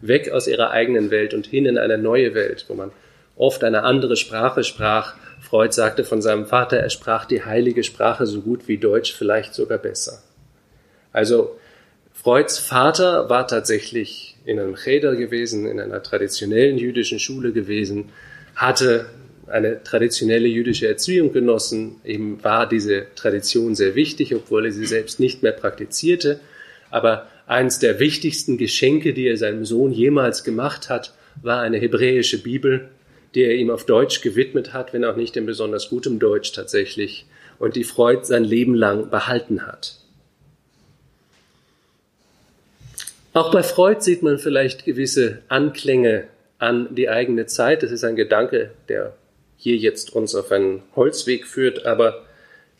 Weg 0.00 0.30
aus 0.30 0.46
ihrer 0.46 0.70
eigenen 0.70 1.10
Welt 1.10 1.34
und 1.34 1.46
hin 1.46 1.66
in 1.66 1.78
eine 1.78 1.98
neue 1.98 2.34
Welt, 2.34 2.66
wo 2.68 2.74
man 2.74 2.92
oft 3.36 3.64
eine 3.64 3.82
andere 3.82 4.16
Sprache 4.16 4.62
sprach. 4.62 5.14
Freud 5.40 5.72
sagte 5.72 6.04
von 6.04 6.22
seinem 6.22 6.46
Vater, 6.46 6.76
er 6.76 6.90
sprach 6.90 7.24
die 7.24 7.44
heilige 7.44 7.82
Sprache 7.82 8.26
so 8.26 8.42
gut 8.42 8.68
wie 8.68 8.78
Deutsch, 8.78 9.12
vielleicht 9.12 9.54
sogar 9.54 9.78
besser. 9.78 10.22
Also 11.12 11.56
Freuds 12.12 12.58
Vater 12.58 13.28
war 13.28 13.48
tatsächlich 13.48 14.31
in 14.44 14.58
einem 14.58 14.74
Cheder 14.74 15.16
gewesen, 15.16 15.66
in 15.66 15.80
einer 15.80 16.02
traditionellen 16.02 16.78
jüdischen 16.78 17.18
Schule 17.18 17.52
gewesen, 17.52 18.10
hatte 18.54 19.06
eine 19.46 19.82
traditionelle 19.82 20.48
jüdische 20.48 20.88
Erziehung 20.88 21.32
genossen. 21.32 21.96
Ihm 22.04 22.42
war 22.42 22.68
diese 22.68 23.06
Tradition 23.14 23.74
sehr 23.74 23.94
wichtig, 23.94 24.34
obwohl 24.34 24.66
er 24.66 24.72
sie 24.72 24.86
selbst 24.86 25.20
nicht 25.20 25.42
mehr 25.42 25.52
praktizierte. 25.52 26.40
Aber 26.90 27.28
eines 27.46 27.78
der 27.78 27.98
wichtigsten 27.98 28.56
Geschenke, 28.56 29.12
die 29.12 29.26
er 29.26 29.36
seinem 29.36 29.64
Sohn 29.64 29.92
jemals 29.92 30.44
gemacht 30.44 30.88
hat, 30.88 31.14
war 31.42 31.60
eine 31.60 31.78
hebräische 31.78 32.42
Bibel, 32.42 32.88
die 33.34 33.42
er 33.42 33.54
ihm 33.54 33.70
auf 33.70 33.86
Deutsch 33.86 34.20
gewidmet 34.20 34.72
hat, 34.72 34.92
wenn 34.92 35.04
auch 35.04 35.16
nicht 35.16 35.36
in 35.36 35.46
besonders 35.46 35.88
gutem 35.88 36.18
Deutsch 36.18 36.52
tatsächlich, 36.52 37.26
und 37.58 37.76
die 37.76 37.84
Freud 37.84 38.24
sein 38.24 38.44
Leben 38.44 38.74
lang 38.74 39.10
behalten 39.10 39.66
hat. 39.66 40.01
Auch 43.34 43.50
bei 43.50 43.62
Freud 43.62 44.02
sieht 44.02 44.22
man 44.22 44.38
vielleicht 44.38 44.84
gewisse 44.84 45.38
Anklänge 45.48 46.24
an 46.58 46.94
die 46.94 47.08
eigene 47.08 47.46
Zeit. 47.46 47.82
Das 47.82 47.90
ist 47.90 48.04
ein 48.04 48.16
Gedanke, 48.16 48.70
der 48.88 49.14
hier 49.56 49.76
jetzt 49.76 50.14
uns 50.14 50.34
auf 50.34 50.52
einen 50.52 50.82
Holzweg 50.94 51.46
führt, 51.46 51.86
aber 51.86 52.26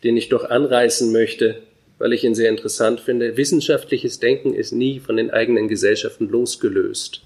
den 0.04 0.16
ich 0.16 0.28
doch 0.28 0.44
anreißen 0.44 1.10
möchte, 1.10 1.62
weil 1.98 2.12
ich 2.12 2.24
ihn 2.24 2.34
sehr 2.34 2.50
interessant 2.50 3.00
finde. 3.00 3.36
Wissenschaftliches 3.36 4.20
Denken 4.20 4.52
ist 4.52 4.72
nie 4.72 5.00
von 5.00 5.16
den 5.16 5.30
eigenen 5.30 5.68
Gesellschaften 5.68 6.28
losgelöst. 6.28 7.22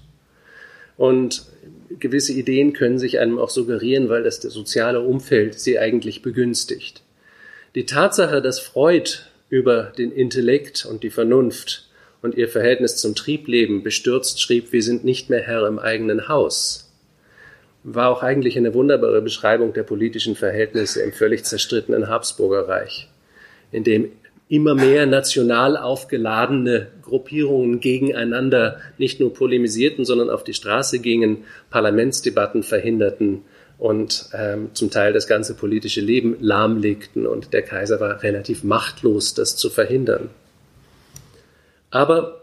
Und 0.95 1.43
gewisse 1.99 2.33
Ideen 2.33 2.73
können 2.73 2.99
sich 2.99 3.19
einem 3.19 3.39
auch 3.39 3.49
suggerieren, 3.49 4.09
weil 4.09 4.23
das 4.23 4.41
soziale 4.41 5.01
Umfeld 5.01 5.59
sie 5.59 5.79
eigentlich 5.79 6.21
begünstigt. 6.21 7.01
Die 7.75 7.85
Tatsache, 7.85 8.41
dass 8.41 8.59
Freud 8.59 9.09
über 9.49 9.91
den 9.97 10.11
Intellekt 10.11 10.85
und 10.85 11.03
die 11.03 11.09
Vernunft 11.09 11.86
und 12.21 12.35
ihr 12.35 12.49
Verhältnis 12.49 12.97
zum 12.97 13.15
Triebleben 13.15 13.83
bestürzt 13.83 14.41
schrieb, 14.41 14.71
wir 14.71 14.83
sind 14.83 15.03
nicht 15.03 15.29
mehr 15.29 15.41
Herr 15.41 15.67
im 15.67 15.79
eigenen 15.79 16.27
Haus, 16.27 16.91
war 17.83 18.09
auch 18.09 18.23
eigentlich 18.23 18.57
eine 18.57 18.73
wunderbare 18.73 19.21
Beschreibung 19.21 19.73
der 19.73 19.83
politischen 19.83 20.35
Verhältnisse 20.35 21.01
im 21.01 21.13
völlig 21.13 21.45
zerstrittenen 21.45 22.07
Habsburger 22.07 22.67
Reich, 22.67 23.09
in 23.71 23.83
dem 23.83 24.11
immer 24.49 24.75
mehr 24.75 25.05
national 25.05 25.77
aufgeladene 25.77 26.87
Gruppierungen 27.01 27.79
gegeneinander 27.79 28.79
nicht 28.97 29.19
nur 29.19 29.33
polemisierten, 29.33 30.05
sondern 30.05 30.29
auf 30.29 30.43
die 30.43 30.53
Straße 30.53 30.99
gingen, 30.99 31.43
Parlamentsdebatten 31.69 32.63
verhinderten 32.63 33.43
und 33.77 34.29
ähm, 34.33 34.69
zum 34.73 34.89
Teil 34.89 35.13
das 35.13 35.27
ganze 35.27 35.53
politische 35.53 36.01
Leben 36.01 36.37
lahmlegten 36.39 37.27
und 37.27 37.53
der 37.53 37.61
Kaiser 37.61 37.99
war 37.99 38.23
relativ 38.23 38.63
machtlos, 38.63 39.33
das 39.33 39.55
zu 39.55 39.69
verhindern. 39.69 40.29
Aber 41.89 42.41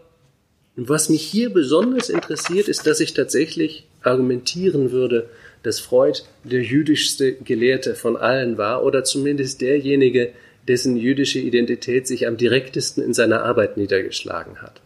was 0.75 1.09
mich 1.09 1.21
hier 1.21 1.51
besonders 1.51 2.09
interessiert, 2.09 2.67
ist, 2.67 2.85
dass 2.85 2.99
ich 2.99 3.13
tatsächlich 3.13 3.87
argumentieren 4.01 4.91
würde, 4.91 5.29
dass 5.63 5.79
Freud 5.79 6.21
der 6.43 6.61
jüdischste 6.61 7.33
Gelehrte 7.33 7.95
von 7.95 8.17
allen 8.17 8.57
war 8.57 8.83
oder 8.83 9.03
zumindest 9.03 9.61
derjenige, 9.61 10.31
dessen 10.67 10.97
jüdische 10.97 11.39
Identität 11.39 12.07
sich 12.07 12.27
am 12.27 12.37
direktesten 12.37 13.03
in 13.03 13.13
seiner 13.13 13.43
Arbeit 13.43 13.77
niedergeschlagen 13.77 14.61
hat. 14.61 14.81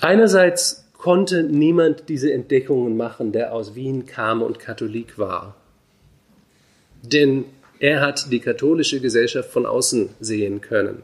Einerseits 0.00 0.84
konnte 0.96 1.42
niemand 1.42 2.08
diese 2.08 2.32
Entdeckungen 2.32 2.96
machen, 2.96 3.32
der 3.32 3.52
aus 3.52 3.74
Wien 3.74 4.06
kam 4.06 4.42
und 4.42 4.58
Katholik 4.58 5.18
war. 5.18 5.56
Denn 7.02 7.44
er 7.80 8.00
hat 8.00 8.32
die 8.32 8.40
katholische 8.40 9.00
Gesellschaft 9.00 9.50
von 9.50 9.66
außen 9.66 10.10
sehen 10.20 10.60
können. 10.60 11.02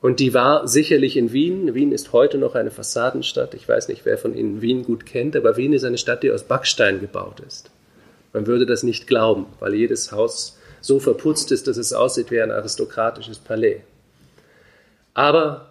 Und 0.00 0.18
die 0.18 0.32
war 0.32 0.66
sicherlich 0.66 1.16
in 1.16 1.32
Wien. 1.32 1.74
Wien 1.74 1.92
ist 1.92 2.12
heute 2.12 2.38
noch 2.38 2.54
eine 2.54 2.70
Fassadenstadt. 2.70 3.54
Ich 3.54 3.68
weiß 3.68 3.88
nicht, 3.88 4.06
wer 4.06 4.16
von 4.16 4.34
Ihnen 4.34 4.62
Wien 4.62 4.82
gut 4.82 5.04
kennt, 5.04 5.36
aber 5.36 5.56
Wien 5.56 5.74
ist 5.74 5.84
eine 5.84 5.98
Stadt, 5.98 6.22
die 6.22 6.30
aus 6.30 6.44
Backstein 6.44 7.00
gebaut 7.00 7.40
ist. 7.40 7.70
Man 8.32 8.46
würde 8.46 8.64
das 8.64 8.82
nicht 8.82 9.06
glauben, 9.06 9.46
weil 9.58 9.74
jedes 9.74 10.12
Haus 10.12 10.58
so 10.80 11.00
verputzt 11.00 11.52
ist, 11.52 11.66
dass 11.66 11.76
es 11.76 11.92
aussieht 11.92 12.30
wie 12.30 12.40
ein 12.40 12.50
aristokratisches 12.50 13.38
Palais. 13.38 13.80
Aber 15.12 15.66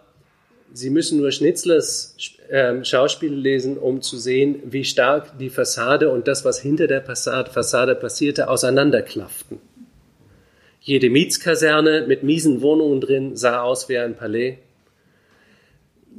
Sie 0.72 0.92
müssen 0.92 1.20
nur 1.20 1.32
Schnitzlers 1.32 2.16
äh, 2.50 2.84
Schauspiele 2.86 3.36
lesen, 3.36 3.80
um 3.80 4.04
zu 4.04 4.18
sehen, 4.18 4.62
wie 4.66 4.86
stark 4.86 5.40
die 5.40 5.50
Fassade 5.50 6.12
und 6.12 6.28
das, 6.28 6.46
was 6.46 6.60
hinter 6.60 6.86
der 6.86 7.02
Fassade 7.02 7.96
passierte, 7.96 8.48
auseinanderklafften. 8.48 9.60
Jede 10.90 11.12
Mietskaserne 11.12 12.08
mit 12.08 12.24
miesen 12.24 12.64
Wohnungen 12.64 13.00
drin 13.00 13.36
sah 13.38 13.62
aus 13.62 13.90
wie 13.90 14.00
ein 14.00 14.16
Palais. 14.16 14.58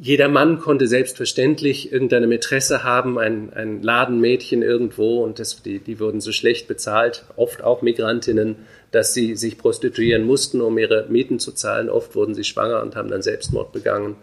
Jeder 0.00 0.28
Mann 0.28 0.60
konnte 0.60 0.86
selbstverständlich 0.86 1.90
irgendeine 1.90 2.28
Mätresse 2.28 2.84
haben, 2.84 3.18
ein, 3.18 3.52
ein 3.52 3.82
Ladenmädchen 3.82 4.62
irgendwo 4.62 5.24
und 5.24 5.40
das, 5.40 5.60
die, 5.64 5.80
die 5.80 5.98
wurden 5.98 6.20
so 6.20 6.30
schlecht 6.30 6.68
bezahlt, 6.68 7.24
oft 7.34 7.64
auch 7.64 7.82
Migrantinnen, 7.82 8.54
dass 8.92 9.12
sie 9.12 9.34
sich 9.34 9.58
prostituieren 9.58 10.22
mussten, 10.22 10.60
um 10.60 10.78
ihre 10.78 11.08
Mieten 11.08 11.40
zu 11.40 11.50
zahlen. 11.50 11.90
Oft 11.90 12.14
wurden 12.14 12.36
sie 12.36 12.44
schwanger 12.44 12.80
und 12.80 12.94
haben 12.94 13.08
dann 13.08 13.22
Selbstmord 13.22 13.72
begangen. 13.72 14.14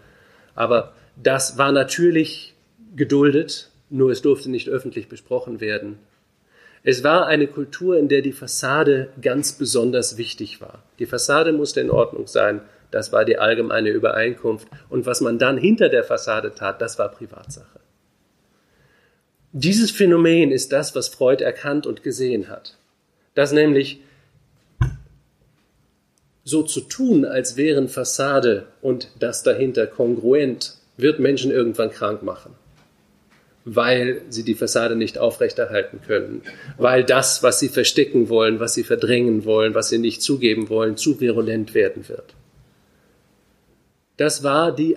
Aber 0.55 0.93
das 1.21 1.57
war 1.57 1.73
natürlich 1.73 2.53
geduldet, 2.95 3.69
nur 3.89 4.11
es 4.11 4.21
durfte 4.21 4.49
nicht 4.49 4.69
öffentlich 4.69 5.09
besprochen 5.09 5.59
werden. 5.59 5.99
Es 6.89 7.03
war 7.03 7.27
eine 7.27 7.47
Kultur, 7.47 7.97
in 7.97 8.07
der 8.07 8.21
die 8.21 8.31
Fassade 8.31 9.09
ganz 9.21 9.51
besonders 9.51 10.15
wichtig 10.15 10.61
war. 10.61 10.83
Die 10.99 11.05
Fassade 11.05 11.51
musste 11.51 11.81
in 11.81 11.91
Ordnung 11.91 12.27
sein, 12.27 12.61
das 12.91 13.11
war 13.11 13.25
die 13.25 13.37
allgemeine 13.37 13.89
Übereinkunft. 13.89 14.69
Und 14.87 15.05
was 15.05 15.19
man 15.19 15.37
dann 15.37 15.57
hinter 15.57 15.89
der 15.89 16.05
Fassade 16.05 16.55
tat, 16.55 16.81
das 16.81 16.97
war 16.97 17.09
Privatsache. 17.11 17.81
Dieses 19.51 19.91
Phänomen 19.91 20.49
ist 20.49 20.71
das, 20.71 20.95
was 20.95 21.09
Freud 21.09 21.43
erkannt 21.43 21.85
und 21.85 22.03
gesehen 22.03 22.47
hat. 22.47 22.77
Dass 23.35 23.51
nämlich 23.51 23.99
so 26.45 26.63
zu 26.63 26.79
tun, 26.79 27.25
als 27.25 27.57
wären 27.57 27.89
Fassade 27.89 28.67
und 28.81 29.09
das 29.19 29.43
dahinter 29.43 29.87
kongruent, 29.87 30.77
wird 30.95 31.19
Menschen 31.19 31.51
irgendwann 31.51 31.91
krank 31.91 32.23
machen 32.23 32.55
weil 33.69 34.21
sie 34.29 34.43
die 34.43 34.55
Fassade 34.55 34.95
nicht 34.95 35.17
aufrechterhalten 35.17 35.99
können, 36.07 36.41
weil 36.77 37.03
das, 37.03 37.43
was 37.43 37.59
sie 37.59 37.67
verstecken 37.67 38.29
wollen, 38.29 38.61
was 38.61 38.73
sie 38.73 38.83
verdrängen 38.85 39.43
wollen, 39.43 39.75
was 39.75 39.89
sie 39.89 39.97
nicht 39.97 40.21
zugeben 40.21 40.69
wollen, 40.69 40.95
zu 40.95 41.19
virulent 41.19 41.73
werden 41.73 42.07
wird. 42.07 42.33
Das 44.15 44.41
war 44.41 44.73
die 44.73 44.95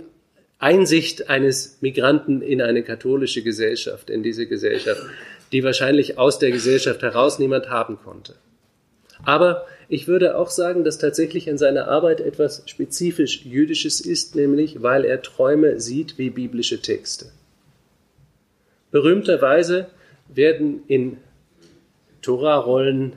Einsicht 0.61 1.29
eines 1.29 1.79
Migranten 1.81 2.43
in 2.43 2.63
eine 2.63 2.85
katholische 2.85 3.43
Gesellschaft, 3.43 4.09
in 4.09 4.23
diese 4.23 4.47
Gesellschaft, 4.47 5.03
die 5.51 5.65
wahrscheinlich 5.65 6.17
aus 6.17 6.39
der 6.39 6.53
Gesellschaft 6.53 7.03
heraus 7.03 7.41
niemand 7.41 7.71
haben 7.71 7.99
konnte. 7.99 8.37
Aber 9.25 9.67
ich 9.89 10.07
würde 10.07 10.37
auch 10.37 10.49
sagen, 10.49 10.85
dass 10.85 10.99
tatsächlich 10.99 11.49
in 11.49 11.59
seiner 11.59 11.89
Arbeit 11.89 12.21
etwas 12.21 12.63
spezifisch 12.67 13.45
Jüdisches 13.45 14.01
ist, 14.01 14.37
nämlich 14.37 14.81
weil 14.81 15.05
er 15.05 15.23
Träume 15.23 15.81
sieht 15.81 16.19
wie 16.19 16.31
biblische 16.31 16.81
Texte. 16.81 17.33
Berühmterweise 18.91 19.91
werden 20.29 20.83
in 20.87 21.19
Tora-Rollen 22.23 23.15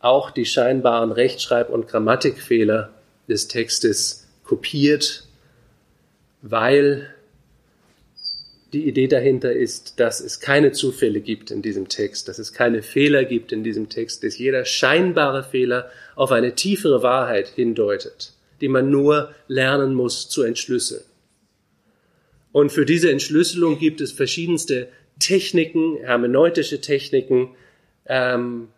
auch 0.00 0.30
die 0.30 0.46
scheinbaren 0.46 1.12
Rechtschreib- 1.12 1.70
und 1.70 1.88
Grammatikfehler 1.88 2.90
des 3.28 3.48
Textes 3.48 4.28
kopiert, 4.44 5.24
weil 6.42 7.08
die 8.72 8.88
Idee 8.88 9.06
dahinter 9.06 9.52
ist, 9.52 10.00
dass 10.00 10.20
es 10.20 10.40
keine 10.40 10.72
Zufälle 10.72 11.20
gibt 11.20 11.50
in 11.50 11.62
diesem 11.62 11.88
Text, 11.88 12.28
dass 12.28 12.38
es 12.38 12.52
keine 12.52 12.82
Fehler 12.82 13.24
gibt 13.24 13.52
in 13.52 13.62
diesem 13.62 13.88
Text, 13.88 14.24
dass 14.24 14.38
jeder 14.38 14.64
scheinbare 14.64 15.44
Fehler 15.44 15.90
auf 16.16 16.32
eine 16.32 16.54
tiefere 16.54 17.02
Wahrheit 17.02 17.48
hindeutet, 17.48 18.32
die 18.60 18.68
man 18.68 18.90
nur 18.90 19.34
lernen 19.46 19.94
muss 19.94 20.28
zu 20.28 20.42
entschlüsseln. 20.42 21.04
Und 22.50 22.72
für 22.72 22.86
diese 22.86 23.10
Entschlüsselung 23.10 23.78
gibt 23.78 24.00
es 24.00 24.12
verschiedenste 24.12 24.88
Techniken, 25.18 25.98
hermeneutische 25.98 26.80
Techniken, 26.80 27.50
ähm, 28.06 28.68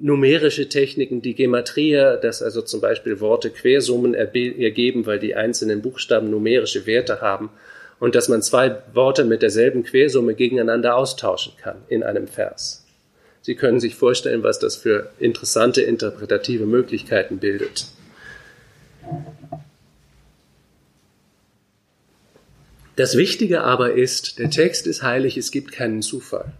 numerische 0.00 0.68
Techniken, 0.68 1.22
die 1.22 1.34
Gematria, 1.34 2.16
dass 2.16 2.42
also 2.42 2.62
zum 2.62 2.80
Beispiel 2.80 3.20
Worte 3.20 3.50
Quersummen 3.50 4.14
ergeben, 4.14 5.06
weil 5.06 5.18
die 5.18 5.34
einzelnen 5.34 5.82
Buchstaben 5.82 6.30
numerische 6.30 6.86
Werte 6.86 7.20
haben 7.20 7.50
und 8.00 8.14
dass 8.14 8.28
man 8.28 8.42
zwei 8.42 8.76
Worte 8.92 9.24
mit 9.24 9.42
derselben 9.42 9.84
Quersumme 9.84 10.34
gegeneinander 10.34 10.96
austauschen 10.96 11.54
kann 11.60 11.76
in 11.88 12.02
einem 12.02 12.26
Vers. 12.26 12.84
Sie 13.40 13.54
können 13.54 13.78
sich 13.78 13.94
vorstellen, 13.94 14.42
was 14.42 14.58
das 14.58 14.76
für 14.76 15.10
interessante 15.18 15.82
interpretative 15.82 16.66
Möglichkeiten 16.66 17.38
bildet. 17.38 17.86
Das 22.96 23.16
Wichtige 23.16 23.62
aber 23.62 23.94
ist, 23.94 24.38
der 24.38 24.50
Text 24.50 24.86
ist 24.86 25.02
heilig, 25.02 25.36
es 25.36 25.50
gibt 25.50 25.72
keinen 25.72 26.02
Zufall. 26.02 26.52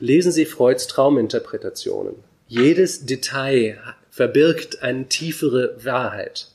Lesen 0.00 0.32
Sie 0.32 0.46
Freuds 0.46 0.88
Trauminterpretationen. 0.88 2.16
Jedes 2.48 3.06
Detail 3.06 3.78
verbirgt 4.10 4.82
eine 4.82 5.08
tiefere 5.08 5.76
Wahrheit. 5.82 6.48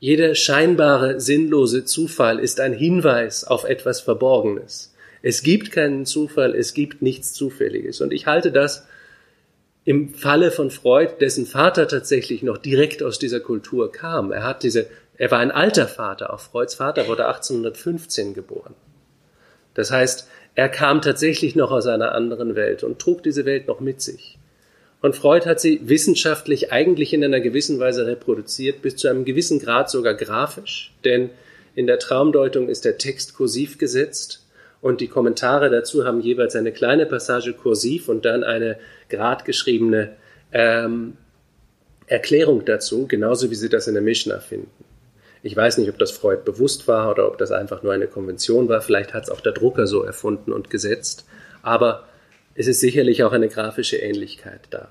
Jeder 0.00 0.34
scheinbare, 0.34 1.20
sinnlose 1.20 1.84
Zufall 1.84 2.38
ist 2.38 2.60
ein 2.60 2.74
Hinweis 2.74 3.44
auf 3.44 3.64
etwas 3.64 4.00
Verborgenes. 4.00 4.92
Es 5.22 5.42
gibt 5.42 5.70
keinen 5.70 6.04
Zufall, 6.04 6.54
es 6.54 6.74
gibt 6.74 7.00
nichts 7.00 7.32
Zufälliges. 7.32 8.00
Und 8.00 8.12
ich 8.12 8.26
halte 8.26 8.52
das 8.52 8.86
im 9.84 10.14
Falle 10.14 10.50
von 10.50 10.70
Freud, 10.70 11.14
dessen 11.20 11.46
Vater 11.46 11.88
tatsächlich 11.88 12.42
noch 12.42 12.58
direkt 12.58 13.02
aus 13.02 13.18
dieser 13.18 13.40
Kultur 13.40 13.90
kam. 13.90 14.32
Er 14.32 14.44
hat 14.44 14.62
diese, 14.62 14.86
er 15.22 15.30
war 15.30 15.38
ein 15.38 15.52
alter 15.52 15.86
Vater. 15.86 16.32
Auch 16.32 16.40
Freuds 16.40 16.74
Vater 16.74 17.06
wurde 17.06 17.28
1815 17.28 18.34
geboren. 18.34 18.74
Das 19.72 19.92
heißt, 19.92 20.28
er 20.56 20.68
kam 20.68 21.00
tatsächlich 21.00 21.54
noch 21.54 21.70
aus 21.70 21.86
einer 21.86 22.10
anderen 22.10 22.56
Welt 22.56 22.82
und 22.82 22.98
trug 22.98 23.22
diese 23.22 23.44
Welt 23.44 23.68
noch 23.68 23.78
mit 23.78 24.02
sich. 24.02 24.36
Und 25.00 25.14
Freud 25.14 25.46
hat 25.46 25.60
sie 25.60 25.80
wissenschaftlich 25.84 26.72
eigentlich 26.72 27.14
in 27.14 27.22
einer 27.22 27.38
gewissen 27.38 27.78
Weise 27.78 28.04
reproduziert, 28.04 28.82
bis 28.82 28.96
zu 28.96 29.06
einem 29.06 29.24
gewissen 29.24 29.60
Grad 29.60 29.90
sogar 29.90 30.14
grafisch, 30.14 30.92
denn 31.04 31.30
in 31.76 31.86
der 31.86 32.00
Traumdeutung 32.00 32.68
ist 32.68 32.84
der 32.84 32.98
Text 32.98 33.34
kursiv 33.34 33.78
gesetzt 33.78 34.44
und 34.80 35.00
die 35.00 35.06
Kommentare 35.06 35.70
dazu 35.70 36.04
haben 36.04 36.20
jeweils 36.20 36.56
eine 36.56 36.72
kleine 36.72 37.06
Passage 37.06 37.52
kursiv 37.52 38.08
und 38.08 38.24
dann 38.24 38.42
eine 38.42 38.76
gradgeschriebene 39.08 40.16
ähm, 40.50 41.16
Erklärung 42.08 42.64
dazu, 42.64 43.06
genauso 43.06 43.52
wie 43.52 43.54
Sie 43.54 43.68
das 43.68 43.86
in 43.86 43.94
der 43.94 44.02
Mishnah 44.02 44.40
finden. 44.40 44.81
Ich 45.42 45.56
weiß 45.56 45.78
nicht, 45.78 45.88
ob 45.88 45.98
das 45.98 46.12
Freud 46.12 46.42
bewusst 46.44 46.86
war 46.86 47.10
oder 47.10 47.26
ob 47.26 47.38
das 47.38 47.50
einfach 47.50 47.82
nur 47.82 47.92
eine 47.92 48.06
Konvention 48.06 48.68
war. 48.68 48.80
Vielleicht 48.80 49.12
hat 49.12 49.24
es 49.24 49.30
auch 49.30 49.40
der 49.40 49.52
Drucker 49.52 49.86
so 49.86 50.02
erfunden 50.02 50.52
und 50.52 50.70
gesetzt. 50.70 51.26
Aber 51.62 52.06
es 52.54 52.66
ist 52.66 52.80
sicherlich 52.80 53.24
auch 53.24 53.32
eine 53.32 53.48
grafische 53.48 53.96
Ähnlichkeit 53.96 54.68
da. 54.70 54.88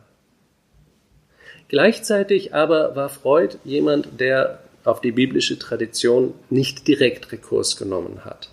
Gleichzeitig 1.70 2.54
aber 2.54 2.98
war 2.98 3.08
Freud 3.08 3.58
jemand, 3.64 4.20
der 4.20 4.60
auf 4.84 5.00
die 5.00 5.12
biblische 5.12 5.58
Tradition 5.58 6.34
nicht 6.50 6.88
direkt 6.88 7.32
Rekurs 7.32 7.78
genommen 7.78 8.26
hat. 8.26 8.50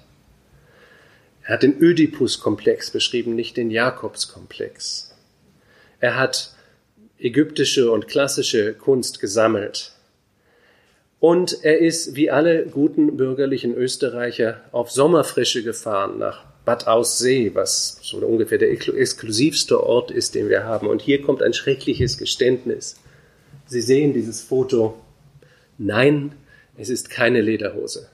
Er 1.42 1.55
hat 1.55 1.62
den 1.62 1.80
Ödipus-Komplex 1.80 2.90
beschrieben, 2.90 3.34
nicht 3.34 3.57
den 3.57 3.70
Jakobs-Komplex. 3.70 5.14
Er 5.99 6.16
hat 6.16 6.55
ägyptische 7.18 7.90
und 7.90 8.07
klassische 8.07 8.74
Kunst 8.74 9.18
gesammelt. 9.18 9.92
Und 11.20 11.64
er 11.64 11.78
ist, 11.78 12.14
wie 12.14 12.30
alle 12.30 12.66
guten 12.66 13.16
bürgerlichen 13.16 13.74
Österreicher, 13.74 14.60
auf 14.70 14.90
Sommerfrische 14.90 15.62
gefahren 15.62 16.18
nach 16.18 16.44
Bad 16.64 16.86
Aussee, 16.86 17.52
was 17.54 17.98
so 18.02 18.18
ungefähr 18.18 18.58
der 18.58 18.70
exklusivste 18.70 19.82
Ort 19.82 20.10
ist, 20.10 20.34
den 20.34 20.48
wir 20.48 20.64
haben. 20.64 20.86
Und 20.86 21.02
hier 21.02 21.22
kommt 21.22 21.42
ein 21.42 21.54
schreckliches 21.54 22.18
Geständnis. 22.18 22.96
Sie 23.66 23.80
sehen 23.80 24.12
dieses 24.12 24.42
Foto. 24.42 24.98
Nein, 25.76 26.32
es 26.76 26.88
ist 26.88 27.10
keine 27.10 27.40
Lederhose. 27.40 28.08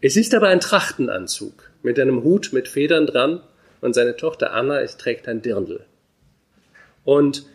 Es 0.00 0.16
ist 0.16 0.34
aber 0.34 0.48
ein 0.48 0.60
Trachtenanzug 0.60 1.70
mit 1.82 1.98
einem 1.98 2.24
Hut 2.24 2.50
mit 2.52 2.68
Federn 2.68 3.06
dran 3.06 3.40
und 3.80 3.94
seine 3.94 4.16
Tochter 4.16 4.52
Anna 4.52 4.80
es 4.80 4.96
trägt 4.96 5.28
ein 5.28 5.42
Dirndl. 5.42 5.84
Und 7.04 7.46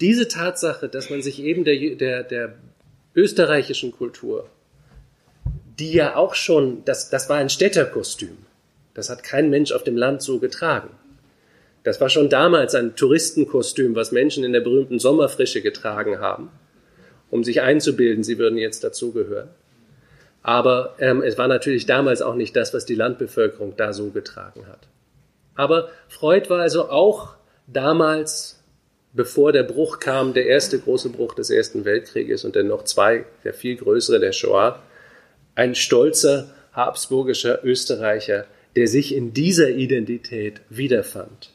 diese 0.00 0.28
Tatsache, 0.28 0.88
dass 0.88 1.10
man 1.10 1.22
sich 1.22 1.42
eben 1.42 1.64
der, 1.64 1.96
der, 1.96 2.22
der 2.22 2.54
österreichischen 3.14 3.92
Kultur, 3.92 4.48
die 5.78 5.92
ja 5.92 6.16
auch 6.16 6.34
schon, 6.34 6.84
das, 6.84 7.10
das 7.10 7.28
war 7.28 7.36
ein 7.36 7.50
Städterkostüm, 7.50 8.36
das 8.94 9.10
hat 9.10 9.22
kein 9.22 9.50
Mensch 9.50 9.72
auf 9.72 9.84
dem 9.84 9.96
Land 9.96 10.22
so 10.22 10.38
getragen. 10.38 10.90
Das 11.84 12.00
war 12.00 12.08
schon 12.08 12.28
damals 12.28 12.74
ein 12.74 12.94
Touristenkostüm, 12.94 13.96
was 13.96 14.12
Menschen 14.12 14.44
in 14.44 14.52
der 14.52 14.60
berühmten 14.60 14.98
Sommerfrische 14.98 15.62
getragen 15.62 16.20
haben, 16.20 16.50
um 17.30 17.42
sich 17.42 17.60
einzubilden, 17.60 18.22
sie 18.22 18.38
würden 18.38 18.58
jetzt 18.58 18.84
dazugehören. 18.84 19.48
Aber 20.42 20.96
ähm, 20.98 21.22
es 21.22 21.38
war 21.38 21.48
natürlich 21.48 21.86
damals 21.86 22.22
auch 22.22 22.34
nicht 22.34 22.54
das, 22.56 22.74
was 22.74 22.84
die 22.84 22.94
Landbevölkerung 22.94 23.74
da 23.76 23.92
so 23.92 24.10
getragen 24.10 24.66
hat. 24.66 24.88
Aber 25.54 25.88
Freud 26.08 26.48
war 26.50 26.60
also 26.60 26.88
auch 26.88 27.34
damals, 27.66 28.61
bevor 29.12 29.52
der 29.52 29.62
Bruch 29.62 29.98
kam, 29.98 30.32
der 30.34 30.46
erste 30.46 30.78
große 30.78 31.10
Bruch 31.10 31.34
des 31.34 31.50
Ersten 31.50 31.84
Weltkrieges 31.84 32.44
und 32.44 32.56
dann 32.56 32.68
noch 32.68 32.84
zwei, 32.84 33.24
der 33.44 33.54
viel 33.54 33.76
größere, 33.76 34.20
der 34.20 34.32
Shoah, 34.32 34.82
ein 35.54 35.74
stolzer 35.74 36.54
habsburgischer 36.72 37.64
Österreicher, 37.64 38.46
der 38.76 38.88
sich 38.88 39.14
in 39.14 39.34
dieser 39.34 39.70
Identität 39.70 40.60
wiederfand, 40.70 41.50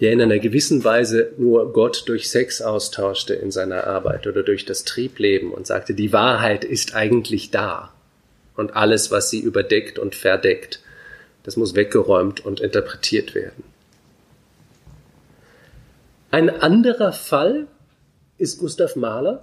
der 0.00 0.12
in 0.12 0.20
einer 0.20 0.40
gewissen 0.40 0.82
Weise 0.82 1.32
nur 1.38 1.72
Gott 1.72 2.04
durch 2.06 2.28
Sex 2.28 2.60
austauschte 2.60 3.34
in 3.34 3.52
seiner 3.52 3.86
Arbeit 3.86 4.26
oder 4.26 4.42
durch 4.42 4.64
das 4.64 4.84
Triebleben 4.84 5.52
und 5.52 5.66
sagte, 5.66 5.94
die 5.94 6.12
Wahrheit 6.12 6.64
ist 6.64 6.96
eigentlich 6.96 7.50
da 7.50 7.92
und 8.56 8.74
alles, 8.74 9.12
was 9.12 9.30
sie 9.30 9.38
überdeckt 9.38 9.98
und 9.98 10.16
verdeckt, 10.16 10.80
das 11.44 11.56
muss 11.56 11.76
weggeräumt 11.76 12.44
und 12.44 12.60
interpretiert 12.60 13.34
werden. 13.34 13.69
Ein 16.30 16.48
anderer 16.48 17.12
Fall 17.12 17.66
ist 18.38 18.58
Gustav 18.58 18.94
Mahler, 18.94 19.42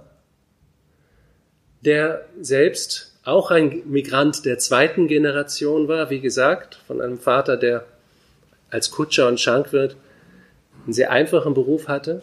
der 1.82 2.24
selbst 2.40 3.14
auch 3.24 3.50
ein 3.50 3.82
Migrant 3.84 4.46
der 4.46 4.58
zweiten 4.58 5.06
Generation 5.06 5.86
war, 5.86 6.08
wie 6.08 6.20
gesagt, 6.20 6.76
von 6.86 7.02
einem 7.02 7.18
Vater, 7.18 7.58
der 7.58 7.84
als 8.70 8.90
Kutscher 8.90 9.28
und 9.28 9.38
Schankwirt 9.38 9.96
einen 10.84 10.94
sehr 10.94 11.10
einfachen 11.10 11.52
Beruf 11.52 11.88
hatte, 11.88 12.22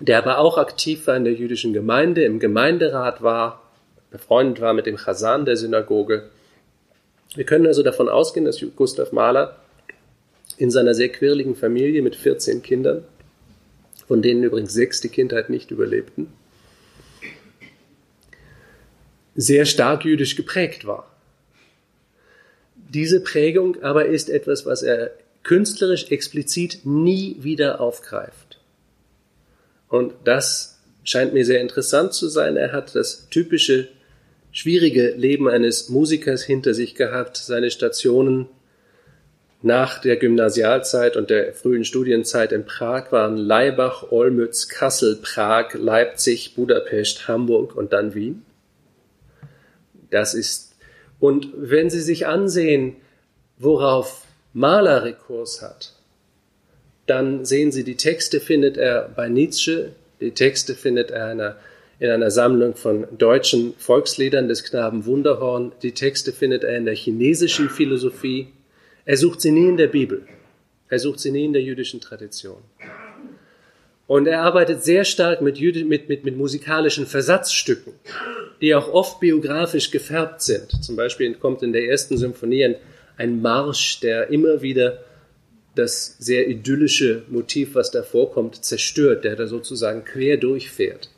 der 0.00 0.18
aber 0.18 0.38
auch 0.38 0.58
aktiv 0.58 1.06
war 1.06 1.16
in 1.16 1.24
der 1.24 1.34
jüdischen 1.34 1.72
Gemeinde, 1.72 2.24
im 2.24 2.40
Gemeinderat 2.40 3.22
war, 3.22 3.62
befreundet 4.10 4.60
war 4.60 4.74
mit 4.74 4.86
dem 4.86 4.96
Chasan 4.96 5.44
der 5.44 5.56
Synagoge. 5.56 6.24
Wir 7.36 7.44
können 7.44 7.68
also 7.68 7.84
davon 7.84 8.08
ausgehen, 8.08 8.44
dass 8.44 8.62
Gustav 8.74 9.12
Mahler 9.12 9.56
in 10.56 10.70
seiner 10.72 10.94
sehr 10.94 11.08
quirligen 11.08 11.54
Familie 11.54 12.02
mit 12.02 12.16
14 12.16 12.62
Kindern, 12.62 13.04
von 14.06 14.22
denen 14.22 14.42
übrigens 14.42 14.72
sechs 14.72 15.00
die 15.00 15.08
Kindheit 15.08 15.50
nicht 15.50 15.70
überlebten, 15.70 16.28
sehr 19.34 19.64
stark 19.64 20.04
jüdisch 20.04 20.36
geprägt 20.36 20.86
war. 20.86 21.08
Diese 22.76 23.20
Prägung 23.20 23.82
aber 23.82 24.06
ist 24.06 24.28
etwas, 24.28 24.66
was 24.66 24.82
er 24.82 25.12
künstlerisch 25.42 26.10
explizit 26.10 26.80
nie 26.84 27.36
wieder 27.40 27.80
aufgreift. 27.80 28.60
Und 29.88 30.12
das 30.24 30.78
scheint 31.04 31.32
mir 31.32 31.44
sehr 31.44 31.60
interessant 31.60 32.12
zu 32.12 32.28
sein. 32.28 32.56
Er 32.56 32.72
hat 32.72 32.94
das 32.94 33.28
typische 33.30 33.88
schwierige 34.52 35.12
Leben 35.12 35.48
eines 35.48 35.88
Musikers 35.88 36.42
hinter 36.42 36.74
sich 36.74 36.94
gehabt, 36.94 37.36
seine 37.38 37.70
Stationen 37.70 38.48
nach 39.62 40.00
der 40.00 40.16
Gymnasialzeit 40.16 41.16
und 41.16 41.30
der 41.30 41.54
frühen 41.54 41.84
Studienzeit 41.84 42.52
in 42.52 42.66
Prag 42.66 43.12
waren 43.12 43.36
Laibach, 43.36 44.10
Olmütz, 44.10 44.68
Kassel, 44.68 45.16
Prag, 45.22 45.74
Leipzig, 45.74 46.54
Budapest, 46.56 47.28
Hamburg 47.28 47.76
und 47.76 47.92
dann 47.92 48.14
Wien. 48.14 48.42
Das 50.10 50.34
ist, 50.34 50.74
und 51.20 51.48
wenn 51.56 51.90
Sie 51.90 52.00
sich 52.00 52.26
ansehen, 52.26 52.96
worauf 53.58 54.24
Mahler 54.52 55.04
Rekurs 55.04 55.62
hat, 55.62 55.94
dann 57.06 57.44
sehen 57.44 57.72
Sie, 57.72 57.84
die 57.84 57.96
Texte 57.96 58.40
findet 58.40 58.76
er 58.76 59.08
bei 59.08 59.28
Nietzsche, 59.28 59.92
die 60.20 60.32
Texte 60.32 60.74
findet 60.74 61.10
er 61.10 61.26
einer, 61.26 61.56
in 61.98 62.10
einer 62.10 62.30
Sammlung 62.30 62.74
von 62.74 63.06
deutschen 63.16 63.74
Volksliedern 63.78 64.48
des 64.48 64.64
Knaben 64.64 65.06
Wunderhorn, 65.06 65.72
die 65.82 65.92
Texte 65.92 66.32
findet 66.32 66.64
er 66.64 66.76
in 66.76 66.84
der 66.84 66.94
chinesischen 66.94 67.70
Philosophie. 67.70 68.48
Er 69.04 69.16
sucht 69.16 69.40
sie 69.40 69.50
nie 69.50 69.68
in 69.68 69.76
der 69.76 69.88
Bibel, 69.88 70.26
er 70.88 70.98
sucht 70.98 71.18
sie 71.18 71.32
nie 71.32 71.44
in 71.44 71.52
der 71.52 71.62
jüdischen 71.62 72.00
Tradition. 72.00 72.62
Und 74.06 74.26
er 74.26 74.42
arbeitet 74.42 74.84
sehr 74.84 75.04
stark 75.04 75.40
mit, 75.40 75.60
mit, 75.60 76.08
mit, 76.08 76.24
mit 76.24 76.36
musikalischen 76.36 77.06
Versatzstücken, 77.06 77.94
die 78.60 78.74
auch 78.74 78.92
oft 78.92 79.20
biografisch 79.20 79.90
gefärbt 79.90 80.42
sind. 80.42 80.84
Zum 80.84 80.96
Beispiel 80.96 81.34
kommt 81.34 81.62
in 81.62 81.72
der 81.72 81.88
ersten 81.88 82.16
Symphonie 82.16 82.64
ein, 82.64 82.76
ein 83.16 83.40
Marsch, 83.42 84.00
der 84.00 84.28
immer 84.28 84.62
wieder 84.62 84.98
das 85.74 86.16
sehr 86.18 86.48
idyllische 86.48 87.22
Motiv, 87.28 87.74
was 87.74 87.90
da 87.90 88.02
vorkommt, 88.02 88.64
zerstört, 88.64 89.24
der 89.24 89.34
da 89.36 89.46
sozusagen 89.46 90.04
quer 90.04 90.36
durchfährt. 90.36 91.08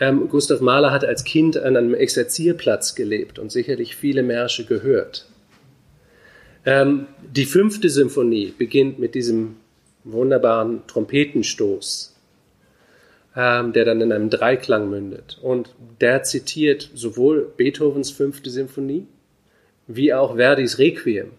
Ähm, 0.00 0.28
Gustav 0.28 0.60
Mahler 0.60 0.90
hat 0.90 1.04
als 1.04 1.24
Kind 1.24 1.56
an 1.56 1.76
einem 1.76 1.94
Exerzierplatz 1.94 2.94
gelebt 2.94 3.38
und 3.38 3.52
sicherlich 3.52 3.96
viele 3.96 4.22
Märsche 4.22 4.66
gehört. 4.66 5.26
Ähm, 6.66 7.06
die 7.22 7.46
fünfte 7.46 7.88
Symphonie 7.88 8.52
beginnt 8.56 8.98
mit 8.98 9.14
diesem 9.14 9.56
wunderbaren 10.02 10.84
Trompetenstoß, 10.88 12.14
ähm, 13.36 13.72
der 13.72 13.84
dann 13.84 14.00
in 14.00 14.12
einem 14.12 14.30
Dreiklang 14.30 14.90
mündet. 14.90 15.38
Und 15.40 15.74
der 16.00 16.24
zitiert 16.24 16.90
sowohl 16.92 17.52
Beethovens 17.56 18.10
fünfte 18.10 18.50
Symphonie 18.50 19.06
wie 19.86 20.12
auch 20.12 20.34
Verdis 20.34 20.78
Requiem. 20.78 21.30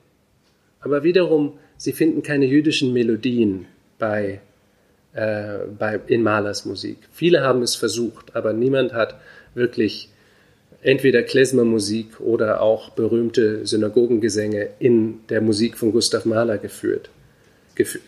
Aber 0.80 1.04
wiederum, 1.04 1.60
sie 1.76 1.92
finden 1.92 2.24
keine 2.24 2.46
jüdischen 2.46 2.94
Melodien 2.94 3.66
bei, 4.00 4.40
äh, 5.14 5.60
bei, 5.78 6.00
in 6.08 6.24
Mahlers 6.24 6.66
Musik. 6.66 6.98
Viele 7.12 7.42
haben 7.42 7.62
es 7.62 7.76
versucht, 7.76 8.34
aber 8.34 8.54
niemand 8.54 8.94
hat 8.94 9.20
wirklich 9.54 10.10
entweder 10.82 11.24
Klezmermusik 11.24 12.20
oder 12.20 12.62
auch 12.62 12.92
berühmte 12.92 13.66
Synagogengesänge 13.66 14.70
in 14.80 15.20
der 15.30 15.42
Musik 15.42 15.78
von 15.78 15.92
Gustav 15.92 16.26
Mahler 16.26 16.58
geführt, 16.58 17.10
gef 17.76 18.00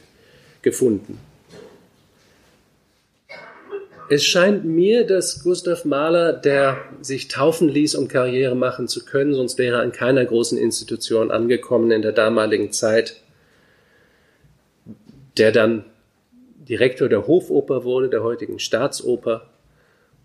gefunden. 0.62 1.20
Es 4.12 4.26
scheint 4.26 4.66
mir, 4.66 5.06
dass 5.06 5.44
Gustav 5.44 5.86
Mahler, 5.86 6.34
der 6.34 6.78
sich 7.02 7.28
taufen 7.28 7.70
ließ, 7.70 7.94
um 7.94 8.08
Karriere 8.08 8.56
machen 8.56 8.88
zu 8.88 9.06
können, 9.06 9.36
sonst 9.36 9.60
wäre 9.60 9.78
er 9.78 9.84
an 9.84 9.92
keiner 9.92 10.26
großen 10.26 10.58
Institution 10.58 11.30
angekommen 11.30 11.92
in 11.92 12.02
der 12.02 12.12
damaligen 12.12 12.72
Zeit, 12.72 13.22
der 15.38 15.52
dann 15.52 15.86
Direktor 16.58 17.08
der 17.08 17.28
Hofoper 17.28 17.84
wurde, 17.84 18.10
der 18.10 18.24
heutigen 18.24 18.60
Staatsoper, 18.60 19.49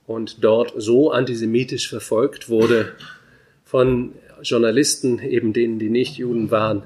und 0.06 0.44
dort 0.44 0.74
so 0.76 1.10
antisemitisch 1.10 1.88
verfolgt 1.88 2.48
wurde 2.48 2.92
von 3.64 4.12
Journalisten, 4.42 5.20
eben 5.20 5.52
denen, 5.52 5.78
die 5.78 5.88
nicht 5.88 6.16
Juden 6.16 6.50
waren, 6.50 6.82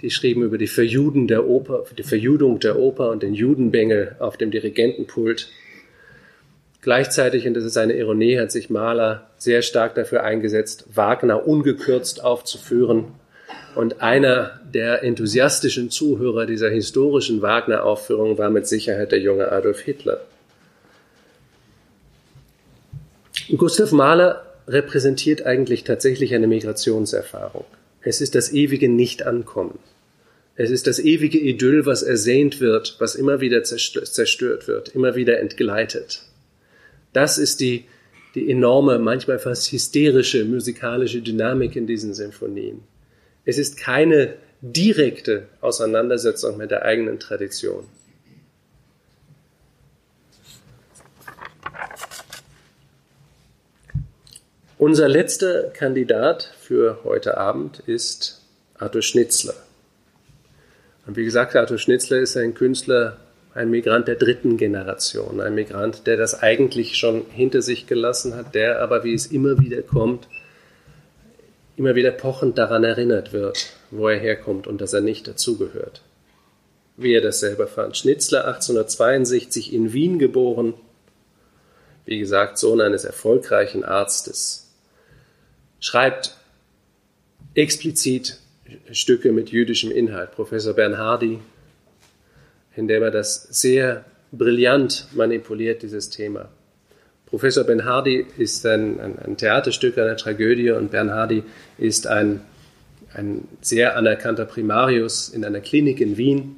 die 0.00 0.10
schrieben 0.10 0.42
über 0.42 0.58
die 0.58 0.66
Verjuden 0.66 1.28
der 1.28 1.46
Oper, 1.46 1.84
die 1.96 2.02
Verjudung 2.02 2.60
der 2.60 2.78
Oper 2.78 3.10
und 3.10 3.22
den 3.22 3.34
Judenbengel 3.34 4.16
auf 4.18 4.36
dem 4.36 4.50
Dirigentenpult. 4.50 5.48
Gleichzeitig, 6.82 7.46
und 7.46 7.54
das 7.54 7.64
ist 7.64 7.78
eine 7.78 7.94
Ironie, 7.94 8.38
hat 8.38 8.52
sich 8.52 8.68
Mahler 8.68 9.30
sehr 9.38 9.62
stark 9.62 9.94
dafür 9.94 10.22
eingesetzt, 10.22 10.86
Wagner 10.94 11.46
ungekürzt 11.46 12.22
aufzuführen. 12.22 13.06
Und 13.74 14.02
einer 14.02 14.60
der 14.72 15.02
enthusiastischen 15.02 15.90
Zuhörer 15.90 16.46
dieser 16.46 16.70
historischen 16.70 17.42
Wagner-Aufführung 17.42 18.38
war 18.38 18.50
mit 18.50 18.66
Sicherheit 18.66 19.12
der 19.12 19.20
junge 19.20 19.50
Adolf 19.50 19.80
Hitler. 19.80 20.20
Gustav 23.56 23.92
Mahler 23.92 24.42
repräsentiert 24.66 25.44
eigentlich 25.44 25.84
tatsächlich 25.84 26.34
eine 26.34 26.46
Migrationserfahrung. 26.46 27.64
Es 28.00 28.20
ist 28.20 28.34
das 28.34 28.52
ewige 28.52 28.88
Nicht-Ankommen. 28.88 29.78
Es 30.56 30.70
ist 30.70 30.86
das 30.86 30.98
ewige 30.98 31.38
Idyll, 31.38 31.84
was 31.84 32.02
ersehnt 32.02 32.60
wird, 32.60 32.96
was 33.00 33.14
immer 33.14 33.40
wieder 33.40 33.62
zerstört 33.64 34.68
wird, 34.68 34.88
immer 34.90 35.14
wieder 35.16 35.40
entgleitet. 35.40 36.22
Das 37.12 37.38
ist 37.38 37.60
die, 37.60 37.84
die 38.34 38.50
enorme, 38.50 38.98
manchmal 38.98 39.38
fast 39.38 39.70
hysterische 39.72 40.44
musikalische 40.44 41.20
Dynamik 41.20 41.76
in 41.76 41.86
diesen 41.86 42.14
Sinfonien. 42.14 42.80
Es 43.44 43.58
ist 43.58 43.76
keine 43.76 44.34
direkte 44.62 45.48
Auseinandersetzung 45.60 46.56
mit 46.56 46.70
der 46.70 46.84
eigenen 46.84 47.18
Tradition. 47.18 47.84
Unser 54.86 55.08
letzter 55.08 55.70
Kandidat 55.70 56.52
für 56.60 56.98
heute 57.04 57.38
Abend 57.38 57.78
ist 57.86 58.42
Arthur 58.74 59.00
Schnitzler. 59.00 59.54
Und 61.06 61.16
wie 61.16 61.24
gesagt, 61.24 61.56
Arthur 61.56 61.78
Schnitzler 61.78 62.18
ist 62.18 62.36
ein 62.36 62.52
Künstler, 62.52 63.16
ein 63.54 63.70
Migrant 63.70 64.08
der 64.08 64.16
dritten 64.16 64.58
Generation, 64.58 65.40
ein 65.40 65.54
Migrant, 65.54 66.06
der 66.06 66.18
das 66.18 66.42
eigentlich 66.42 66.98
schon 66.98 67.24
hinter 67.30 67.62
sich 67.62 67.86
gelassen 67.86 68.36
hat, 68.36 68.54
der 68.54 68.82
aber, 68.82 69.04
wie 69.04 69.14
es 69.14 69.24
immer 69.24 69.58
wieder 69.58 69.80
kommt, 69.80 70.28
immer 71.78 71.94
wieder 71.94 72.10
pochend 72.10 72.58
daran 72.58 72.84
erinnert 72.84 73.32
wird, 73.32 73.72
wo 73.90 74.08
er 74.08 74.18
herkommt 74.18 74.66
und 74.66 74.82
dass 74.82 74.92
er 74.92 75.00
nicht 75.00 75.26
dazugehört. 75.26 76.02
Wie 76.98 77.14
er 77.14 77.22
das 77.22 77.40
selber 77.40 77.68
fand. 77.68 77.96
Schnitzler 77.96 78.44
1862 78.48 79.72
in 79.72 79.94
Wien 79.94 80.18
geboren, 80.18 80.74
wie 82.04 82.18
gesagt, 82.18 82.58
Sohn 82.58 82.82
eines 82.82 83.06
erfolgreichen 83.06 83.82
Arztes, 83.82 84.63
schreibt 85.84 86.36
explizit 87.54 88.38
Stücke 88.90 89.32
mit 89.32 89.50
jüdischem 89.50 89.90
Inhalt. 89.90 90.32
Professor 90.32 90.74
Bernhardi 90.74 91.40
indem 92.76 93.02
er 93.02 93.10
das 93.10 93.46
sehr 93.50 94.04
brillant 94.32 95.06
manipuliert, 95.12 95.82
dieses 95.82 96.10
Thema. 96.10 96.48
Professor 97.26 97.64
Bernhardi 97.64 98.26
ist 98.36 98.64
ein, 98.66 99.00
ein, 99.00 99.18
ein 99.18 99.36
Theaterstück, 99.36 99.98
eine 99.98 100.16
Tragödie 100.16 100.70
und 100.70 100.90
Bernhardi 100.90 101.42
ist 101.78 102.06
ein, 102.06 102.40
ein 103.12 103.46
sehr 103.60 103.96
anerkannter 103.96 104.44
Primarius 104.44 105.28
in 105.28 105.44
einer 105.44 105.60
Klinik 105.60 106.00
in 106.00 106.16
Wien. 106.16 106.56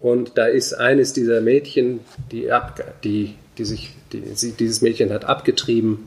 Und 0.00 0.36
da 0.36 0.46
ist 0.46 0.74
eines 0.74 1.12
dieser 1.12 1.40
Mädchen, 1.40 2.00
die, 2.32 2.50
ab, 2.50 3.00
die, 3.04 3.34
die 3.56 3.64
sich, 3.64 3.90
die, 4.12 4.22
sie, 4.34 4.52
dieses 4.52 4.82
Mädchen 4.82 5.12
hat 5.12 5.24
abgetrieben 5.24 6.06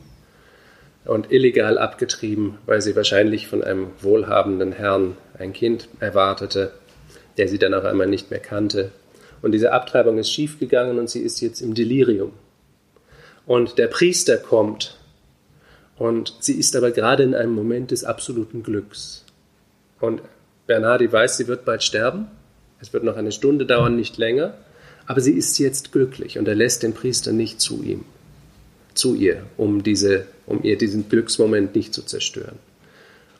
und 1.04 1.32
illegal 1.32 1.78
abgetrieben, 1.78 2.58
weil 2.66 2.82
sie 2.82 2.94
wahrscheinlich 2.96 3.46
von 3.46 3.62
einem 3.62 3.88
wohlhabenden 4.00 4.72
Herrn 4.72 5.16
ein 5.38 5.52
Kind 5.52 5.88
erwartete, 6.00 6.72
der 7.36 7.48
sie 7.48 7.58
dann 7.58 7.74
auf 7.74 7.84
einmal 7.84 8.06
nicht 8.06 8.30
mehr 8.30 8.40
kannte. 8.40 8.90
Und 9.40 9.52
diese 9.52 9.72
Abtreibung 9.72 10.18
ist 10.18 10.30
schiefgegangen 10.30 10.98
und 10.98 11.08
sie 11.08 11.20
ist 11.20 11.40
jetzt 11.40 11.60
im 11.60 11.74
Delirium. 11.74 12.32
Und 13.46 13.78
der 13.78 13.86
Priester 13.86 14.36
kommt 14.36 14.98
und 15.96 16.34
sie 16.40 16.54
ist 16.54 16.76
aber 16.76 16.90
gerade 16.90 17.22
in 17.22 17.34
einem 17.34 17.54
Moment 17.54 17.90
des 17.90 18.04
absoluten 18.04 18.62
Glücks. 18.62 19.24
Und 20.00 20.22
Bernhardi 20.66 21.10
weiß, 21.10 21.38
sie 21.38 21.48
wird 21.48 21.64
bald 21.64 21.82
sterben. 21.82 22.26
Es 22.80 22.92
wird 22.92 23.04
noch 23.04 23.16
eine 23.16 23.32
Stunde 23.32 23.66
dauern, 23.66 23.96
nicht 23.96 24.18
länger. 24.18 24.54
Aber 25.06 25.20
sie 25.20 25.32
ist 25.32 25.58
jetzt 25.58 25.90
glücklich 25.92 26.38
und 26.38 26.46
er 26.46 26.54
lässt 26.54 26.82
den 26.82 26.92
Priester 26.92 27.32
nicht 27.32 27.60
zu 27.60 27.82
ihm, 27.82 28.04
zu 28.92 29.14
ihr, 29.14 29.42
um, 29.56 29.82
diese, 29.82 30.26
um 30.48 30.62
ihr 30.64 30.78
diesen 30.78 31.08
Glücksmoment 31.08 31.74
nicht 31.74 31.94
zu 31.94 32.02
zerstören. 32.02 32.58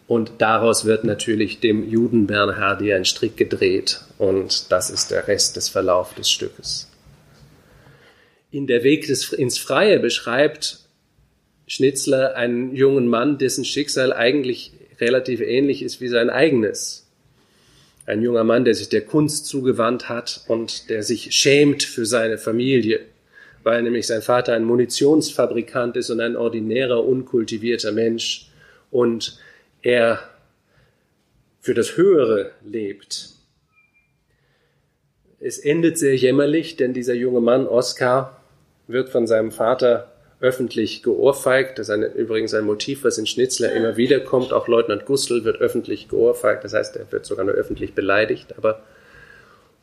Und 0.06 0.32
daraus 0.38 0.84
wird 0.84 1.04
natürlich 1.04 1.60
dem 1.60 1.88
Juden 1.88 2.26
Bernhardi 2.26 2.92
ein 2.94 3.04
Strick 3.04 3.36
gedreht. 3.36 4.00
Und 4.16 4.72
das 4.72 4.88
ist 4.88 5.10
der 5.10 5.28
Rest 5.28 5.56
des 5.56 5.68
Verlaufs 5.68 6.14
des 6.14 6.30
Stückes. 6.30 6.90
In 8.50 8.66
der 8.66 8.82
Weg 8.82 9.06
des, 9.06 9.32
ins 9.32 9.58
Freie 9.58 10.00
beschreibt 10.00 10.80
Schnitzler 11.66 12.34
einen 12.34 12.74
jungen 12.74 13.08
Mann, 13.08 13.36
dessen 13.36 13.66
Schicksal 13.66 14.14
eigentlich 14.14 14.72
relativ 14.98 15.40
ähnlich 15.40 15.82
ist 15.82 16.00
wie 16.00 16.08
sein 16.08 16.30
eigenes. 16.30 17.06
Ein 18.06 18.22
junger 18.22 18.44
Mann, 18.44 18.64
der 18.64 18.74
sich 18.74 18.88
der 18.88 19.02
Kunst 19.02 19.44
zugewandt 19.44 20.08
hat 20.08 20.40
und 20.48 20.88
der 20.88 21.02
sich 21.02 21.32
schämt 21.32 21.82
für 21.82 22.06
seine 22.06 22.38
Familie, 22.38 23.00
weil 23.62 23.82
nämlich 23.82 24.06
sein 24.06 24.22
Vater 24.22 24.54
ein 24.54 24.64
Munitionsfabrikant 24.64 25.96
ist 25.96 26.10
und 26.10 26.20
ein 26.20 26.36
ordinärer, 26.36 27.04
unkultivierter 27.04 27.92
Mensch 27.92 28.50
und 28.90 29.38
er 29.82 30.20
für 31.60 31.74
das 31.74 31.96
Höhere 31.96 32.52
lebt. 32.64 33.30
Es 35.40 35.58
endet 35.58 35.98
sehr 35.98 36.16
jämmerlich, 36.16 36.76
denn 36.76 36.94
dieser 36.94 37.14
junge 37.14 37.40
Mann, 37.40 37.66
Oskar, 37.66 38.40
wird 38.86 39.10
von 39.10 39.26
seinem 39.26 39.52
Vater 39.52 40.10
öffentlich 40.40 41.02
geohrfeigt. 41.02 41.78
Das 41.78 41.88
ist 41.88 41.94
eine, 41.94 42.06
übrigens 42.06 42.54
ein 42.54 42.64
Motiv, 42.64 43.04
was 43.04 43.18
in 43.18 43.26
Schnitzler 43.26 43.72
immer 43.72 43.96
wieder 43.96 44.20
kommt. 44.20 44.52
Auch 44.52 44.68
Leutnant 44.68 45.04
Gustl 45.04 45.44
wird 45.44 45.60
öffentlich 45.60 46.08
geohrfeigt. 46.08 46.64
Das 46.64 46.74
heißt, 46.74 46.96
er 46.96 47.10
wird 47.12 47.26
sogar 47.26 47.44
nur 47.44 47.54
öffentlich 47.54 47.94
beleidigt. 47.94 48.54
Aber 48.56 48.82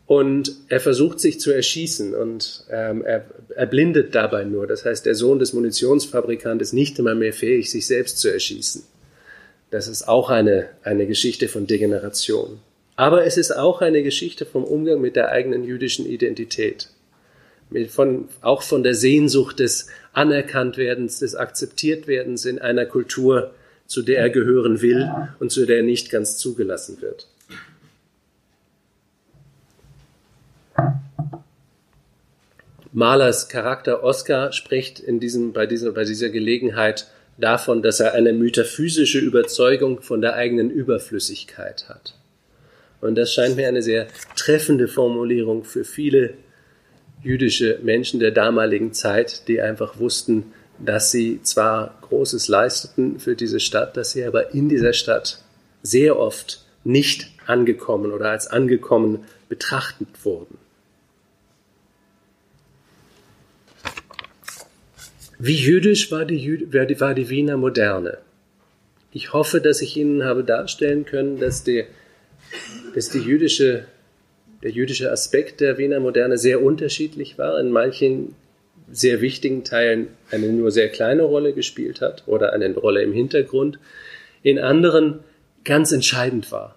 und 0.08 0.56
er 0.70 0.80
versucht 0.80 1.20
sich 1.20 1.40
zu 1.40 1.52
erschießen 1.52 2.14
und 2.14 2.64
ähm, 2.70 3.04
er, 3.04 3.26
er 3.56 3.66
blindet 3.66 4.14
dabei 4.14 4.44
nur. 4.44 4.68
Das 4.68 4.86
heißt, 4.86 5.06
der 5.06 5.16
Sohn 5.16 5.40
des 5.40 5.54
Munitionsfabrikanten 5.54 6.60
ist 6.60 6.74
nicht 6.74 6.98
einmal 7.00 7.16
mehr 7.16 7.34
fähig, 7.34 7.72
sich 7.72 7.88
selbst 7.88 8.20
zu 8.20 8.32
erschießen. 8.32 8.84
Das 9.72 9.88
ist 9.88 10.08
auch 10.08 10.30
eine, 10.30 10.70
eine 10.84 11.08
Geschichte 11.08 11.48
von 11.48 11.66
Degeneration. 11.66 12.60
Aber 12.96 13.26
es 13.26 13.38
ist 13.38 13.52
auch 13.52 13.82
eine 13.82 14.04
Geschichte 14.04 14.46
vom 14.46 14.64
Umgang 14.64 15.02
mit 15.02 15.16
der 15.16 15.32
eigenen 15.32 15.64
jüdischen 15.64 16.06
Identität. 16.06 16.90
Mit 17.72 17.90
von, 17.90 18.30
auch 18.42 18.62
von 18.62 18.84
der 18.84 18.94
Sehnsucht 18.94 19.60
des 19.60 19.88
Anerkanntwerdens, 20.14 21.20
des 21.20 21.36
Akzeptiertwerdens 21.36 22.46
in 22.46 22.60
einer 22.60 22.86
Kultur, 22.86 23.52
zu 23.88 24.04
der 24.04 24.20
er 24.20 24.30
gehören 24.30 24.82
will 24.82 25.10
und 25.40 25.52
zu 25.52 25.66
der 25.66 25.78
er 25.78 25.84
nicht 25.84 26.12
ganz 26.12 26.38
zugelassen 26.38 27.02
wird. 27.02 27.28
Malers 32.96 33.50
Charakter 33.50 34.06
Oscar 34.06 34.54
spricht 34.54 35.02
in 35.02 35.20
diesem, 35.20 35.52
bei, 35.52 35.66
dieser, 35.66 35.92
bei 35.92 36.06
dieser 36.06 36.30
Gelegenheit 36.30 37.08
davon, 37.38 37.82
dass 37.82 38.00
er 38.00 38.14
eine 38.14 38.32
metaphysische 38.32 39.20
Überzeugung 39.20 40.02
von 40.02 40.22
der 40.22 40.36
eigenen 40.36 40.70
Überflüssigkeit 40.70 41.90
hat. 41.90 42.18
Und 43.02 43.16
das 43.16 43.34
scheint 43.34 43.58
mir 43.58 43.68
eine 43.68 43.82
sehr 43.82 44.08
treffende 44.38 44.88
Formulierung 44.88 45.66
für 45.66 45.84
viele 45.84 46.36
jüdische 47.22 47.80
Menschen 47.84 48.22
der 48.22 48.32
damaligen 48.32 48.94
Zeit, 48.94 49.50
die 49.50 49.60
einfach 49.60 50.00
wussten, 50.00 50.54
dass 50.80 51.12
sie 51.12 51.42
zwar 51.44 51.98
Großes 52.00 52.48
leisteten 52.48 53.20
für 53.20 53.36
diese 53.36 53.60
Stadt, 53.60 53.98
dass 53.98 54.14
sie 54.14 54.24
aber 54.24 54.54
in 54.54 54.70
dieser 54.70 54.94
Stadt 54.94 55.42
sehr 55.84 56.18
oft 56.18 56.64
nicht 56.86 57.30
angekommen 57.46 58.14
oder 58.14 58.30
als 58.30 58.48
angekommen 58.48 59.26
betrachtet 59.50 60.08
wurden. 60.24 60.58
Wie 65.48 65.58
jüdisch 65.58 66.12
war 66.12 66.26
die, 66.26 66.72
war 66.74 67.14
die 67.14 67.30
Wiener 67.30 67.56
Moderne? 67.56 68.18
Ich 69.12 69.32
hoffe, 69.32 69.62
dass 69.62 69.80
ich 69.84 69.96
Ihnen 69.96 70.24
habe 70.24 70.44
darstellen 70.44 71.06
können, 71.06 71.40
dass, 71.40 71.64
die, 71.64 71.84
dass 72.96 73.10
die 73.10 73.20
jüdische, 73.20 73.86
der 74.64 74.72
jüdische 74.72 75.12
Aspekt 75.12 75.62
der 75.62 75.78
Wiener 75.78 76.00
Moderne 76.00 76.40
sehr 76.40 76.64
unterschiedlich 76.64 77.38
war, 77.38 77.60
in 77.60 77.70
manchen 77.70 78.34
sehr 78.92 79.22
wichtigen 79.22 79.64
Teilen 79.64 80.08
eine 80.32 80.48
nur 80.48 80.72
sehr 80.72 80.90
kleine 80.90 81.22
Rolle 81.22 81.54
gespielt 81.54 82.02
hat 82.02 82.24
oder 82.26 82.52
eine 82.52 82.74
Rolle 82.74 83.04
im 83.04 83.14
Hintergrund, 83.14 83.78
in 84.42 84.58
anderen 84.58 85.20
ganz 85.64 85.92
entscheidend 85.92 86.52
war 86.52 86.74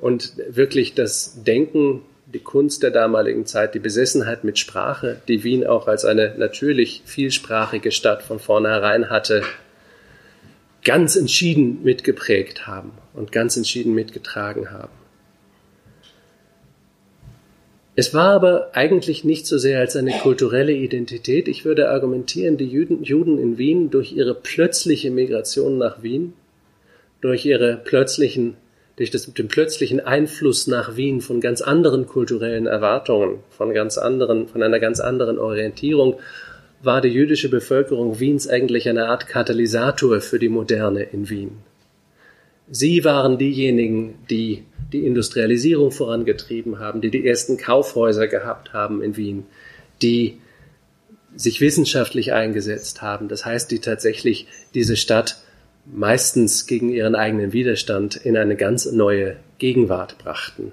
und 0.00 0.32
wirklich 0.48 0.94
das 0.94 1.44
Denken 1.44 2.00
die 2.26 2.40
Kunst 2.40 2.82
der 2.82 2.90
damaligen 2.90 3.46
Zeit, 3.46 3.74
die 3.74 3.80
Besessenheit 3.80 4.44
mit 4.44 4.58
Sprache, 4.58 5.20
die 5.28 5.44
Wien 5.44 5.66
auch 5.66 5.86
als 5.88 6.04
eine 6.04 6.34
natürlich 6.36 7.02
vielsprachige 7.04 7.92
Stadt 7.92 8.22
von 8.22 8.38
vornherein 8.38 9.10
hatte, 9.10 9.42
ganz 10.84 11.16
entschieden 11.16 11.82
mitgeprägt 11.82 12.66
haben 12.66 12.92
und 13.12 13.32
ganz 13.32 13.56
entschieden 13.56 13.94
mitgetragen 13.94 14.70
haben. 14.70 14.92
Es 17.96 18.12
war 18.12 18.30
aber 18.30 18.70
eigentlich 18.72 19.22
nicht 19.22 19.46
so 19.46 19.56
sehr 19.56 19.78
als 19.78 19.94
eine 19.94 20.18
kulturelle 20.18 20.72
Identität. 20.72 21.46
Ich 21.46 21.64
würde 21.64 21.90
argumentieren, 21.90 22.56
die 22.56 22.66
Juden, 22.66 23.04
Juden 23.04 23.38
in 23.38 23.56
Wien 23.56 23.90
durch 23.90 24.12
ihre 24.12 24.34
plötzliche 24.34 25.12
Migration 25.12 25.78
nach 25.78 26.02
Wien, 26.02 26.32
durch 27.20 27.46
ihre 27.46 27.76
plötzlichen 27.76 28.56
durch 28.96 29.10
das, 29.10 29.32
den 29.32 29.48
plötzlichen 29.48 30.00
Einfluss 30.00 30.66
nach 30.66 30.96
Wien 30.96 31.20
von 31.20 31.40
ganz 31.40 31.62
anderen 31.62 32.06
kulturellen 32.06 32.66
Erwartungen, 32.66 33.40
von 33.50 33.74
ganz 33.74 33.98
anderen, 33.98 34.46
von 34.46 34.62
einer 34.62 34.78
ganz 34.78 35.00
anderen 35.00 35.38
Orientierung, 35.38 36.18
war 36.82 37.00
die 37.00 37.08
jüdische 37.08 37.48
Bevölkerung 37.48 38.20
Wiens 38.20 38.46
eigentlich 38.46 38.88
eine 38.88 39.06
Art 39.06 39.26
Katalysator 39.26 40.20
für 40.20 40.38
die 40.38 40.48
Moderne 40.48 41.02
in 41.02 41.28
Wien. 41.28 41.58
Sie 42.70 43.04
waren 43.04 43.38
diejenigen, 43.38 44.18
die 44.30 44.64
die 44.92 45.06
Industrialisierung 45.06 45.90
vorangetrieben 45.90 46.78
haben, 46.78 47.00
die 47.00 47.10
die 47.10 47.26
ersten 47.26 47.56
Kaufhäuser 47.56 48.28
gehabt 48.28 48.72
haben 48.72 49.02
in 49.02 49.16
Wien, 49.16 49.46
die 50.02 50.38
sich 51.34 51.60
wissenschaftlich 51.60 52.32
eingesetzt 52.32 53.02
haben. 53.02 53.28
Das 53.28 53.44
heißt, 53.44 53.70
die 53.70 53.80
tatsächlich 53.80 54.46
diese 54.72 54.96
Stadt 54.96 55.43
meistens 55.86 56.66
gegen 56.66 56.90
ihren 56.90 57.14
eigenen 57.14 57.52
Widerstand 57.52 58.16
in 58.16 58.36
eine 58.36 58.56
ganz 58.56 58.90
neue 58.90 59.36
Gegenwart 59.58 60.18
brachten. 60.18 60.72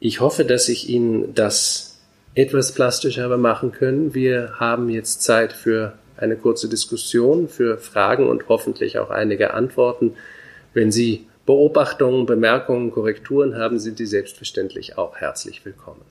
Ich 0.00 0.20
hoffe, 0.20 0.44
dass 0.44 0.68
ich 0.68 0.88
Ihnen 0.88 1.34
das 1.34 1.98
etwas 2.34 2.72
plastischer 2.72 3.24
habe 3.24 3.38
machen 3.38 3.72
können. 3.72 4.14
Wir 4.14 4.54
haben 4.58 4.90
jetzt 4.90 5.22
Zeit 5.22 5.52
für 5.52 5.94
eine 6.16 6.36
kurze 6.36 6.68
Diskussion, 6.68 7.48
für 7.48 7.78
Fragen 7.78 8.28
und 8.28 8.48
hoffentlich 8.48 8.98
auch 8.98 9.10
einige 9.10 9.54
Antworten. 9.54 10.14
Wenn 10.74 10.92
Sie 10.92 11.26
Beobachtungen, 11.46 12.26
Bemerkungen, 12.26 12.90
Korrekturen 12.90 13.56
haben, 13.56 13.78
sind 13.78 13.98
die 13.98 14.06
selbstverständlich 14.06 14.98
auch 14.98 15.16
herzlich 15.16 15.64
willkommen. 15.64 16.02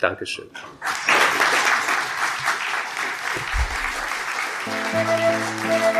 Dankeschön. 0.00 0.46
Thank 0.80 1.67
Thank 4.98 5.94
you. 5.94 5.97